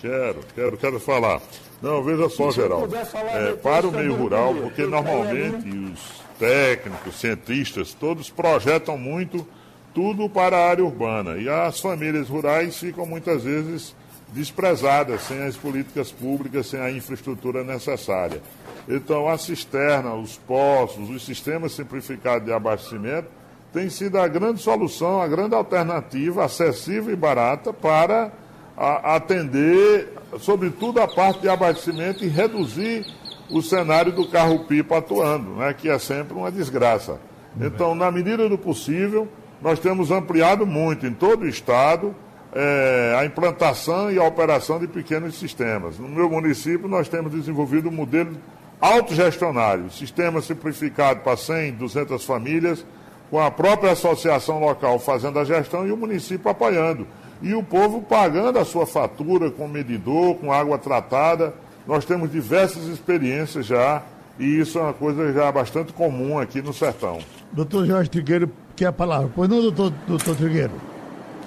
Quero, 0.00 0.40
quero, 0.54 0.76
quero 0.76 1.00
falar. 1.00 1.40
Não, 1.80 2.02
veja 2.02 2.28
só, 2.28 2.50
Geraldo. 2.50 2.94
É, 2.94 3.52
para 3.54 3.86
o 3.86 3.92
meio 3.92 4.14
rural, 4.14 4.54
porque 4.54 4.84
normalmente 4.84 5.68
os 5.68 6.22
técnicos, 6.38 7.20
cientistas, 7.20 7.94
todos 7.94 8.28
projetam 8.28 8.98
muito 8.98 9.46
tudo 9.94 10.28
para 10.28 10.56
a 10.56 10.70
área 10.70 10.84
urbana. 10.84 11.36
E 11.36 11.48
as 11.48 11.80
famílias 11.80 12.28
rurais 12.28 12.78
ficam 12.78 13.06
muitas 13.06 13.44
vezes 13.44 13.94
desprezadas, 14.28 15.22
sem 15.22 15.42
as 15.42 15.56
políticas 15.56 16.10
públicas, 16.10 16.66
sem 16.66 16.80
a 16.80 16.90
infraestrutura 16.90 17.62
necessária. 17.62 18.42
Então, 18.88 19.28
a 19.28 19.38
cisterna, 19.38 20.14
os 20.14 20.36
poços, 20.36 21.10
os 21.10 21.24
sistemas 21.24 21.72
simplificados 21.72 22.44
de 22.44 22.52
abastecimento 22.52 23.28
têm 23.72 23.88
sido 23.88 24.18
a 24.18 24.28
grande 24.28 24.60
solução, 24.60 25.20
a 25.20 25.26
grande 25.26 25.54
alternativa 25.54 26.44
acessível 26.44 27.12
e 27.12 27.16
barata 27.16 27.72
para 27.72 28.32
a, 28.76 29.16
atender, 29.16 30.12
sobretudo, 30.38 31.00
a 31.00 31.08
parte 31.08 31.40
de 31.40 31.48
abastecimento 31.48 32.24
e 32.24 32.28
reduzir 32.28 33.06
o 33.50 33.62
cenário 33.62 34.12
do 34.12 34.28
carro-pipa 34.28 34.98
atuando, 34.98 35.56
né, 35.56 35.74
que 35.74 35.88
é 35.88 35.98
sempre 35.98 36.34
uma 36.34 36.50
desgraça. 36.50 37.18
Então, 37.60 37.94
na 37.94 38.10
medida 38.10 38.48
do 38.48 38.56
possível, 38.56 39.28
nós 39.60 39.78
temos 39.78 40.10
ampliado 40.10 40.66
muito 40.66 41.06
em 41.06 41.12
todo 41.12 41.42
o 41.42 41.48
estado 41.48 42.14
é, 42.54 43.16
a 43.18 43.24
implantação 43.24 44.10
e 44.10 44.18
a 44.18 44.24
operação 44.24 44.78
de 44.78 44.86
pequenos 44.86 45.38
sistemas. 45.38 45.98
No 45.98 46.08
meu 46.08 46.28
município, 46.28 46.86
nós 46.86 47.08
temos 47.08 47.32
desenvolvido 47.32 47.88
um 47.88 47.92
modelo 47.92 48.36
autogestionário, 48.80 49.90
sistema 49.90 50.42
simplificado 50.42 51.20
para 51.20 51.36
100, 51.36 51.72
200 51.72 52.24
famílias, 52.24 52.84
com 53.32 53.40
a 53.40 53.50
própria 53.50 53.92
associação 53.92 54.60
local 54.60 54.98
fazendo 54.98 55.38
a 55.38 55.44
gestão 55.44 55.86
e 55.86 55.90
o 55.90 55.96
município 55.96 56.50
apoiando. 56.50 57.06
E 57.40 57.54
o 57.54 57.62
povo 57.62 58.02
pagando 58.02 58.58
a 58.58 58.64
sua 58.64 58.84
fatura 58.84 59.50
com 59.50 59.66
medidor, 59.66 60.34
com 60.34 60.52
água 60.52 60.76
tratada. 60.76 61.54
Nós 61.86 62.04
temos 62.04 62.30
diversas 62.30 62.84
experiências 62.88 63.64
já 63.64 64.02
e 64.38 64.60
isso 64.60 64.78
é 64.78 64.82
uma 64.82 64.92
coisa 64.92 65.32
já 65.32 65.50
bastante 65.50 65.94
comum 65.94 66.38
aqui 66.38 66.60
no 66.60 66.74
sertão. 66.74 67.20
Doutor 67.50 67.86
Jorge 67.86 68.10
Trigueiro, 68.10 68.50
quer 68.76 68.88
a 68.88 68.92
palavra. 68.92 69.30
Pois 69.34 69.48
não, 69.48 69.62
doutor, 69.62 69.94
doutor 70.06 70.36
Trigueiro? 70.36 70.72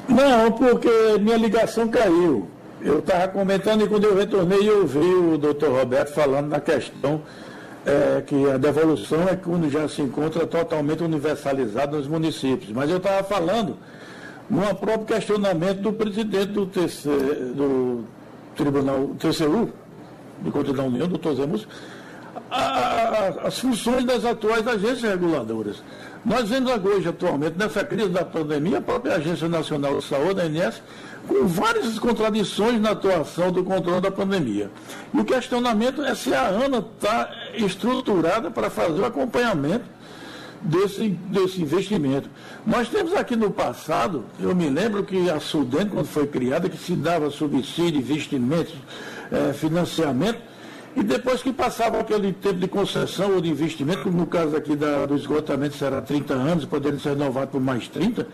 Não, 0.10 0.52
porque 0.54 0.89
minha 1.21 1.38
ligação 1.38 1.88
caiu. 1.88 2.50
Eu 2.81 2.98
estava 2.98 3.27
comentando 3.27 3.83
e 3.83 3.88
quando 3.88 4.06
eu 4.06 4.17
retornei 4.17 4.67
eu 4.67 4.81
ouvi 4.81 4.98
o 4.98 5.38
doutor 5.38 5.69
Roberto 5.69 6.15
falando 6.15 6.48
na 6.48 6.60
questão 6.60 7.21
é, 7.86 8.21
que 8.21 8.50
a 8.50 8.58
devolução 8.58 9.27
é 9.29 9.36
quando 9.36 9.69
já 9.69 9.88
se 9.88 10.02
encontra 10.02 10.46
totalmente 10.48 11.04
universalizado 11.04 11.98
nos 11.98 12.08
municípios. 12.08 12.71
Mas 12.71 12.90
eu 12.90 12.98
estava 12.98 13.23
falando 13.23 13.77
num 14.50 14.62
próprio 14.75 15.06
questionamento 15.06 15.81
do 15.81 15.94
presidente 15.94 16.48
do, 16.48 16.65
TC, 16.65 17.10
do 17.56 18.04
Tribunal 18.56 19.10
TCU, 19.19 19.69
de 20.42 20.52
Conta 20.52 20.73
da 20.73 20.83
União, 20.83 21.08
doutor 21.08 21.36
Zé 21.36 21.46
as 22.52 23.60
funções 23.60 24.04
das 24.06 24.23
atuais 24.23 24.67
agências 24.67 25.02
reguladoras. 25.02 25.83
Nós 26.23 26.50
vemos 26.50 26.71
hoje, 26.83 27.08
atualmente, 27.08 27.58
nessa 27.58 27.83
crise 27.83 28.10
da 28.10 28.25
pandemia, 28.25 28.79
a 28.79 28.81
própria 28.81 29.15
Agência 29.15 29.48
Nacional 29.48 30.00
de 30.00 30.06
Saúde, 30.06 30.42
a 30.42 30.44
ANS, 30.44 30.81
com 31.28 31.48
várias 31.48 31.98
contradições 32.00 32.80
na 32.80 32.92
atuação 32.92 33.52
do 33.52 33.63
controle 33.63 34.02
da 34.02 34.12
pandemia. 34.12 34.69
E 35.13 35.19
o 35.19 35.26
questionamento 35.26 36.02
é 36.04 36.13
se 36.15 36.34
a 36.34 36.48
ANA 36.48 36.80
está 36.80 37.30
estruturada 37.56 38.52
para 38.52 38.69
fazer 38.69 39.02
o 39.02 39.06
acompanhamento 39.06 39.86
desse, 40.62 41.10
desse 41.10 41.62
investimento. 41.62 42.30
Nós 42.65 42.90
temos 42.90 43.13
aqui 43.13 43.36
no 43.36 43.52
passado, 43.52 44.26
eu 44.40 44.56
me 44.56 44.69
lembro 44.69 45.04
que 45.04 45.30
a 45.30 45.40
Sudene, 45.40 45.90
quando 45.90 46.08
foi 46.08 46.28
criada, 46.28 46.69
que 46.69 46.78
se 46.78 46.96
dava 46.96 47.30
subsídio, 47.30 48.00
investimentos, 48.00 48.73
é, 49.32 49.54
financiamento, 49.54 50.40
e 50.96 51.04
depois 51.04 51.42
que 51.42 51.52
passava 51.52 52.00
aquele 52.00 52.32
tempo 52.32 52.56
de 52.56 52.67
concessão 52.67 53.34
ou 53.34 53.42
de 53.42 53.50
investimento, 53.50 54.04
como 54.04 54.17
no 54.17 54.26
caso 54.26 54.56
aqui 54.56 54.76
da, 54.76 55.06
do 55.06 55.15
esgotamento 55.15 55.76
será 55.76 56.02
30 56.02 56.34
anos, 56.34 56.65
podendo 56.65 57.00
ser 57.00 57.10
renovado 57.10 57.52
por 57.52 57.60
mais 57.60 57.88
30, 57.90 58.26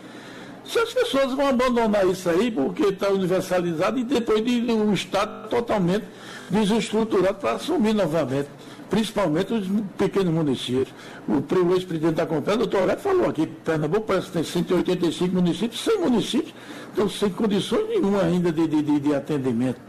se 0.71 0.79
as 0.79 0.93
pessoas 0.93 1.33
vão 1.33 1.47
abandonar 1.47 2.07
isso 2.07 2.29
aí 2.29 2.49
porque 2.49 2.83
está 2.83 3.09
universalizado 3.09 3.99
e 3.99 4.05
depois 4.05 4.43
de 4.43 4.71
um 4.71 4.93
Estado 4.93 5.49
totalmente 5.49 6.05
desestruturado 6.49 7.39
para 7.39 7.53
assumir 7.53 7.93
novamente, 7.93 8.47
principalmente 8.89 9.53
os 9.53 9.67
pequenos 9.97 10.33
municípios. 10.33 10.87
O 11.27 11.73
ex-presidente 11.73 12.15
da 12.15 12.25
Compé, 12.25 12.53
o 12.53 12.57
doutor 12.57 12.81
Alberto, 12.81 13.01
falou 13.01 13.29
aqui, 13.29 13.47
Pernambuco 13.47 14.07
parece 14.07 14.27
que 14.27 14.33
tem 14.33 14.43
185 14.43 15.35
municípios, 15.35 15.81
100 15.81 15.99
municípios 15.99 16.53
estão 16.89 17.09
sem 17.09 17.29
condições 17.29 17.89
nenhuma 17.89 18.21
ainda 18.21 18.49
de, 18.49 18.65
de, 18.65 18.99
de 18.99 19.13
atendimento 19.13 19.79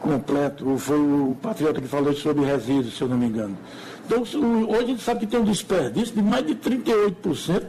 completo. 0.00 0.78
Foi 0.78 0.98
o 0.98 1.36
patriota 1.42 1.78
que 1.78 1.88
falou 1.88 2.14
sobre 2.14 2.42
resíduos, 2.44 2.96
se 2.96 3.02
eu 3.02 3.08
não 3.08 3.18
me 3.18 3.26
engano. 3.26 3.56
Então, 4.06 4.22
hoje 4.22 4.84
a 4.84 4.86
gente 4.86 5.02
sabe 5.02 5.20
que 5.20 5.26
tem 5.26 5.40
um 5.40 5.44
desperdício 5.44 6.14
de 6.14 6.22
mais 6.22 6.46
de 6.46 6.54
38% 6.54 7.64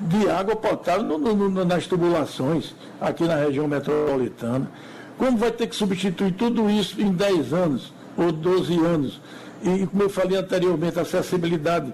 de 0.00 0.28
água 0.28 0.56
potável 0.56 1.04
no, 1.04 1.18
no, 1.18 1.64
nas 1.64 1.86
tubulações 1.86 2.74
aqui 3.00 3.24
na 3.24 3.36
região 3.36 3.68
metropolitana. 3.68 4.70
Como 5.18 5.36
vai 5.36 5.52
ter 5.52 5.66
que 5.66 5.76
substituir 5.76 6.32
tudo 6.32 6.68
isso 6.68 7.00
em 7.00 7.12
10 7.12 7.52
anos 7.52 7.92
ou 8.16 8.32
12 8.32 8.74
anos? 8.78 9.20
E, 9.62 9.86
como 9.86 10.02
eu 10.02 10.10
falei 10.10 10.36
anteriormente, 10.38 10.98
a 10.98 11.02
acessibilidade 11.02 11.92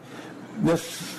nesses 0.62 1.18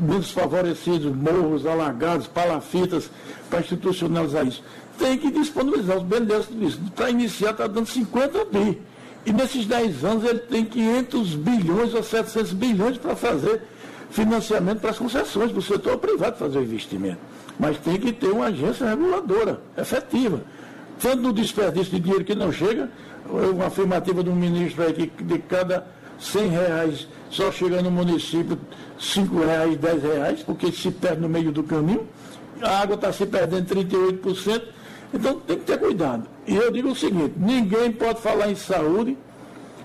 menos 0.00 0.30
favorecidos, 0.30 1.14
morros, 1.14 1.66
alagados, 1.66 2.26
palafitas, 2.26 3.10
para 3.50 3.60
institucionalizar 3.60 4.46
isso. 4.46 4.62
Tem 4.98 5.16
que 5.18 5.30
disponibilizar 5.30 5.96
os 5.96 6.02
benefícios 6.02 6.58
disso. 6.58 6.80
Para 6.94 7.10
iniciar, 7.10 7.50
está 7.52 7.66
dando 7.66 7.86
50 7.86 8.44
bi. 8.46 8.80
E 9.26 9.32
nesses 9.32 9.66
10 9.66 10.04
anos 10.04 10.24
ele 10.24 10.38
tem 10.40 10.64
500 10.64 11.34
bilhões 11.34 11.94
ou 11.94 12.02
700 12.02 12.52
bilhões 12.52 12.96
para 12.96 13.14
fazer 13.16 13.62
financiamento 14.10 14.80
para 14.80 14.90
as 14.90 14.98
concessões 14.98 15.52
do 15.52 15.60
setor 15.60 15.98
privado 15.98 16.36
fazer 16.36 16.58
o 16.58 16.62
investimento. 16.62 17.18
Mas 17.58 17.78
tem 17.78 17.98
que 17.98 18.12
ter 18.12 18.28
uma 18.28 18.46
agência 18.46 18.86
reguladora, 18.86 19.60
efetiva. 19.76 20.42
Tanto 21.00 21.22
no 21.22 21.32
desperdício 21.32 21.92
de 21.92 22.00
dinheiro 22.00 22.24
que 22.24 22.34
não 22.34 22.52
chega, 22.52 22.90
uma 23.28 23.66
afirmativa 23.66 24.22
de 24.22 24.30
um 24.30 24.34
ministro 24.34 24.84
aí 24.84 24.92
que 24.92 25.22
de 25.22 25.38
cada 25.40 25.86
100 26.18 26.48
reais 26.48 27.08
só 27.30 27.52
chega 27.52 27.82
no 27.82 27.90
município 27.90 28.58
5 28.98 29.38
reais, 29.38 29.76
10 29.76 30.02
reais, 30.02 30.42
porque 30.42 30.72
se 30.72 30.90
perde 30.90 31.20
no 31.20 31.28
meio 31.28 31.52
do 31.52 31.62
caminho. 31.62 32.06
A 32.60 32.80
água 32.80 32.94
está 32.94 33.12
se 33.12 33.26
perdendo 33.26 33.66
38%. 33.66 34.62
Então 35.12 35.38
tem 35.40 35.58
que 35.58 35.64
ter 35.64 35.78
cuidado. 35.78 36.24
E 36.46 36.56
eu 36.56 36.70
digo 36.70 36.90
o 36.90 36.96
seguinte, 36.96 37.34
ninguém 37.36 37.92
pode 37.92 38.20
falar 38.20 38.50
em 38.50 38.56
saúde 38.56 39.16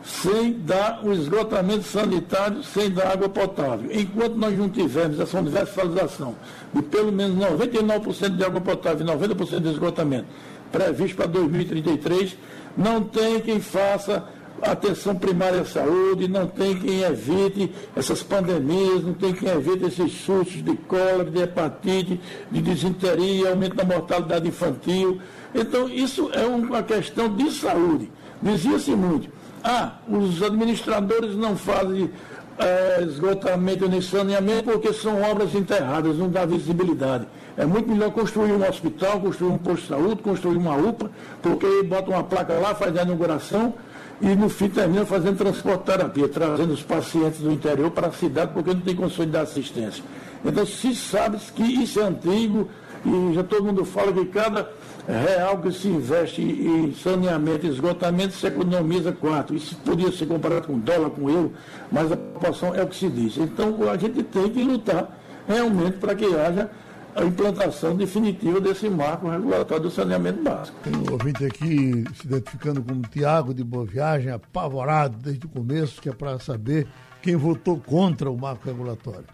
sem 0.03 0.53
dar 0.59 1.01
o 1.03 1.13
esgotamento 1.13 1.83
sanitário, 1.83 2.61
sem 2.61 2.89
dar 2.89 3.13
água 3.13 3.29
potável. 3.29 3.89
Enquanto 3.91 4.35
nós 4.35 4.57
não 4.57 4.69
tivermos 4.69 5.19
essa 5.19 5.39
universalização 5.39 6.35
de 6.73 6.81
pelo 6.81 7.11
menos 7.11 7.37
99% 7.37 8.35
de 8.35 8.43
água 8.43 8.59
potável 8.59 9.05
e 9.05 9.09
90% 9.09 9.61
de 9.61 9.69
esgotamento 9.69 10.25
previsto 10.71 11.15
para 11.15 11.27
2033, 11.27 12.35
não 12.75 13.01
tem 13.03 13.39
quem 13.39 13.59
faça 13.61 14.27
atenção 14.61 15.15
primária 15.15 15.61
à 15.61 15.65
saúde, 15.65 16.27
não 16.27 16.47
tem 16.47 16.77
quem 16.79 17.01
evite 17.01 17.71
essas 17.95 18.23
pandemias, 18.23 19.03
não 19.03 19.13
tem 19.13 19.33
quem 19.33 19.49
evite 19.49 19.85
esses 19.85 20.11
surtos 20.21 20.63
de 20.63 20.75
cólera, 20.75 21.29
de 21.29 21.41
hepatite, 21.41 22.19
de 22.51 22.61
disenteria, 22.61 23.51
aumento 23.51 23.75
da 23.75 23.83
mortalidade 23.83 24.47
infantil. 24.47 25.19
Então, 25.53 25.87
isso 25.87 26.29
é 26.33 26.45
uma 26.45 26.81
questão 26.81 27.33
de 27.33 27.51
saúde. 27.51 28.09
Dizia-se 28.41 28.91
muito 28.91 29.29
ah, 29.63 29.93
os 30.09 30.43
administradores 30.43 31.35
não 31.35 31.55
fazem 31.55 32.11
é, 32.57 33.01
esgotamento 33.03 33.87
nem 33.87 34.01
saneamento 34.01 34.71
porque 34.71 34.93
são 34.93 35.21
obras 35.21 35.55
enterradas, 35.55 36.17
não 36.17 36.29
dá 36.29 36.45
visibilidade. 36.45 37.25
É 37.55 37.65
muito 37.65 37.89
melhor 37.89 38.11
construir 38.11 38.51
um 38.51 38.67
hospital, 38.67 39.19
construir 39.19 39.51
um 39.51 39.57
posto 39.57 39.83
de 39.83 39.87
saúde, 39.87 40.21
construir 40.21 40.57
uma 40.57 40.75
UPA, 40.75 41.09
porque 41.41 41.83
bota 41.83 42.09
uma 42.09 42.23
placa 42.23 42.53
lá, 42.55 42.75
faz 42.75 42.95
a 42.97 43.03
inauguração 43.03 43.73
e 44.21 44.35
no 44.35 44.49
fim 44.49 44.69
termina 44.69 45.05
fazendo 45.05 45.37
transporte 45.37 45.83
terapia, 45.83 46.27
trazendo 46.27 46.73
os 46.73 46.81
pacientes 46.81 47.39
do 47.39 47.51
interior 47.51 47.91
para 47.91 48.07
a 48.07 48.11
cidade 48.11 48.51
porque 48.53 48.73
não 48.73 48.81
tem 48.81 48.95
condições 48.95 49.27
de 49.27 49.31
dar 49.31 49.41
assistência. 49.41 50.03
Então 50.43 50.65
se 50.65 50.95
sabe 50.95 51.37
que 51.55 51.63
isso 51.63 51.99
é 51.99 52.03
antigo 52.03 52.67
e 53.05 53.33
já 53.33 53.43
todo 53.43 53.63
mundo 53.63 53.85
fala 53.85 54.11
que 54.11 54.25
cada 54.25 54.69
real 55.07 55.57
que 55.57 55.71
se 55.71 55.87
investe 55.87 56.41
em 56.41 56.93
saneamento 56.93 57.65
e 57.65 57.69
esgotamento 57.69 58.33
se 58.33 58.47
economiza 58.47 59.11
quatro. 59.11 59.55
Isso 59.55 59.75
podia 59.77 60.11
ser 60.11 60.27
comparado 60.27 60.67
com 60.67 60.79
dólar, 60.79 61.09
com 61.09 61.29
euro, 61.29 61.53
mas 61.91 62.11
a 62.11 62.17
proporção 62.17 62.73
é 62.73 62.83
o 62.83 62.87
que 62.87 62.95
se 62.95 63.09
diz. 63.09 63.37
Então 63.37 63.89
a 63.89 63.97
gente 63.97 64.23
tem 64.23 64.49
que 64.49 64.63
lutar 64.63 65.19
realmente 65.47 65.97
para 65.97 66.15
que 66.15 66.25
haja 66.25 66.69
a 67.15 67.23
implantação 67.23 67.95
definitiva 67.95 68.59
desse 68.59 68.89
marco 68.89 69.29
regulatório 69.29 69.83
do 69.83 69.91
saneamento 69.91 70.41
básico. 70.41 70.77
Tem 70.83 70.93
um 70.95 71.11
ouvinte 71.11 71.45
aqui 71.45 72.03
se 72.15 72.25
identificando 72.25 72.81
como 72.81 73.01
Tiago 73.03 73.53
de 73.53 73.63
Boa 73.63 73.85
Viagem, 73.85 74.31
apavorado 74.31 75.17
desde 75.17 75.45
o 75.45 75.49
começo, 75.49 76.01
que 76.01 76.09
é 76.09 76.13
para 76.13 76.39
saber 76.39 76.87
quem 77.21 77.35
votou 77.35 77.77
contra 77.77 78.31
o 78.31 78.37
marco 78.37 78.65
regulatório. 78.65 79.25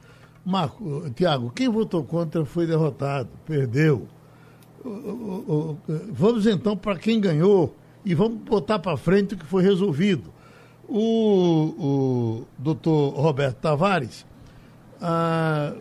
Marco, 0.45 1.09
Tiago, 1.15 1.51
quem 1.51 1.69
votou 1.69 2.03
contra 2.03 2.43
foi 2.43 2.65
derrotado, 2.65 3.29
perdeu 3.45 4.07
vamos 6.11 6.47
então 6.47 6.75
para 6.75 6.97
quem 6.97 7.19
ganhou 7.19 7.75
e 8.05 8.13
vamos 8.15 8.39
botar 8.39 8.79
para 8.79 8.95
frente 8.97 9.33
o 9.33 9.37
que 9.37 9.45
foi 9.45 9.63
resolvido. 9.63 10.31
O, 10.87 11.75
o 11.77 12.45
doutor 12.57 13.13
Roberto 13.13 13.57
Tavares 13.57 14.25
ah, 15.01 15.73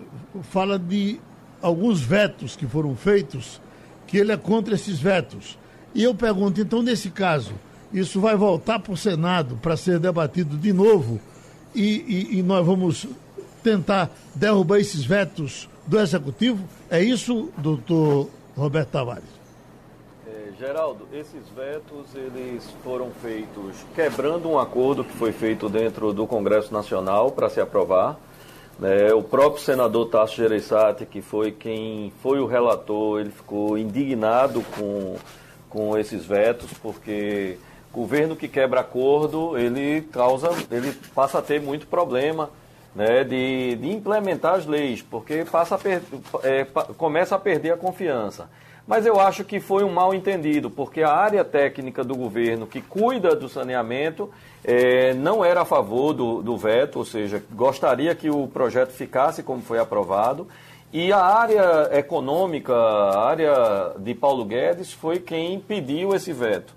fala 0.43 0.79
de 0.79 1.19
alguns 1.63 2.01
vetos 2.01 2.57
que 2.57 2.67
foram 2.67 2.95
feitos, 2.95 3.61
que 4.07 4.19
ele 4.19 4.33
é 4.33 4.37
contra 4.37 4.75
esses 4.75 4.99
vetos. 4.99 5.59
E 5.95 6.05
eu 6.05 6.15
pergunto, 6.15 6.61
então, 6.61 6.83
nesse 6.83 7.11
caso, 7.11 7.55
isso 7.93 8.21
vai 8.21 8.37
voltar 8.37 8.79
para 8.79 8.93
o 8.93 8.97
Senado 8.97 9.59
para 9.63 9.77
ser 9.77 9.99
debatido 9.99 10.57
de 10.57 10.73
novo 10.73 11.21
e, 11.75 12.29
e, 12.33 12.39
e 12.39 12.43
nós 12.43 12.65
vamos 12.65 13.07
tentar 13.63 14.11
derrubar 14.35 14.79
esses 14.79 15.05
vetos 15.05 15.69
do 15.87 15.99
Executivo? 15.99 16.63
É 16.91 17.03
isso, 17.03 17.51
doutor 17.57 18.29
Roberto 18.59 18.91
Tavares. 18.91 19.39
É, 20.27 20.51
Geraldo, 20.59 21.07
esses 21.13 21.49
vetos 21.57 22.15
eles 22.15 22.69
foram 22.83 23.11
feitos 23.23 23.77
quebrando 23.95 24.51
um 24.51 24.59
acordo 24.59 25.05
que 25.05 25.13
foi 25.13 25.33
feito 25.33 25.69
dentro 25.69 26.13
do 26.13 26.27
Congresso 26.27 26.73
Nacional 26.73 27.31
para 27.31 27.49
se 27.49 27.61
aprovar. 27.61 28.19
É, 28.83 29.15
o 29.15 29.23
próprio 29.23 29.63
senador 29.63 30.09
Tasso 30.09 30.37
Gereissati, 30.37 31.07
que 31.07 31.23
foi 31.23 31.53
quem 31.53 32.13
foi 32.23 32.41
o 32.41 32.47
relator, 32.47 33.21
ele 33.21 33.31
ficou 33.31 33.79
indignado 33.79 34.63
com, 34.77 35.17
com 35.71 35.97
esses 35.97 36.25
vetos, 36.25 36.71
porque 36.83 37.59
governo 37.93 38.37
que 38.37 38.49
quebra 38.49 38.81
acordo, 38.81 39.57
ele 39.57 40.03
causa, 40.03 40.51
ele 40.71 40.93
passa 41.15 41.39
a 41.39 41.43
ter 41.43 41.61
muito 41.61 41.87
problema 41.87 42.51
né, 42.99 43.23
de, 43.23 43.77
de 43.77 43.93
implementar 43.93 44.55
as 44.55 44.67
leis, 44.67 45.01
porque 45.01 45.45
passa 45.45 45.77
a 45.77 45.79
per, 45.79 46.03
é, 46.43 46.65
começa 46.97 47.37
a 47.37 47.39
perder 47.39 47.75
a 47.75 47.77
confiança. 47.77 48.51
Mas 48.89 49.07
eu 49.07 49.21
acho 49.21 49.45
que 49.45 49.61
foi 49.61 49.85
um 49.85 49.93
mal 49.93 50.13
entendido, 50.13 50.69
porque 50.69 51.05
a 51.05 51.13
área 51.13 51.45
técnica 51.45 52.03
do 52.03 52.17
governo 52.17 52.67
que 52.67 52.83
cuida 52.83 53.37
do 53.37 53.49
saneamento 53.49 54.29
é, 54.65 55.15
não 55.15 55.45
era 55.45 55.61
a 55.61 55.65
favor 55.65 56.13
do, 56.13 56.43
do 56.43 56.57
veto, 56.57 56.99
ou 56.99 57.05
seja, 57.05 57.41
gostaria 57.53 58.13
que 58.17 58.31
o 58.31 58.49
projeto 58.49 58.91
ficasse 58.91 59.45
como 59.45 59.63
foi 59.63 59.79
aprovado. 59.79 60.49
E 60.93 61.13
a 61.13 61.21
área 61.21 61.91
econômica, 61.93 62.75
a 62.75 63.29
área 63.29 63.93
de 63.99 64.13
Paulo 64.13 64.45
Guedes, 64.45 64.93
foi 64.93 65.21
quem 65.21 65.61
pediu 65.61 66.17
esse 66.17 66.33
veto. 66.33 66.75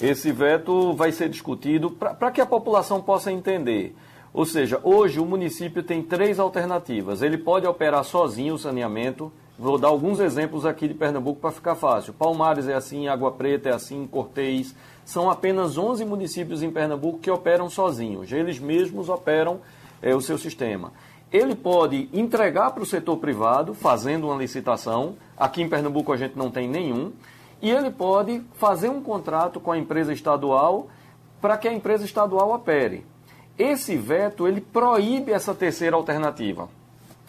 Esse 0.00 0.30
veto 0.30 0.92
vai 0.92 1.10
ser 1.10 1.28
discutido 1.28 1.90
para 1.90 2.30
que 2.30 2.40
a 2.40 2.46
população 2.46 3.00
possa 3.00 3.32
entender. 3.32 3.96
Ou 4.36 4.44
seja, 4.44 4.78
hoje 4.84 5.18
o 5.18 5.24
município 5.24 5.82
tem 5.82 6.02
três 6.02 6.38
alternativas. 6.38 7.22
Ele 7.22 7.38
pode 7.38 7.66
operar 7.66 8.04
sozinho 8.04 8.52
o 8.52 8.58
saneamento. 8.58 9.32
Vou 9.58 9.78
dar 9.78 9.88
alguns 9.88 10.20
exemplos 10.20 10.66
aqui 10.66 10.86
de 10.86 10.92
Pernambuco 10.92 11.40
para 11.40 11.50
ficar 11.50 11.74
fácil. 11.74 12.12
Palmares 12.12 12.68
é 12.68 12.74
assim, 12.74 13.08
Água 13.08 13.32
Preta 13.32 13.70
é 13.70 13.72
assim, 13.72 14.06
Cortês. 14.06 14.74
São 15.06 15.30
apenas 15.30 15.78
11 15.78 16.04
municípios 16.04 16.62
em 16.62 16.70
Pernambuco 16.70 17.18
que 17.18 17.30
operam 17.30 17.70
sozinhos. 17.70 18.30
Eles 18.30 18.58
mesmos 18.58 19.08
operam 19.08 19.60
é, 20.02 20.14
o 20.14 20.20
seu 20.20 20.36
sistema. 20.36 20.92
Ele 21.32 21.54
pode 21.54 22.10
entregar 22.12 22.72
para 22.72 22.82
o 22.82 22.86
setor 22.86 23.16
privado, 23.16 23.72
fazendo 23.72 24.26
uma 24.26 24.36
licitação. 24.36 25.16
Aqui 25.34 25.62
em 25.62 25.68
Pernambuco 25.70 26.12
a 26.12 26.16
gente 26.18 26.36
não 26.36 26.50
tem 26.50 26.68
nenhum. 26.68 27.10
E 27.62 27.70
ele 27.70 27.90
pode 27.90 28.42
fazer 28.56 28.90
um 28.90 29.00
contrato 29.00 29.58
com 29.60 29.72
a 29.72 29.78
empresa 29.78 30.12
estadual 30.12 30.88
para 31.40 31.56
que 31.56 31.66
a 31.66 31.72
empresa 31.72 32.04
estadual 32.04 32.54
opere. 32.54 33.15
Esse 33.58 33.96
veto 33.96 34.46
ele 34.46 34.60
proíbe 34.60 35.32
essa 35.32 35.54
terceira 35.54 35.96
alternativa. 35.96 36.68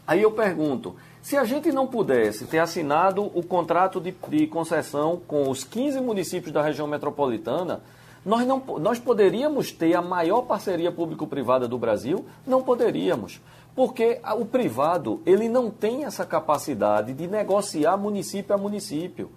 Aí 0.05 0.21
eu 0.21 0.31
pergunto, 0.31 0.95
se 1.21 1.35
a 1.35 1.43
gente 1.43 1.71
não 1.71 1.87
pudesse 1.87 2.45
ter 2.45 2.59
assinado 2.59 3.23
o 3.33 3.43
contrato 3.43 3.99
de, 3.99 4.15
de 4.29 4.47
concessão 4.47 5.21
com 5.27 5.49
os 5.49 5.63
15 5.63 5.99
municípios 5.99 6.53
da 6.53 6.61
região 6.61 6.87
metropolitana, 6.87 7.81
nós, 8.25 8.45
não, 8.45 8.61
nós 8.79 8.99
poderíamos 8.99 9.71
ter 9.71 9.95
a 9.95 10.01
maior 10.01 10.41
parceria 10.41 10.91
público-privada 10.91 11.67
do 11.67 11.77
Brasil? 11.77 12.25
Não 12.45 12.61
poderíamos. 12.61 13.41
Porque 13.75 14.19
o 14.37 14.45
privado, 14.45 15.21
ele 15.25 15.47
não 15.47 15.69
tem 15.69 16.03
essa 16.03 16.25
capacidade 16.25 17.13
de 17.13 17.27
negociar 17.27 17.95
município 17.95 18.55
a 18.55 18.57
município. 18.57 19.29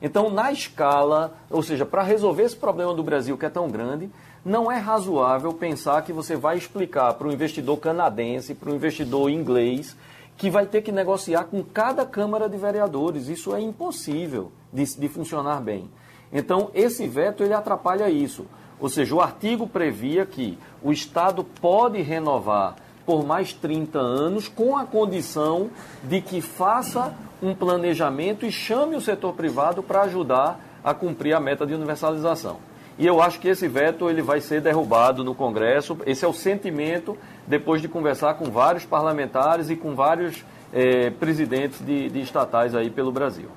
Então, 0.00 0.30
na 0.30 0.52
escala, 0.52 1.34
ou 1.50 1.62
seja, 1.62 1.84
para 1.84 2.02
resolver 2.02 2.44
esse 2.44 2.56
problema 2.56 2.94
do 2.94 3.02
Brasil 3.02 3.36
que 3.36 3.44
é 3.44 3.50
tão 3.50 3.68
grande, 3.68 4.08
não 4.48 4.72
é 4.72 4.78
razoável 4.78 5.52
pensar 5.52 6.02
que 6.02 6.12
você 6.12 6.34
vai 6.34 6.56
explicar 6.56 7.12
para 7.14 7.28
o 7.28 7.32
investidor 7.32 7.76
canadense, 7.76 8.54
para 8.54 8.70
o 8.70 8.74
investidor 8.74 9.30
inglês, 9.30 9.94
que 10.38 10.48
vai 10.48 10.64
ter 10.64 10.80
que 10.80 10.90
negociar 10.90 11.44
com 11.44 11.62
cada 11.62 12.06
Câmara 12.06 12.48
de 12.48 12.56
Vereadores. 12.56 13.28
Isso 13.28 13.54
é 13.54 13.60
impossível 13.60 14.50
de, 14.72 14.84
de 14.98 15.08
funcionar 15.08 15.60
bem. 15.60 15.90
Então, 16.32 16.70
esse 16.74 17.06
veto 17.06 17.44
ele 17.44 17.52
atrapalha 17.52 18.08
isso. 18.08 18.46
Ou 18.80 18.88
seja, 18.88 19.14
o 19.14 19.20
artigo 19.20 19.66
previa 19.66 20.24
que 20.24 20.58
o 20.82 20.92
Estado 20.92 21.44
pode 21.44 22.00
renovar 22.00 22.76
por 23.04 23.26
mais 23.26 23.52
30 23.52 23.98
anos, 23.98 24.48
com 24.48 24.76
a 24.76 24.84
condição 24.84 25.70
de 26.04 26.20
que 26.20 26.40
faça 26.40 27.14
um 27.42 27.54
planejamento 27.54 28.46
e 28.46 28.52
chame 28.52 28.96
o 28.96 29.00
setor 29.00 29.34
privado 29.34 29.82
para 29.82 30.02
ajudar 30.02 30.60
a 30.84 30.94
cumprir 30.94 31.34
a 31.34 31.40
meta 31.40 31.66
de 31.66 31.74
universalização. 31.74 32.67
E 32.98 33.06
eu 33.06 33.22
acho 33.22 33.38
que 33.38 33.48
esse 33.48 33.68
veto 33.68 34.10
ele 34.10 34.20
vai 34.20 34.40
ser 34.40 34.60
derrubado 34.60 35.22
no 35.22 35.34
Congresso. 35.34 35.96
Esse 36.04 36.24
é 36.24 36.28
o 36.28 36.32
sentimento 36.32 37.16
depois 37.46 37.80
de 37.80 37.86
conversar 37.86 38.34
com 38.34 38.46
vários 38.46 38.84
parlamentares 38.84 39.70
e 39.70 39.76
com 39.76 39.94
vários 39.94 40.44
eh, 40.72 41.10
presidentes 41.10 41.78
de, 41.84 42.08
de 42.08 42.20
estatais 42.20 42.74
aí 42.74 42.90
pelo 42.90 43.12
Brasil. 43.12 43.48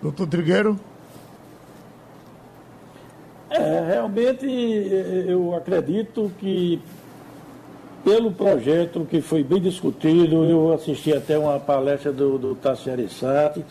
Doutor 0.00 0.26
Trigueiro? 0.26 0.80
É, 3.50 3.84
realmente 3.86 4.46
eu 5.28 5.54
acredito 5.54 6.32
que 6.38 6.80
pelo 8.02 8.32
projeto 8.32 9.06
que 9.08 9.20
foi 9.20 9.44
bem 9.44 9.60
discutido, 9.60 10.44
eu 10.44 10.72
assisti 10.72 11.12
até 11.12 11.38
uma 11.38 11.60
palestra 11.60 12.10
do, 12.10 12.38
do 12.38 12.54
Tassi 12.54 12.90
Arissati. 12.90 13.64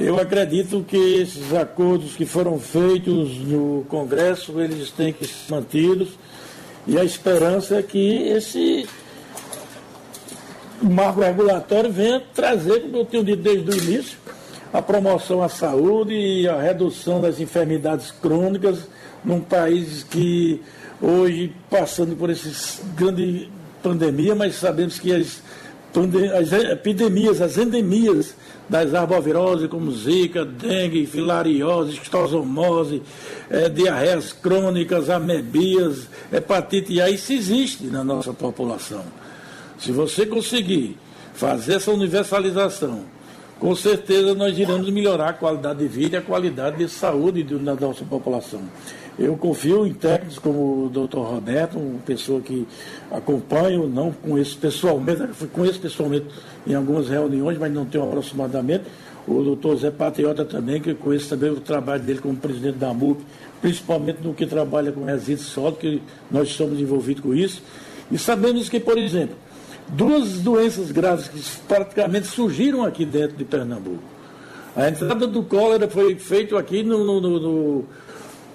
Eu 0.00 0.18
acredito 0.18 0.82
que 0.88 0.96
esses 0.96 1.52
acordos 1.52 2.16
que 2.16 2.24
foram 2.24 2.58
feitos 2.58 3.36
no 3.36 3.84
Congresso, 3.86 4.58
eles 4.58 4.90
têm 4.90 5.12
que 5.12 5.26
ser 5.26 5.52
mantidos. 5.52 6.08
E 6.86 6.98
a 6.98 7.04
esperança 7.04 7.76
é 7.76 7.82
que 7.82 8.28
esse 8.28 8.88
marco 10.80 11.20
regulatório 11.20 11.92
venha 11.92 12.18
trazer, 12.34 12.80
como 12.80 12.96
eu 12.96 13.04
tenho 13.04 13.22
dito 13.22 13.42
desde 13.42 13.70
o 13.70 13.76
início, 13.76 14.18
a 14.72 14.80
promoção 14.80 15.42
à 15.42 15.50
saúde 15.50 16.14
e 16.14 16.48
a 16.48 16.58
redução 16.58 17.20
das 17.20 17.38
enfermidades 17.38 18.10
crônicas 18.10 18.88
num 19.22 19.42
país 19.42 20.02
que 20.02 20.62
hoje 20.98 21.52
passando 21.68 22.16
por 22.16 22.30
esses 22.30 22.80
grandes 22.96 23.48
pandemia, 23.82 24.34
mas 24.34 24.54
sabemos 24.56 24.98
que 24.98 25.12
as, 25.12 25.42
as 26.38 26.52
epidemias, 26.52 27.40
as 27.40 27.58
endemias 27.58 28.34
das 28.68 28.94
arboviroses, 28.94 29.68
como 29.68 29.90
zika, 29.90 30.44
dengue, 30.44 31.04
filariose, 31.06 31.94
esctosomose, 31.94 33.02
é, 33.50 33.68
diarreias 33.68 34.32
crônicas, 34.32 35.10
amebias, 35.10 36.08
hepatite 36.32 37.00
A, 37.00 37.10
isso 37.10 37.32
existe 37.32 37.86
na 37.86 38.04
nossa 38.04 38.32
população. 38.32 39.04
Se 39.78 39.90
você 39.90 40.24
conseguir 40.24 40.96
fazer 41.34 41.74
essa 41.74 41.90
universalização, 41.90 43.04
com 43.60 43.76
certeza 43.76 44.34
nós 44.34 44.58
iremos 44.58 44.88
melhorar 44.88 45.28
a 45.28 45.32
qualidade 45.34 45.80
de 45.80 45.86
vida 45.86 46.16
e 46.16 46.18
a 46.18 46.22
qualidade 46.22 46.78
de 46.78 46.88
saúde 46.88 47.44
da 47.44 47.74
nossa 47.74 48.04
população. 48.06 48.62
Eu 49.18 49.36
confio 49.36 49.86
em 49.86 49.92
técnicos 49.92 50.38
como 50.38 50.86
o 50.86 50.88
doutor 50.88 51.26
Roberto, 51.26 51.78
uma 51.78 51.98
pessoa 51.98 52.40
que 52.40 52.66
acompanho, 53.10 53.86
não 53.86 54.10
conheço 54.12 54.56
pessoalmente, 54.56 55.22
conheço 55.52 55.78
pessoalmente 55.78 56.26
em 56.66 56.74
algumas 56.74 57.10
reuniões, 57.10 57.58
mas 57.58 57.70
não 57.70 57.84
tenho 57.84 58.04
aproximadamente. 58.04 58.84
O 59.28 59.42
doutor 59.42 59.76
Zé 59.76 59.90
Patriota 59.90 60.42
também, 60.42 60.80
que 60.80 60.94
conheço 60.94 61.28
também 61.28 61.50
o 61.50 61.60
trabalho 61.60 62.02
dele 62.02 62.18
como 62.18 62.34
presidente 62.36 62.78
da 62.78 62.94
MUP, 62.94 63.20
principalmente 63.60 64.20
no 64.22 64.32
que 64.32 64.46
trabalha 64.46 64.90
com 64.90 65.04
resíduos 65.04 65.48
sólidos, 65.48 65.80
que 65.80 66.02
nós 66.30 66.48
estamos 66.48 66.80
envolvidos 66.80 67.22
com 67.22 67.34
isso. 67.34 67.62
E 68.10 68.16
sabemos 68.16 68.70
que, 68.70 68.80
por 68.80 68.96
exemplo, 68.96 69.36
duas 69.92 70.40
doenças 70.40 70.90
graves 70.90 71.28
que 71.28 71.40
praticamente 71.66 72.26
surgiram 72.26 72.84
aqui 72.84 73.04
dentro 73.04 73.36
de 73.36 73.44
Pernambuco. 73.44 74.02
A 74.76 74.88
entrada 74.88 75.26
do 75.26 75.42
cólera 75.42 75.88
foi 75.88 76.14
feita 76.16 76.58
aqui 76.58 76.82
no, 76.82 77.04
no, 77.04 77.20
no, 77.20 77.40
no 77.40 77.84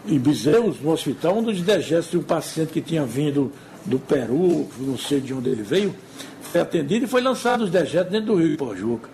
em 0.08 0.20
Bezerros, 0.20 0.80
no 0.80 0.92
hospital, 0.92 1.38
um 1.38 1.44
dos 1.44 1.62
degestos 1.62 2.12
de 2.12 2.18
um 2.18 2.24
paciente 2.24 2.72
que 2.72 2.82
tinha 2.82 3.04
vindo 3.06 3.52
do 3.86 4.00
Peru, 4.00 4.68
não 4.80 4.98
sei 4.98 5.20
de 5.20 5.34
onde 5.34 5.50
ele 5.50 5.64
veio, 5.64 5.96
foi 6.42 6.62
atendido 6.62 7.06
e 7.06 7.08
foi 7.08 7.22
lançado 7.22 7.64
os 7.64 7.70
dejetos 7.70 8.12
dentro 8.12 8.28
do 8.28 8.36
rio 8.36 8.54
Ipojuca. 8.54 9.10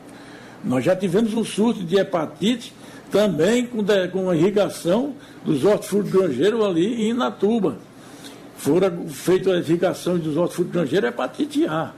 Nós 0.64 0.84
já 0.84 0.96
tivemos 0.96 1.34
um 1.34 1.44
surto 1.44 1.84
de 1.84 1.98
hepatite 1.98 2.74
também 3.10 3.66
com, 3.66 3.82
de, 3.82 4.08
com 4.10 4.30
a 4.30 4.36
irrigação 4.36 5.14
dos 5.44 5.64
hortifrutos 5.64 6.12
granjeiros 6.12 6.64
ali 6.64 7.10
em 7.10 7.14
Natuba. 7.14 7.78
Foram 8.58 9.08
feitas 9.08 9.54
as 9.54 9.70
irrigações 9.70 10.22
dos 10.22 10.38
hortifrutos 10.38 10.74
granjeiros 10.74 11.10
hepatite 11.10 11.66
A. 11.66 11.94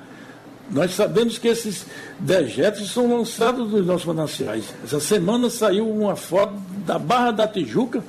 Nós 0.72 0.94
sabemos 0.94 1.38
que 1.38 1.48
esses 1.48 1.86
dejetos 2.20 2.92
são 2.92 3.18
lançados 3.18 3.70
dos 3.70 3.86
nossos 3.86 4.06
mananciais. 4.06 4.66
Essa 4.84 5.00
semana 5.00 5.50
saiu 5.50 5.90
uma 5.90 6.16
foto 6.16 6.54
da 6.86 6.98
Barra 6.98 7.32
da 7.32 7.48
Tijuca, 7.48 8.04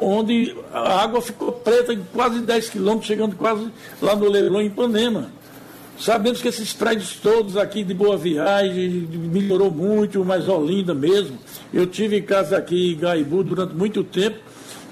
onde 0.00 0.54
a 0.72 1.02
água 1.02 1.20
ficou 1.20 1.52
preta 1.52 1.92
em 1.92 2.02
quase 2.12 2.40
10 2.40 2.70
quilômetros, 2.70 3.06
chegando 3.06 3.36
quase 3.36 3.68
lá 4.00 4.14
no 4.14 4.28
Leilão, 4.28 4.60
em 4.60 4.70
Panema. 4.70 5.30
Sabemos 5.98 6.42
que 6.42 6.48
esses 6.48 6.74
prédios 6.74 7.16
todos 7.16 7.56
aqui 7.56 7.82
de 7.82 7.94
Boa 7.94 8.18
Viagem 8.18 9.08
melhorou 9.32 9.70
muito, 9.70 10.22
mas 10.24 10.46
Olinda 10.46 10.94
mesmo. 10.94 11.38
Eu 11.72 11.86
tive 11.86 12.20
casa 12.20 12.58
aqui 12.58 12.92
em 12.92 12.98
Gaibu 12.98 13.42
durante 13.42 13.74
muito 13.74 14.04
tempo. 14.04 14.38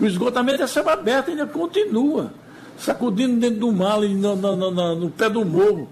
O 0.01 0.07
esgotamento 0.07 0.63
é 0.63 0.67
céu 0.67 0.89
aberto 0.89 1.31
ainda 1.31 1.47
continua, 1.47 2.33
sacudindo 2.79 3.39
dentro 3.39 3.61
do 3.61 3.71
mar, 3.73 4.01
no, 4.01 4.35
no, 4.35 4.57
no, 4.57 4.95
no 4.97 5.11
pé 5.11 5.29
do 5.29 5.45
morro. 5.45 5.89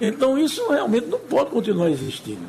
Então 0.00 0.38
isso 0.38 0.68
realmente 0.68 1.06
não 1.06 1.18
pode 1.18 1.50
continuar 1.50 1.90
existindo. 1.90 2.42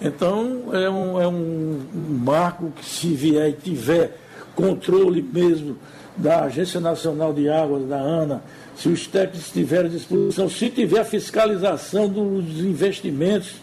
Então 0.00 0.70
é 0.72 0.90
um, 0.90 1.20
é 1.20 1.28
um 1.28 1.80
marco 2.24 2.72
que 2.72 2.84
se 2.84 3.08
vier 3.14 3.50
e 3.50 3.52
tiver 3.52 4.18
controle 4.54 5.22
mesmo 5.22 5.76
da 6.16 6.44
Agência 6.44 6.80
Nacional 6.80 7.32
de 7.32 7.48
Águas, 7.48 7.88
da 7.88 7.98
ANA, 7.98 8.42
se 8.76 8.88
os 8.88 9.06
técnicos 9.06 9.46
estiverem 9.46 9.86
à 9.86 9.94
disposição, 9.94 10.48
se 10.48 10.68
tiver 10.70 11.00
a 11.00 11.04
fiscalização 11.04 12.08
dos 12.08 12.60
investimentos 12.60 13.54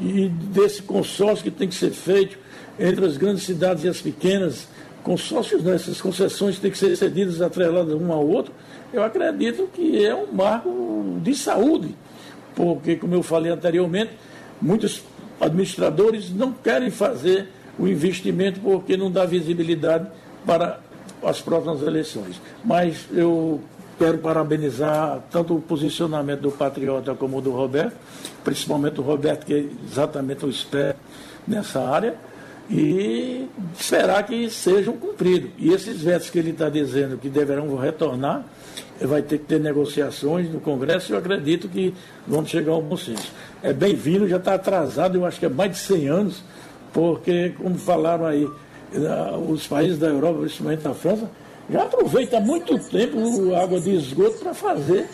e 0.00 0.28
desse 0.28 0.82
consórcio 0.82 1.44
que 1.44 1.50
tem 1.50 1.68
que 1.68 1.74
ser 1.74 1.90
feito 1.90 2.38
entre 2.78 3.04
as 3.06 3.16
grandes 3.16 3.44
cidades 3.44 3.84
e 3.84 3.88
as 3.88 4.00
pequenas, 4.00 4.68
consórcios, 5.02 5.62
né, 5.62 5.74
essas 5.74 6.00
concessões 6.00 6.58
têm 6.58 6.70
que 6.70 6.76
ser 6.76 6.94
cedidas, 6.96 7.40
atreladas 7.40 7.94
um 7.94 8.12
ao 8.12 8.26
outro, 8.26 8.52
eu 8.92 9.02
acredito 9.02 9.68
que 9.72 10.04
é 10.04 10.14
um 10.14 10.26
marco 10.32 11.18
de 11.22 11.34
saúde, 11.34 11.94
porque, 12.56 12.96
como 12.96 13.14
eu 13.14 13.22
falei 13.22 13.52
anteriormente, 13.52 14.12
muitos 14.60 15.04
administradores 15.40 16.30
não 16.30 16.50
querem 16.50 16.90
fazer 16.90 17.48
o 17.78 17.86
investimento 17.86 18.58
porque 18.60 18.96
não 18.96 19.10
dá 19.10 19.26
visibilidade 19.26 20.08
para 20.46 20.80
as 21.22 21.40
próximas 21.40 21.82
eleições. 21.82 22.40
Mas 22.64 23.06
eu 23.12 23.60
quero 23.98 24.18
parabenizar 24.18 25.20
tanto 25.30 25.56
o 25.56 25.60
posicionamento 25.60 26.40
do 26.40 26.50
Patriota 26.50 27.14
como 27.14 27.40
do 27.40 27.50
Roberto, 27.50 27.96
principalmente 28.42 29.00
o 29.00 29.02
Roberto, 29.02 29.44
que 29.44 29.54
é 29.54 29.64
exatamente 29.90 30.44
o 30.44 30.48
esperto 30.48 30.98
nessa 31.46 31.86
área, 31.86 32.16
e 32.68 33.46
esperar 33.78 34.24
que 34.24 34.50
sejam 34.50 34.96
cumpridos. 34.96 35.50
E 35.58 35.72
esses 35.72 36.00
vetos 36.00 36.30
que 36.30 36.38
ele 36.38 36.50
está 36.50 36.68
dizendo 36.68 37.18
que 37.18 37.28
deverão 37.28 37.76
retornar, 37.76 38.44
vai 39.00 39.22
ter 39.22 39.38
que 39.38 39.44
ter 39.44 39.60
negociações 39.60 40.50
no 40.52 40.60
Congresso 40.60 41.12
e 41.12 41.14
eu 41.14 41.18
acredito 41.18 41.68
que 41.68 41.94
vamos 42.26 42.50
chegar 42.50 42.72
ao 42.72 42.82
bom 42.82 42.96
senso. 42.96 43.32
É 43.62 43.72
bem-vindo, 43.72 44.28
já 44.28 44.36
está 44.36 44.54
atrasado, 44.54 45.16
eu 45.16 45.24
acho 45.24 45.38
que 45.38 45.46
é 45.46 45.48
mais 45.48 45.72
de 45.72 45.78
100 45.78 46.08
anos, 46.08 46.42
porque, 46.92 47.52
como 47.58 47.76
falaram 47.76 48.26
aí, 48.26 48.48
os 49.48 49.66
países 49.66 49.98
da 49.98 50.08
Europa, 50.08 50.40
principalmente 50.40 50.86
a 50.86 50.94
França, 50.94 51.30
já 51.68 51.82
aproveita 51.82 52.38
há 52.38 52.40
muito 52.40 52.78
tempo 52.78 53.54
a 53.54 53.62
água 53.62 53.80
de 53.80 53.94
esgoto 53.94 54.38
para 54.38 54.54
fazer 54.54 55.08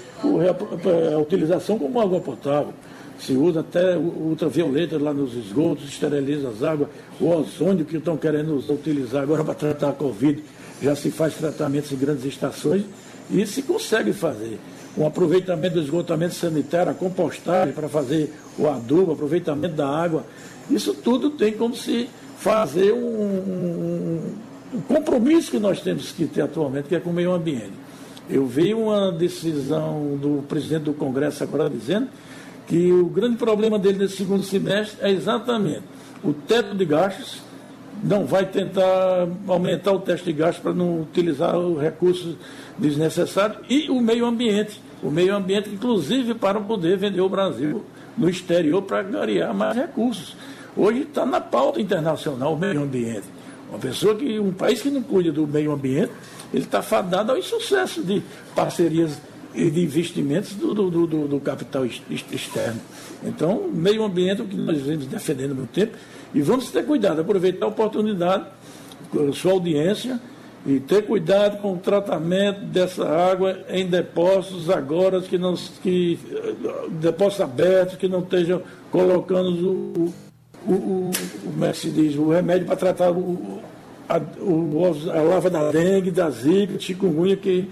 a 1.14 1.18
utilização 1.18 1.78
como 1.78 2.00
água 2.00 2.20
potável. 2.20 2.74
Se 3.18 3.32
usa 3.34 3.60
até 3.60 3.96
ultravioleta 3.96 4.98
lá 4.98 5.14
nos 5.14 5.34
esgotos, 5.34 5.88
esteriliza 5.88 6.48
as 6.48 6.62
águas, 6.62 6.88
o 7.20 7.28
ozônio 7.28 7.84
que 7.84 7.96
estão 7.96 8.16
querendo 8.16 8.56
utilizar 8.56 9.22
agora 9.22 9.42
para 9.44 9.54
tratar 9.54 9.90
a 9.90 9.92
Covid, 9.92 10.42
já 10.82 10.96
se 10.96 11.10
faz 11.10 11.34
tratamentos 11.34 11.92
em 11.92 11.96
grandes 11.96 12.24
estações 12.24 12.84
e 13.30 13.46
se 13.46 13.62
consegue 13.62 14.12
fazer. 14.12 14.58
o 14.94 15.06
aproveitamento 15.06 15.76
do 15.76 15.80
esgotamento 15.80 16.34
sanitário, 16.34 16.92
a 16.92 16.94
compostagem 16.94 17.72
para 17.72 17.88
fazer 17.88 18.30
o 18.58 18.68
adubo, 18.68 19.12
aproveitamento 19.12 19.74
da 19.74 19.88
água. 19.88 20.26
Isso 20.70 20.92
tudo 20.92 21.30
tem 21.30 21.52
como 21.52 21.74
se 21.74 22.10
fazer 22.36 22.92
um, 22.92 22.98
um, 22.98 24.20
um 24.74 24.80
compromisso 24.82 25.50
que 25.50 25.58
nós 25.58 25.80
temos 25.80 26.12
que 26.12 26.26
ter 26.26 26.42
atualmente, 26.42 26.88
que 26.88 26.94
é 26.94 27.00
com 27.00 27.08
o 27.08 27.12
meio 27.12 27.32
ambiente. 27.32 27.72
Eu 28.28 28.46
vi 28.46 28.74
uma 28.74 29.10
decisão 29.10 30.18
do 30.20 30.44
presidente 30.46 30.82
do 30.82 30.92
Congresso 30.92 31.42
agora 31.42 31.70
dizendo 31.70 32.08
que 32.66 32.92
o 32.92 33.06
grande 33.06 33.36
problema 33.36 33.78
dele 33.78 33.98
nesse 33.98 34.16
segundo 34.16 34.42
semestre 34.42 34.98
é 35.00 35.10
exatamente 35.10 35.82
o 36.22 36.32
teto 36.32 36.74
de 36.74 36.84
gastos, 36.84 37.42
não 38.02 38.26
vai 38.26 38.44
tentar 38.44 39.28
aumentar 39.46 39.92
o 39.92 40.00
teto 40.00 40.24
de 40.24 40.32
gastos 40.32 40.62
para 40.62 40.74
não 40.74 41.02
utilizar 41.02 41.56
os 41.56 41.80
recursos 41.80 42.36
desnecessários 42.76 43.58
e 43.68 43.88
o 43.88 44.00
meio 44.00 44.26
ambiente. 44.26 44.80
O 45.02 45.10
meio 45.10 45.34
ambiente, 45.34 45.70
inclusive, 45.70 46.34
para 46.34 46.60
poder 46.60 46.96
vender 46.96 47.20
o 47.20 47.28
Brasil 47.28 47.84
no 48.16 48.28
exterior 48.28 48.82
para 48.82 49.02
ganhar 49.02 49.52
mais 49.54 49.76
recursos. 49.76 50.36
Hoje 50.76 51.02
está 51.02 51.24
na 51.24 51.40
pauta 51.40 51.80
internacional 51.80 52.54
o 52.54 52.58
meio 52.58 52.82
ambiente. 52.82 53.24
Uma 53.68 53.78
pessoa 53.78 54.14
que, 54.14 54.38
um 54.38 54.52
país 54.52 54.82
que 54.82 54.90
não 54.90 55.02
cuida 55.02 55.32
do 55.32 55.46
meio 55.46 55.72
ambiente, 55.72 56.12
ele 56.52 56.64
está 56.64 56.82
fadado 56.82 57.32
ao 57.32 57.38
insucesso 57.38 58.02
de 58.02 58.22
parcerias 58.54 59.18
e 59.54 59.70
de 59.70 59.82
investimentos 59.82 60.54
do, 60.54 60.74
do, 60.74 61.06
do, 61.06 61.28
do 61.28 61.40
capital 61.40 61.84
externo. 61.84 62.80
Então, 63.22 63.68
meio 63.72 64.02
ambiente 64.02 64.42
o 64.42 64.44
que 64.46 64.56
nós 64.56 64.80
vemos 64.80 65.06
defendendo 65.06 65.52
há 65.52 65.54
muito 65.54 65.72
tempo. 65.72 65.96
E 66.34 66.40
vamos 66.40 66.70
ter 66.70 66.84
cuidado, 66.84 67.20
aproveitar 67.20 67.66
a 67.66 67.68
oportunidade, 67.68 68.46
a 69.14 69.32
sua 69.32 69.52
audiência, 69.52 70.20
e 70.64 70.78
ter 70.78 71.04
cuidado 71.04 71.60
com 71.60 71.74
o 71.74 71.76
tratamento 71.78 72.60
dessa 72.60 73.06
água 73.08 73.58
em 73.68 73.86
depósitos 73.86 74.70
agora 74.70 75.20
que 75.20 75.36
não 75.36 75.54
que 75.82 76.18
depósitos 77.00 77.40
abertos 77.40 77.96
que 77.96 78.06
não 78.06 78.20
estejam 78.20 78.62
colocando 78.90 79.68
o, 79.68 80.14
o, 80.66 80.72
o, 80.72 81.10
como 81.44 81.64
é 81.64 81.72
que 81.72 81.78
se 81.78 81.90
diz, 81.90 82.16
o 82.16 82.30
remédio 82.30 82.66
para 82.66 82.76
tratar 82.76 83.10
o, 83.10 83.60
a, 84.08 84.20
o, 84.40 85.10
a 85.10 85.22
lava 85.22 85.50
da 85.50 85.70
dengue, 85.72 86.12
da 86.12 86.30
zika, 86.30 86.78
chikungunya, 86.78 87.36
que 87.36 87.68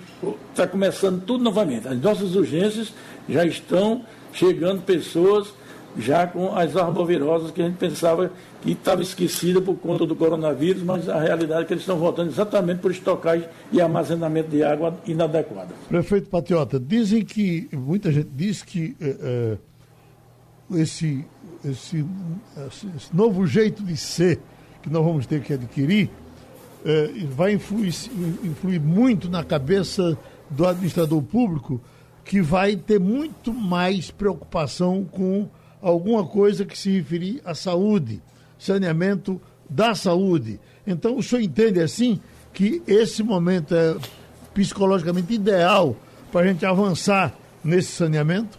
está 0.50 0.66
começando 0.66 1.22
tudo 1.24 1.44
novamente. 1.44 1.86
As 1.86 2.00
nossas 2.00 2.34
urgências 2.34 2.92
já 3.28 3.44
estão 3.44 4.04
chegando 4.32 4.82
pessoas 4.82 5.54
já 5.99 6.26
com 6.26 6.55
as 6.57 6.76
arboviroses 6.76 7.51
que 7.51 7.61
a 7.61 7.66
gente 7.66 7.76
pensava 7.76 8.30
que 8.62 8.72
estava 8.72 9.03
esquecida 9.03 9.61
por 9.61 9.76
conta 9.76 10.07
do 10.07 10.14
coronavírus, 10.14 10.82
mas 10.82 11.09
a 11.09 11.20
realidade 11.20 11.62
é 11.62 11.64
que 11.64 11.72
eles 11.72 11.82
estão 11.82 11.97
voltando 11.97 12.30
exatamente 12.30 12.80
por 12.80 12.91
estocagem 12.91 13.49
e 13.72 13.80
armazenamento 13.80 14.51
de 14.51 14.62
água 14.62 14.97
inadequada. 15.07 15.74
Prefeito 15.88 16.28
Patriota, 16.28 16.78
dizem 16.78 17.24
que, 17.24 17.68
muita 17.72 18.12
gente 18.12 18.28
diz 18.32 18.62
que 18.62 18.97
é, 19.01 19.59
esse, 20.76 21.24
esse, 21.64 22.05
esse 22.97 23.14
novo 23.16 23.47
jeito 23.47 23.82
de 23.82 23.97
ser 23.97 24.38
que 24.82 24.91
nós 24.91 25.05
vamos 25.05 25.26
ter 25.26 25.43
que 25.43 25.53
adquirir 25.53 26.11
é, 26.84 27.11
vai 27.30 27.53
influir, 27.55 27.95
influir 28.45 28.80
muito 28.80 29.28
na 29.28 29.45
cabeça 29.45 30.16
do 30.49 30.66
administrador 30.66 31.22
público, 31.22 31.80
que 32.24 32.41
vai 32.41 32.76
ter 32.76 32.99
muito 32.99 33.53
mais 33.53 34.11
preocupação 34.11 35.05
com 35.05 35.49
alguma 35.80 36.26
coisa 36.26 36.64
que 36.64 36.76
se 36.76 36.90
referir 36.90 37.40
à 37.44 37.54
saúde, 37.54 38.22
saneamento 38.58 39.40
da 39.68 39.94
saúde. 39.94 40.60
Então, 40.86 41.16
o 41.16 41.22
senhor 41.22 41.42
entende 41.42 41.80
assim 41.80 42.20
que 42.52 42.82
esse 42.86 43.22
momento 43.22 43.74
é 43.74 43.96
psicologicamente 44.52 45.32
ideal 45.32 45.96
para 46.32 46.42
a 46.42 46.46
gente 46.46 46.64
avançar 46.66 47.34
nesse 47.62 47.92
saneamento? 47.92 48.58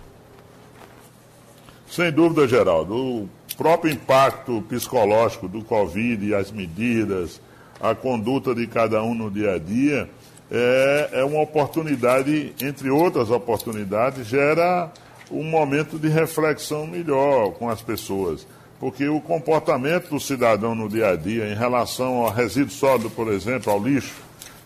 Sem 1.90 2.12
dúvida, 2.12 2.48
Geraldo. 2.48 2.96
O 2.96 3.30
próprio 3.58 3.92
impacto 3.92 4.62
psicológico 4.64 5.48
do 5.48 5.62
Covid 5.64 6.34
as 6.34 6.52
medidas, 6.52 7.42
a 7.82 7.94
conduta 7.94 8.56
de 8.56 8.66
cada 8.68 9.04
um 9.04 9.14
no 9.14 9.30
dia 9.30 9.56
a 9.56 9.60
dia, 9.60 10.10
é, 10.50 11.10
é 11.14 11.24
uma 11.24 11.42
oportunidade, 11.42 12.54
entre 12.62 12.90
outras 12.90 13.30
oportunidades, 13.30 14.28
gera 14.28 14.92
um 15.32 15.44
momento 15.44 15.98
de 15.98 16.08
reflexão 16.08 16.86
melhor 16.86 17.52
com 17.52 17.70
as 17.70 17.82
pessoas. 17.82 18.46
Porque 18.80 19.08
o 19.08 19.22
comportamento 19.22 20.10
do 20.10 20.20
cidadão 20.20 20.74
no 20.74 20.90
dia 20.90 21.10
a 21.10 21.16
dia 21.16 21.48
em 21.48 21.56
relação 21.56 22.26
ao 22.26 22.32
resíduo 22.32 22.72
sólido, 22.72 23.10
por 23.10 23.28
exemplo, 23.28 23.72
ao 23.72 23.82
lixo, 23.82 24.16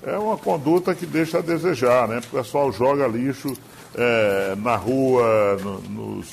é 0.02 0.18
uma 0.18 0.38
conduta 0.38 0.96
que 0.96 1.06
deixa 1.06 1.40
a 1.40 1.42
desejar, 1.42 2.08
né? 2.08 2.20
O 2.20 2.38
pessoal 2.38 2.72
joga 2.72 3.08
lixo 3.08 3.54
é, 3.96 4.56
na 4.58 4.76
rua, 4.76 5.58
no, 5.62 5.82
nos, 5.82 6.28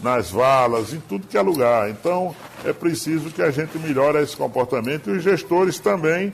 nas 0.00 0.30
valas, 0.30 0.92
em 0.92 1.00
tudo 1.00 1.26
que 1.26 1.36
é 1.36 1.42
lugar. 1.42 1.90
Então, 1.90 2.34
é 2.64 2.72
preciso 2.72 3.30
que 3.30 3.42
a 3.42 3.50
gente 3.50 3.78
melhore 3.78 4.18
esse 4.18 4.36
comportamento 4.36 5.10
e 5.10 5.18
os 5.18 5.22
gestores 5.22 5.78
também 5.78 6.32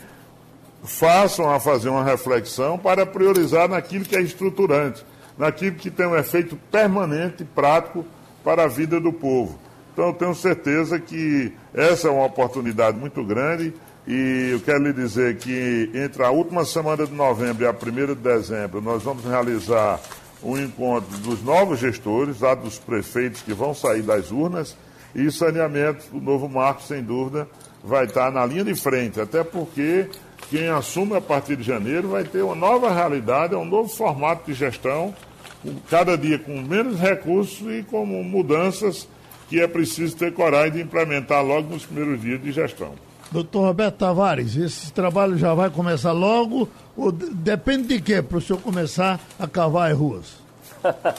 façam 0.85 1.51
a 1.51 1.59
fazer 1.59 1.89
uma 1.89 2.05
reflexão 2.05 2.79
para 2.79 3.07
priorizar 3.07 3.69
naquilo 3.69 4.05
que 4.05 4.15
é 4.15 4.21
estruturante, 4.21 5.05
naquilo 5.39 5.77
que 5.77 5.91
tem 5.91 6.07
um 6.07 6.17
efeito 6.17 6.57
permanente 6.71 7.43
e 7.43 7.47
prático 7.47 8.05
para 8.43 8.65
a 8.65 8.69
vida 8.69 9.01
do 9.01 9.13
povo. 9.13 9.59
Então, 9.93 10.09
eu 10.09 10.13
tenho 10.13 10.35
certeza 10.35 10.99
que 10.99 11.53
essa 11.73 12.09
é 12.09 12.11
uma 12.11 12.25
oportunidade 12.25 12.99
muito 12.99 13.25
grande 13.25 13.73
e 14.07 14.51
eu 14.53 14.61
quero 14.61 14.83
lhe 14.83 14.93
dizer 14.93 15.37
que 15.37 15.91
entre 15.95 16.23
a 16.23 16.31
última 16.31 16.65
semana 16.65 17.07
de 17.07 17.13
novembro 17.13 17.65
e 17.65 17.67
a 17.67 17.73
primeira 17.73 18.15
de 18.15 18.21
dezembro, 18.21 18.81
nós 18.83 19.03
vamos 19.03 19.25
realizar 19.25 20.01
um 20.43 20.59
encontro 20.59 21.17
dos 21.19 21.43
novos 21.43 21.79
gestores, 21.79 22.41
lá 22.41 22.55
dos 22.55 22.79
prefeitos 22.79 23.41
que 23.41 23.55
vão 23.55 23.73
sair 23.73 24.03
das 24.03 24.31
urnas, 24.31 24.77
e 25.15 25.31
saneamento, 25.31 26.05
o 26.13 26.21
novo 26.21 26.49
marco, 26.49 26.83
sem 26.83 27.03
dúvida, 27.03 27.49
vai 27.83 28.05
estar 28.05 28.31
na 28.31 28.45
linha 28.45 28.65
de 28.65 28.75
frente, 28.75 29.21
até 29.21 29.45
porque 29.45 30.09
quem 30.51 30.69
assume 30.69 31.17
a 31.17 31.21
partir 31.21 31.57
de 31.57 31.63
janeiro 31.63 32.09
vai 32.09 32.25
ter 32.25 32.43
uma 32.43 32.55
nova 32.55 32.93
realidade, 32.93 33.55
é 33.55 33.57
um 33.57 33.65
novo 33.65 33.89
formato 33.89 34.47
de 34.47 34.55
gestão, 34.55 35.15
cada 35.89 36.17
dia 36.17 36.39
com 36.39 36.61
menos 36.61 36.99
recursos 36.99 37.61
e 37.73 37.83
com 37.83 38.05
mudanças 38.07 39.09
que 39.49 39.61
é 39.61 39.67
preciso 39.67 40.17
ter 40.17 40.33
coragem 40.33 40.73
de 40.73 40.83
implementar 40.83 41.45
logo 41.45 41.73
nos 41.73 41.85
primeiros 41.85 42.21
dias 42.21 42.43
de 42.43 42.53
gestão. 42.53 42.93
Doutor 43.31 43.67
Roberto 43.67 43.97
Tavares, 43.97 44.57
esse 44.57 44.93
trabalho 44.93 45.37
já 45.37 45.55
vai 45.55 45.71
começar 45.71 46.13
logo 46.13 46.69
ou 46.97 47.11
depende 47.11 47.89
de 47.89 48.01
quê 48.01 48.23
para 48.23 48.39
o 48.39 48.41
senhor 48.41 48.61
começar 48.61 49.21
a 49.39 49.47
cavar 49.47 49.91
as 49.91 49.99
ruas? 49.99 50.37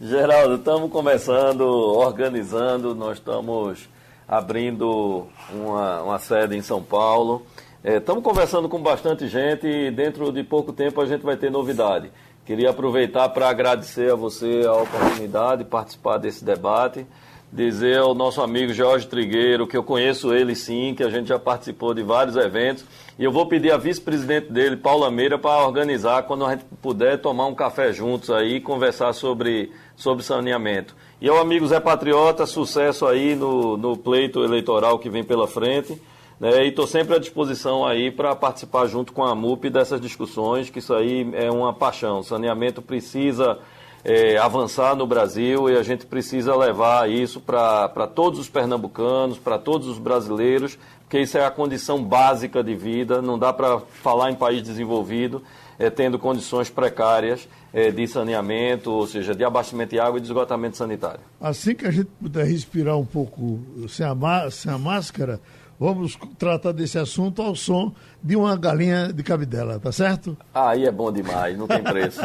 Geraldo, 0.00 0.56
estamos 0.56 0.90
começando, 0.90 1.62
organizando, 1.62 2.94
nós 2.94 3.18
estamos 3.18 3.88
abrindo 4.28 5.26
uma, 5.52 6.02
uma 6.02 6.18
sede 6.18 6.54
em 6.54 6.62
São 6.62 6.82
Paulo. 6.82 7.46
Estamos 7.84 8.22
é, 8.22 8.24
conversando 8.24 8.68
com 8.68 8.80
bastante 8.80 9.28
gente 9.28 9.66
e 9.66 9.90
dentro 9.90 10.32
de 10.32 10.42
pouco 10.42 10.72
tempo 10.72 11.00
a 11.00 11.06
gente 11.06 11.22
vai 11.22 11.36
ter 11.36 11.50
novidade. 11.50 12.10
Queria 12.44 12.70
aproveitar 12.70 13.28
para 13.30 13.48
agradecer 13.48 14.12
a 14.12 14.14
você 14.14 14.62
a 14.66 14.74
oportunidade 14.74 15.64
de 15.64 15.70
participar 15.70 16.18
desse 16.18 16.44
debate 16.44 17.06
dizer 17.52 17.98
ao 17.98 18.14
nosso 18.14 18.42
amigo 18.42 18.72
Jorge 18.72 19.06
Trigueiro, 19.06 19.66
que 19.66 19.76
eu 19.76 19.82
conheço 19.82 20.34
ele 20.34 20.54
sim, 20.54 20.94
que 20.94 21.02
a 21.02 21.08
gente 21.08 21.28
já 21.28 21.38
participou 21.38 21.94
de 21.94 22.02
vários 22.02 22.36
eventos, 22.36 22.84
e 23.18 23.24
eu 23.24 23.32
vou 23.32 23.46
pedir 23.46 23.70
a 23.70 23.78
vice-presidente 23.78 24.52
dele, 24.52 24.76
Paula 24.76 25.10
Meira, 25.10 25.38
para 25.38 25.64
organizar 25.64 26.24
quando 26.24 26.44
a 26.44 26.50
gente 26.50 26.64
puder 26.82 27.18
tomar 27.18 27.46
um 27.46 27.54
café 27.54 27.92
juntos 27.92 28.30
aí 28.30 28.56
e 28.56 28.60
conversar 28.60 29.12
sobre, 29.12 29.72
sobre 29.96 30.22
saneamento. 30.22 30.94
E 31.20 31.28
ao 31.28 31.38
amigo 31.38 31.66
Zé 31.66 31.80
Patriota, 31.80 32.44
sucesso 32.44 33.06
aí 33.06 33.34
no, 33.34 33.76
no 33.76 33.96
pleito 33.96 34.44
eleitoral 34.44 34.98
que 34.98 35.08
vem 35.08 35.24
pela 35.24 35.48
frente. 35.48 35.98
Né, 36.38 36.66
e 36.66 36.68
estou 36.68 36.86
sempre 36.86 37.14
à 37.16 37.18
disposição 37.18 37.86
aí 37.86 38.10
para 38.10 38.34
participar 38.36 38.86
junto 38.86 39.12
com 39.12 39.24
a 39.24 39.34
MUP 39.34 39.70
dessas 39.70 40.00
discussões, 40.00 40.68
que 40.68 40.78
isso 40.80 40.94
aí 40.94 41.28
é 41.34 41.50
uma 41.50 41.72
paixão. 41.72 42.18
O 42.18 42.24
saneamento 42.24 42.82
precisa 42.82 43.58
é, 44.04 44.36
avançar 44.36 44.94
no 44.94 45.06
Brasil 45.06 45.70
e 45.70 45.76
a 45.76 45.82
gente 45.82 46.06
precisa 46.06 46.54
levar 46.54 47.10
isso 47.10 47.40
para 47.40 48.06
todos 48.06 48.38
os 48.38 48.48
pernambucanos, 48.48 49.38
para 49.38 49.58
todos 49.58 49.88
os 49.88 49.98
brasileiros, 49.98 50.78
porque 51.00 51.20
isso 51.20 51.38
é 51.38 51.44
a 51.44 51.50
condição 51.50 52.04
básica 52.04 52.62
de 52.62 52.74
vida. 52.74 53.22
Não 53.22 53.38
dá 53.38 53.52
para 53.52 53.80
falar 53.80 54.30
em 54.30 54.34
país 54.34 54.62
desenvolvido 54.62 55.42
é, 55.78 55.90
tendo 55.90 56.18
condições 56.18 56.70
precárias 56.70 57.48
é, 57.72 57.90
de 57.90 58.06
saneamento, 58.06 58.90
ou 58.90 59.06
seja, 59.06 59.34
de 59.34 59.44
abastecimento 59.44 59.90
de 59.90 60.00
água 60.00 60.18
e 60.18 60.20
de 60.20 60.26
esgotamento 60.26 60.76
sanitário. 60.76 61.20
Assim 61.40 61.74
que 61.74 61.86
a 61.86 61.90
gente 61.90 62.10
puder 62.20 62.46
respirar 62.46 62.96
um 62.96 63.04
pouco 63.04 63.60
sem 63.88 64.06
a, 64.06 64.50
sem 64.50 64.72
a 64.72 64.78
máscara, 64.78 65.40
vamos 65.78 66.18
tratar 66.38 66.72
desse 66.72 66.98
assunto 66.98 67.42
ao 67.42 67.54
som 67.54 67.92
de 68.22 68.36
uma 68.36 68.56
galinha 68.56 69.12
de 69.12 69.22
cabidela, 69.22 69.78
tá 69.78 69.92
certo? 69.92 70.36
Aí 70.54 70.84
é 70.84 70.90
bom 70.90 71.12
demais, 71.12 71.56
não 71.56 71.66
tem 71.66 71.82
preço. 71.82 72.20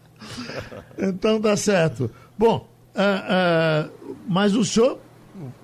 então 0.98 1.40
tá 1.40 1.56
certo. 1.56 2.10
Bom, 2.36 2.68
uh, 2.94 3.88
uh, 3.88 4.16
mas 4.26 4.54
o 4.54 4.64
senhor, 4.64 4.98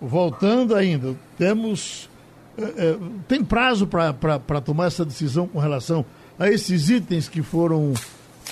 voltando 0.01 0.75
ainda, 0.75 1.15
temos. 1.37 2.09
Uh, 2.57 3.19
tem 3.27 3.45
prazo 3.45 3.87
para 3.87 4.61
tomar 4.65 4.87
essa 4.87 5.05
decisão 5.05 5.49
com 5.49 5.59
relação 5.59 6.05
a 6.39 6.49
esses 6.49 6.89
itens 6.89 7.29
que 7.29 7.43
foram 7.43 7.93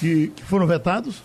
que, 0.03 0.28
que 0.28 0.43
foram 0.45 0.66
vetados? 0.66 1.22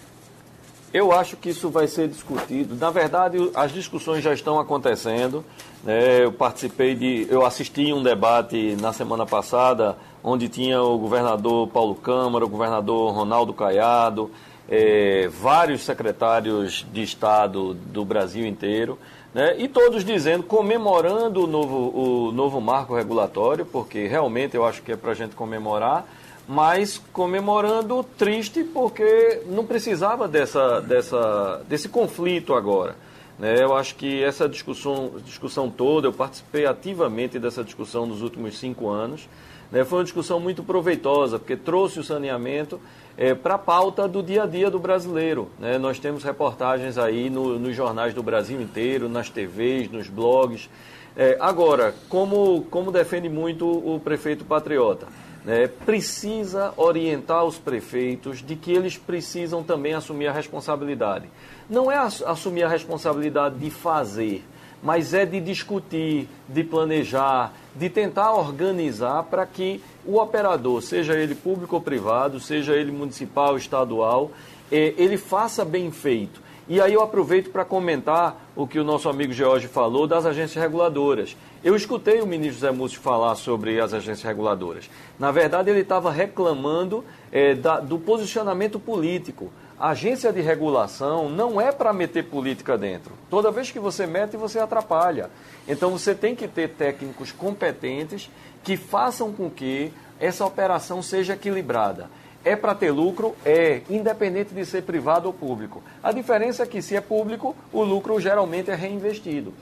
Eu 0.94 1.12
acho 1.12 1.36
que 1.36 1.50
isso 1.50 1.70
vai 1.70 1.88
ser 1.88 2.08
discutido. 2.08 2.76
Na 2.76 2.90
verdade, 2.90 3.38
as 3.54 3.72
discussões 3.72 4.24
já 4.24 4.34
estão 4.34 4.60
acontecendo. 4.60 5.44
Né? 5.84 6.24
Eu 6.24 6.32
participei 6.32 6.96
de. 6.96 7.28
Eu 7.30 7.46
assisti 7.46 7.94
um 7.94 8.04
debate 8.04 8.76
na 8.82 8.94
semana 8.94 9.26
passada, 9.26 9.98
onde 10.24 10.50
tinha 10.50 10.82
o 10.82 10.98
governador 10.98 11.68
Paulo 11.68 11.96
Câmara, 11.96 12.46
o 12.46 12.50
governador 12.50 13.14
Ronaldo 13.14 13.54
Caiado, 13.54 14.32
é, 14.68 15.28
vários 15.28 15.84
secretários 15.84 16.86
de 16.92 17.04
Estado 17.04 17.74
do 17.74 18.04
Brasil 18.04 18.46
inteiro. 18.46 18.98
Né? 19.34 19.56
E 19.60 19.68
todos 19.68 20.04
dizendo, 20.04 20.44
comemorando 20.44 21.44
o 21.44 21.48
novo, 21.48 22.28
o 22.28 22.32
novo 22.32 22.60
marco 22.60 22.96
regulatório, 22.96 23.66
porque 23.66 24.08
realmente 24.08 24.56
eu 24.56 24.66
acho 24.66 24.82
que 24.82 24.92
é 24.92 24.96
para 24.96 25.12
a 25.12 25.16
gente 25.16 25.36
comemorar 25.36 26.06
mas 26.48 27.02
comemorando 27.12 28.06
triste 28.18 28.64
porque 28.64 29.42
não 29.48 29.66
precisava 29.66 30.28
dessa, 30.28 30.80
dessa, 30.80 31.62
desse 31.68 31.90
conflito 31.90 32.54
agora. 32.54 32.96
Né? 33.40 33.62
Eu 33.62 33.76
acho 33.76 33.96
que 33.96 34.24
essa 34.24 34.48
discussão, 34.48 35.12
discussão 35.26 35.70
toda, 35.70 36.08
eu 36.08 36.14
participei 36.14 36.66
ativamente 36.66 37.38
dessa 37.40 37.64
discussão 37.64 38.06
nos 38.06 38.22
últimos 38.22 38.58
cinco 38.58 38.90
anos. 38.90 39.30
Né? 39.72 39.84
Foi 39.84 40.00
uma 40.00 40.04
discussão 40.04 40.40
muito 40.40 40.64
proveitosa, 40.64 41.38
porque 41.38 41.56
trouxe 41.56 42.00
o 42.00 42.04
saneamento 42.04 42.80
é, 43.18 43.34
para 43.34 43.56
a 43.56 43.60
pauta 43.60 44.08
do 44.08 44.24
dia 44.24 44.44
a 44.44 44.46
dia 44.46 44.70
do 44.70 44.80
brasileiro. 44.80 45.50
Né? 45.60 45.78
Nós 45.78 46.00
temos 46.00 46.24
reportagens 46.24 46.98
aí 46.98 47.30
no, 47.30 47.60
nos 47.60 47.76
jornais 47.76 48.14
do 48.14 48.24
Brasil 48.24 48.62
inteiro, 48.62 49.08
nas 49.08 49.30
TVs, 49.30 49.92
nos 49.92 50.08
blogs. 50.08 50.70
É, 51.16 51.38
agora, 51.40 51.94
como, 52.10 52.64
como 52.70 52.92
defende 52.92 53.28
muito 53.28 53.68
o 53.68 54.00
prefeito 54.00 54.46
patriota? 54.46 55.08
né, 55.48 55.66
precisa 55.66 56.74
orientar 56.76 57.46
os 57.46 57.58
prefeitos 57.58 58.44
de 58.44 58.58
que 58.58 58.70
eles 58.70 58.98
precisam 58.98 59.64
também 59.64 59.94
assumir 59.94 60.28
a 60.28 60.34
responsabilidade. 60.34 61.30
Não 61.70 61.92
é 61.92 61.98
assumir 61.98 62.64
a 62.64 62.70
responsabilidade 62.70 63.60
de 63.60 63.70
fazer, 63.70 64.44
mas 64.82 65.14
é 65.14 65.26
de 65.26 65.42
discutir, 65.42 66.30
de 66.48 66.64
planejar, 66.64 67.54
de 67.76 67.90
tentar 67.90 68.32
organizar 68.34 69.24
para 69.24 69.46
que 69.46 69.82
o 70.06 70.18
operador, 70.18 70.82
seja 70.82 71.14
ele 71.14 71.36
público 71.36 71.76
ou 71.76 71.82
privado, 71.82 72.40
seja 72.40 72.74
ele 72.74 72.92
municipal, 72.92 73.58
estadual, 73.58 74.32
eh, 74.72 74.94
ele 74.98 75.18
faça 75.18 75.66
bem 75.66 75.92
feito. 75.92 76.42
E 76.70 76.82
aí 76.82 76.94
eu 76.94 77.02
aproveito 77.02 77.50
para 77.50 77.64
comentar 77.64 78.50
o 78.56 78.68
que 78.68 78.78
o 78.78 78.84
nosso 78.84 79.08
amigo 79.08 79.32
George 79.32 79.68
falou 79.68 80.06
das 80.06 80.26
agências 80.26 80.62
reguladoras. 80.62 81.36
Eu 81.64 81.76
escutei 81.76 82.22
o 82.22 82.28
ministro 82.28 82.60
Zé 82.60 82.72
Múcio 82.72 83.00
falar 83.00 83.36
sobre 83.36 83.80
as 83.80 83.94
agências 83.94 84.24
reguladoras. 84.24 84.90
Na 85.18 85.32
verdade, 85.32 85.70
ele 85.70 85.80
estava 85.80 86.12
reclamando 86.12 87.06
é, 87.32 87.56
da, 87.56 87.80
do 87.80 87.98
posicionamento 87.98 88.80
político. 88.80 89.50
A 89.80 89.90
agência 89.90 90.34
de 90.34 90.42
regulação 90.42 91.30
não 91.30 91.62
é 91.62 91.72
para 91.72 91.94
meter 91.94 92.24
política 92.24 92.76
dentro. 92.76 93.14
Toda 93.30 93.52
vez 93.52 93.70
que 93.70 93.78
você 93.78 94.08
mete, 94.08 94.36
você 94.36 94.58
atrapalha. 94.58 95.30
Então 95.68 95.92
você 95.92 96.16
tem 96.16 96.36
que 96.36 96.48
ter 96.48 96.70
técnicos 96.70 97.32
competentes 97.32 98.28
que 98.64 98.76
façam 98.76 99.32
com 99.32 99.52
que 99.52 99.94
essa 100.20 100.44
operação 100.44 101.04
seja 101.04 101.34
equilibrada. 101.34 102.10
É 102.44 102.56
para 102.56 102.74
ter 102.74 102.90
lucro? 102.90 103.36
É, 103.46 103.82
independente 103.88 104.52
de 104.52 104.66
ser 104.66 104.82
privado 104.82 105.28
ou 105.28 105.34
público. 105.34 105.84
A 106.02 106.12
diferença 106.12 106.64
é 106.64 106.66
que 106.66 106.82
se 106.82 106.96
é 106.96 107.02
público, 107.02 107.56
o 107.72 107.84
lucro 107.84 108.20
geralmente 108.20 108.72
é 108.72 108.76
reinvestido. 108.76 109.54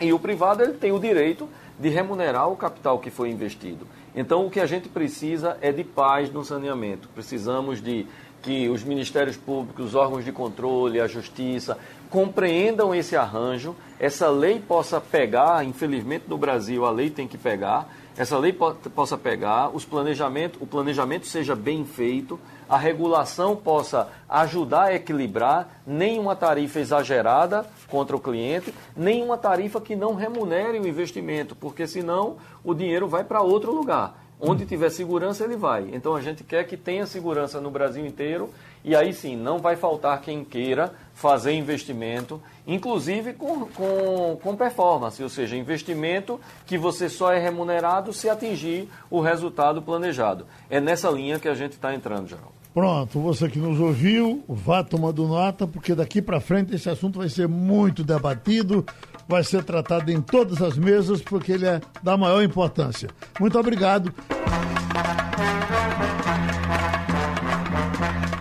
E 0.00 0.12
o 0.12 0.18
privado 0.18 0.62
ele 0.62 0.74
tem 0.74 0.92
o 0.92 0.98
direito 1.00 1.48
de 1.76 1.88
remunerar 1.88 2.48
o 2.48 2.56
capital 2.56 2.98
que 3.00 3.10
foi 3.10 3.30
investido. 3.30 3.86
Então, 4.14 4.46
o 4.46 4.50
que 4.50 4.60
a 4.60 4.66
gente 4.66 4.88
precisa 4.88 5.56
é 5.60 5.70
de 5.70 5.84
paz 5.84 6.32
no 6.32 6.44
saneamento. 6.44 7.08
Precisamos 7.14 7.82
de 7.82 8.06
que 8.42 8.68
os 8.68 8.82
ministérios 8.82 9.36
públicos, 9.36 9.86
os 9.86 9.94
órgãos 9.94 10.24
de 10.24 10.32
controle, 10.32 11.00
a 11.00 11.06
justiça, 11.06 11.78
compreendam 12.08 12.94
esse 12.94 13.16
arranjo, 13.16 13.76
essa 13.98 14.28
lei 14.28 14.58
possa 14.58 15.00
pegar, 15.00 15.64
infelizmente 15.64 16.24
no 16.26 16.38
Brasil 16.38 16.84
a 16.84 16.90
lei 16.90 17.10
tem 17.10 17.28
que 17.28 17.38
pegar, 17.38 17.88
essa 18.16 18.36
lei 18.36 18.52
po 18.52 18.74
possa 18.94 19.16
pegar, 19.16 19.70
os 19.74 19.84
planejamento, 19.84 20.58
o 20.60 20.66
planejamento 20.66 21.26
seja 21.26 21.54
bem 21.54 21.84
feito, 21.84 22.38
a 22.68 22.76
regulação 22.76 23.56
possa 23.56 24.08
ajudar 24.28 24.84
a 24.84 24.94
equilibrar, 24.94 25.82
nenhuma 25.86 26.36
tarifa 26.36 26.80
exagerada 26.80 27.64
contra 27.88 28.16
o 28.16 28.20
cliente, 28.20 28.74
nenhuma 28.96 29.38
tarifa 29.38 29.80
que 29.80 29.96
não 29.96 30.14
remunere 30.14 30.78
o 30.78 30.86
investimento, 30.86 31.54
porque 31.54 31.86
senão 31.86 32.36
o 32.62 32.74
dinheiro 32.74 33.08
vai 33.08 33.24
para 33.24 33.42
outro 33.42 33.72
lugar. 33.72 34.14
Onde 34.40 34.64
tiver 34.64 34.90
segurança, 34.90 35.44
ele 35.44 35.56
vai. 35.56 35.90
Então 35.92 36.14
a 36.14 36.22
gente 36.22 36.42
quer 36.42 36.64
que 36.64 36.76
tenha 36.76 37.06
segurança 37.06 37.60
no 37.60 37.70
Brasil 37.70 38.06
inteiro 38.06 38.50
e 38.82 38.96
aí 38.96 39.12
sim, 39.12 39.36
não 39.36 39.58
vai 39.58 39.76
faltar 39.76 40.20
quem 40.22 40.42
queira 40.42 40.92
fazer 41.12 41.52
investimento, 41.52 42.40
inclusive 42.66 43.34
com, 43.34 43.66
com, 43.66 44.38
com 44.42 44.56
performance, 44.56 45.22
ou 45.22 45.28
seja, 45.28 45.54
investimento 45.54 46.40
que 46.66 46.78
você 46.78 47.08
só 47.08 47.30
é 47.30 47.38
remunerado 47.38 48.12
se 48.12 48.28
atingir 48.30 48.88
o 49.10 49.20
resultado 49.20 49.82
planejado. 49.82 50.46
É 50.70 50.80
nessa 50.80 51.10
linha 51.10 51.38
que 51.38 51.48
a 51.48 51.54
gente 51.54 51.72
está 51.72 51.94
entrando, 51.94 52.28
Geraldo. 52.28 52.60
Pronto, 52.72 53.18
você 53.18 53.48
que 53.48 53.58
nos 53.58 53.80
ouviu, 53.80 54.44
vá 54.48 54.84
tomando 54.84 55.26
nota, 55.26 55.66
porque 55.66 55.92
daqui 55.92 56.22
para 56.22 56.40
frente 56.40 56.72
esse 56.72 56.88
assunto 56.88 57.18
vai 57.18 57.28
ser 57.28 57.48
muito 57.48 58.04
debatido, 58.04 58.86
vai 59.30 59.44
ser 59.44 59.62
tratado 59.62 60.10
em 60.10 60.20
todas 60.20 60.60
as 60.60 60.76
mesas, 60.76 61.22
porque 61.22 61.52
ele 61.52 61.64
é 61.64 61.80
da 62.02 62.16
maior 62.16 62.42
importância. 62.42 63.08
Muito 63.38 63.56
obrigado. 63.56 64.12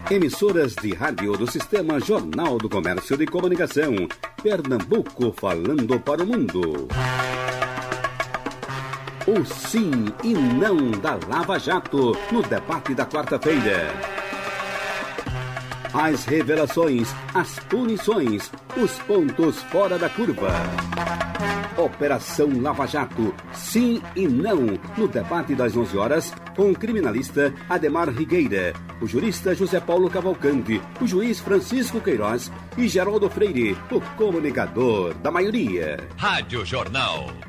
Emissoras 0.09 0.73
de 0.73 0.95
rádio 0.95 1.37
do 1.37 1.49
Sistema 1.49 1.99
Jornal 1.99 2.57
do 2.57 2.67
Comércio 2.67 3.15
de 3.15 3.27
Comunicação. 3.27 3.93
Pernambuco 4.41 5.31
falando 5.31 5.99
para 5.99 6.23
o 6.23 6.25
mundo. 6.25 6.87
O 9.27 9.45
sim 9.45 9.91
e 10.23 10.33
não 10.33 10.89
da 10.99 11.19
Lava 11.29 11.59
Jato 11.59 12.17
no 12.31 12.41
debate 12.41 12.95
da 12.95 13.05
quarta-feira. 13.05 14.28
As 15.93 16.23
revelações, 16.25 17.09
as 17.33 17.57
punições, 17.59 18.51
os 18.77 18.99
pontos 18.99 19.61
fora 19.63 19.97
da 19.97 20.07
curva. 20.07 20.51
Operação 21.77 22.61
Lava 22.61 22.85
Jato, 22.85 23.33
sim 23.53 24.01
e 24.15 24.27
não, 24.27 24.79
no 24.97 25.07
debate 25.07 25.55
das 25.55 25.75
11 25.75 25.97
horas, 25.97 26.33
com 26.55 26.71
o 26.71 26.75
criminalista 26.75 27.53
Ademar 27.67 28.09
Rigueira, 28.09 28.73
o 29.01 29.07
jurista 29.07 29.55
José 29.55 29.79
Paulo 29.79 30.09
Cavalcante, 30.09 30.79
o 31.01 31.07
juiz 31.07 31.39
Francisco 31.39 31.99
Queiroz 31.99 32.51
e 32.77 32.87
Geraldo 32.87 33.29
Freire, 33.29 33.75
o 33.89 33.99
comunicador 34.15 35.13
da 35.15 35.31
maioria. 35.31 35.97
Rádio 36.17 36.63
Jornal. 36.65 37.48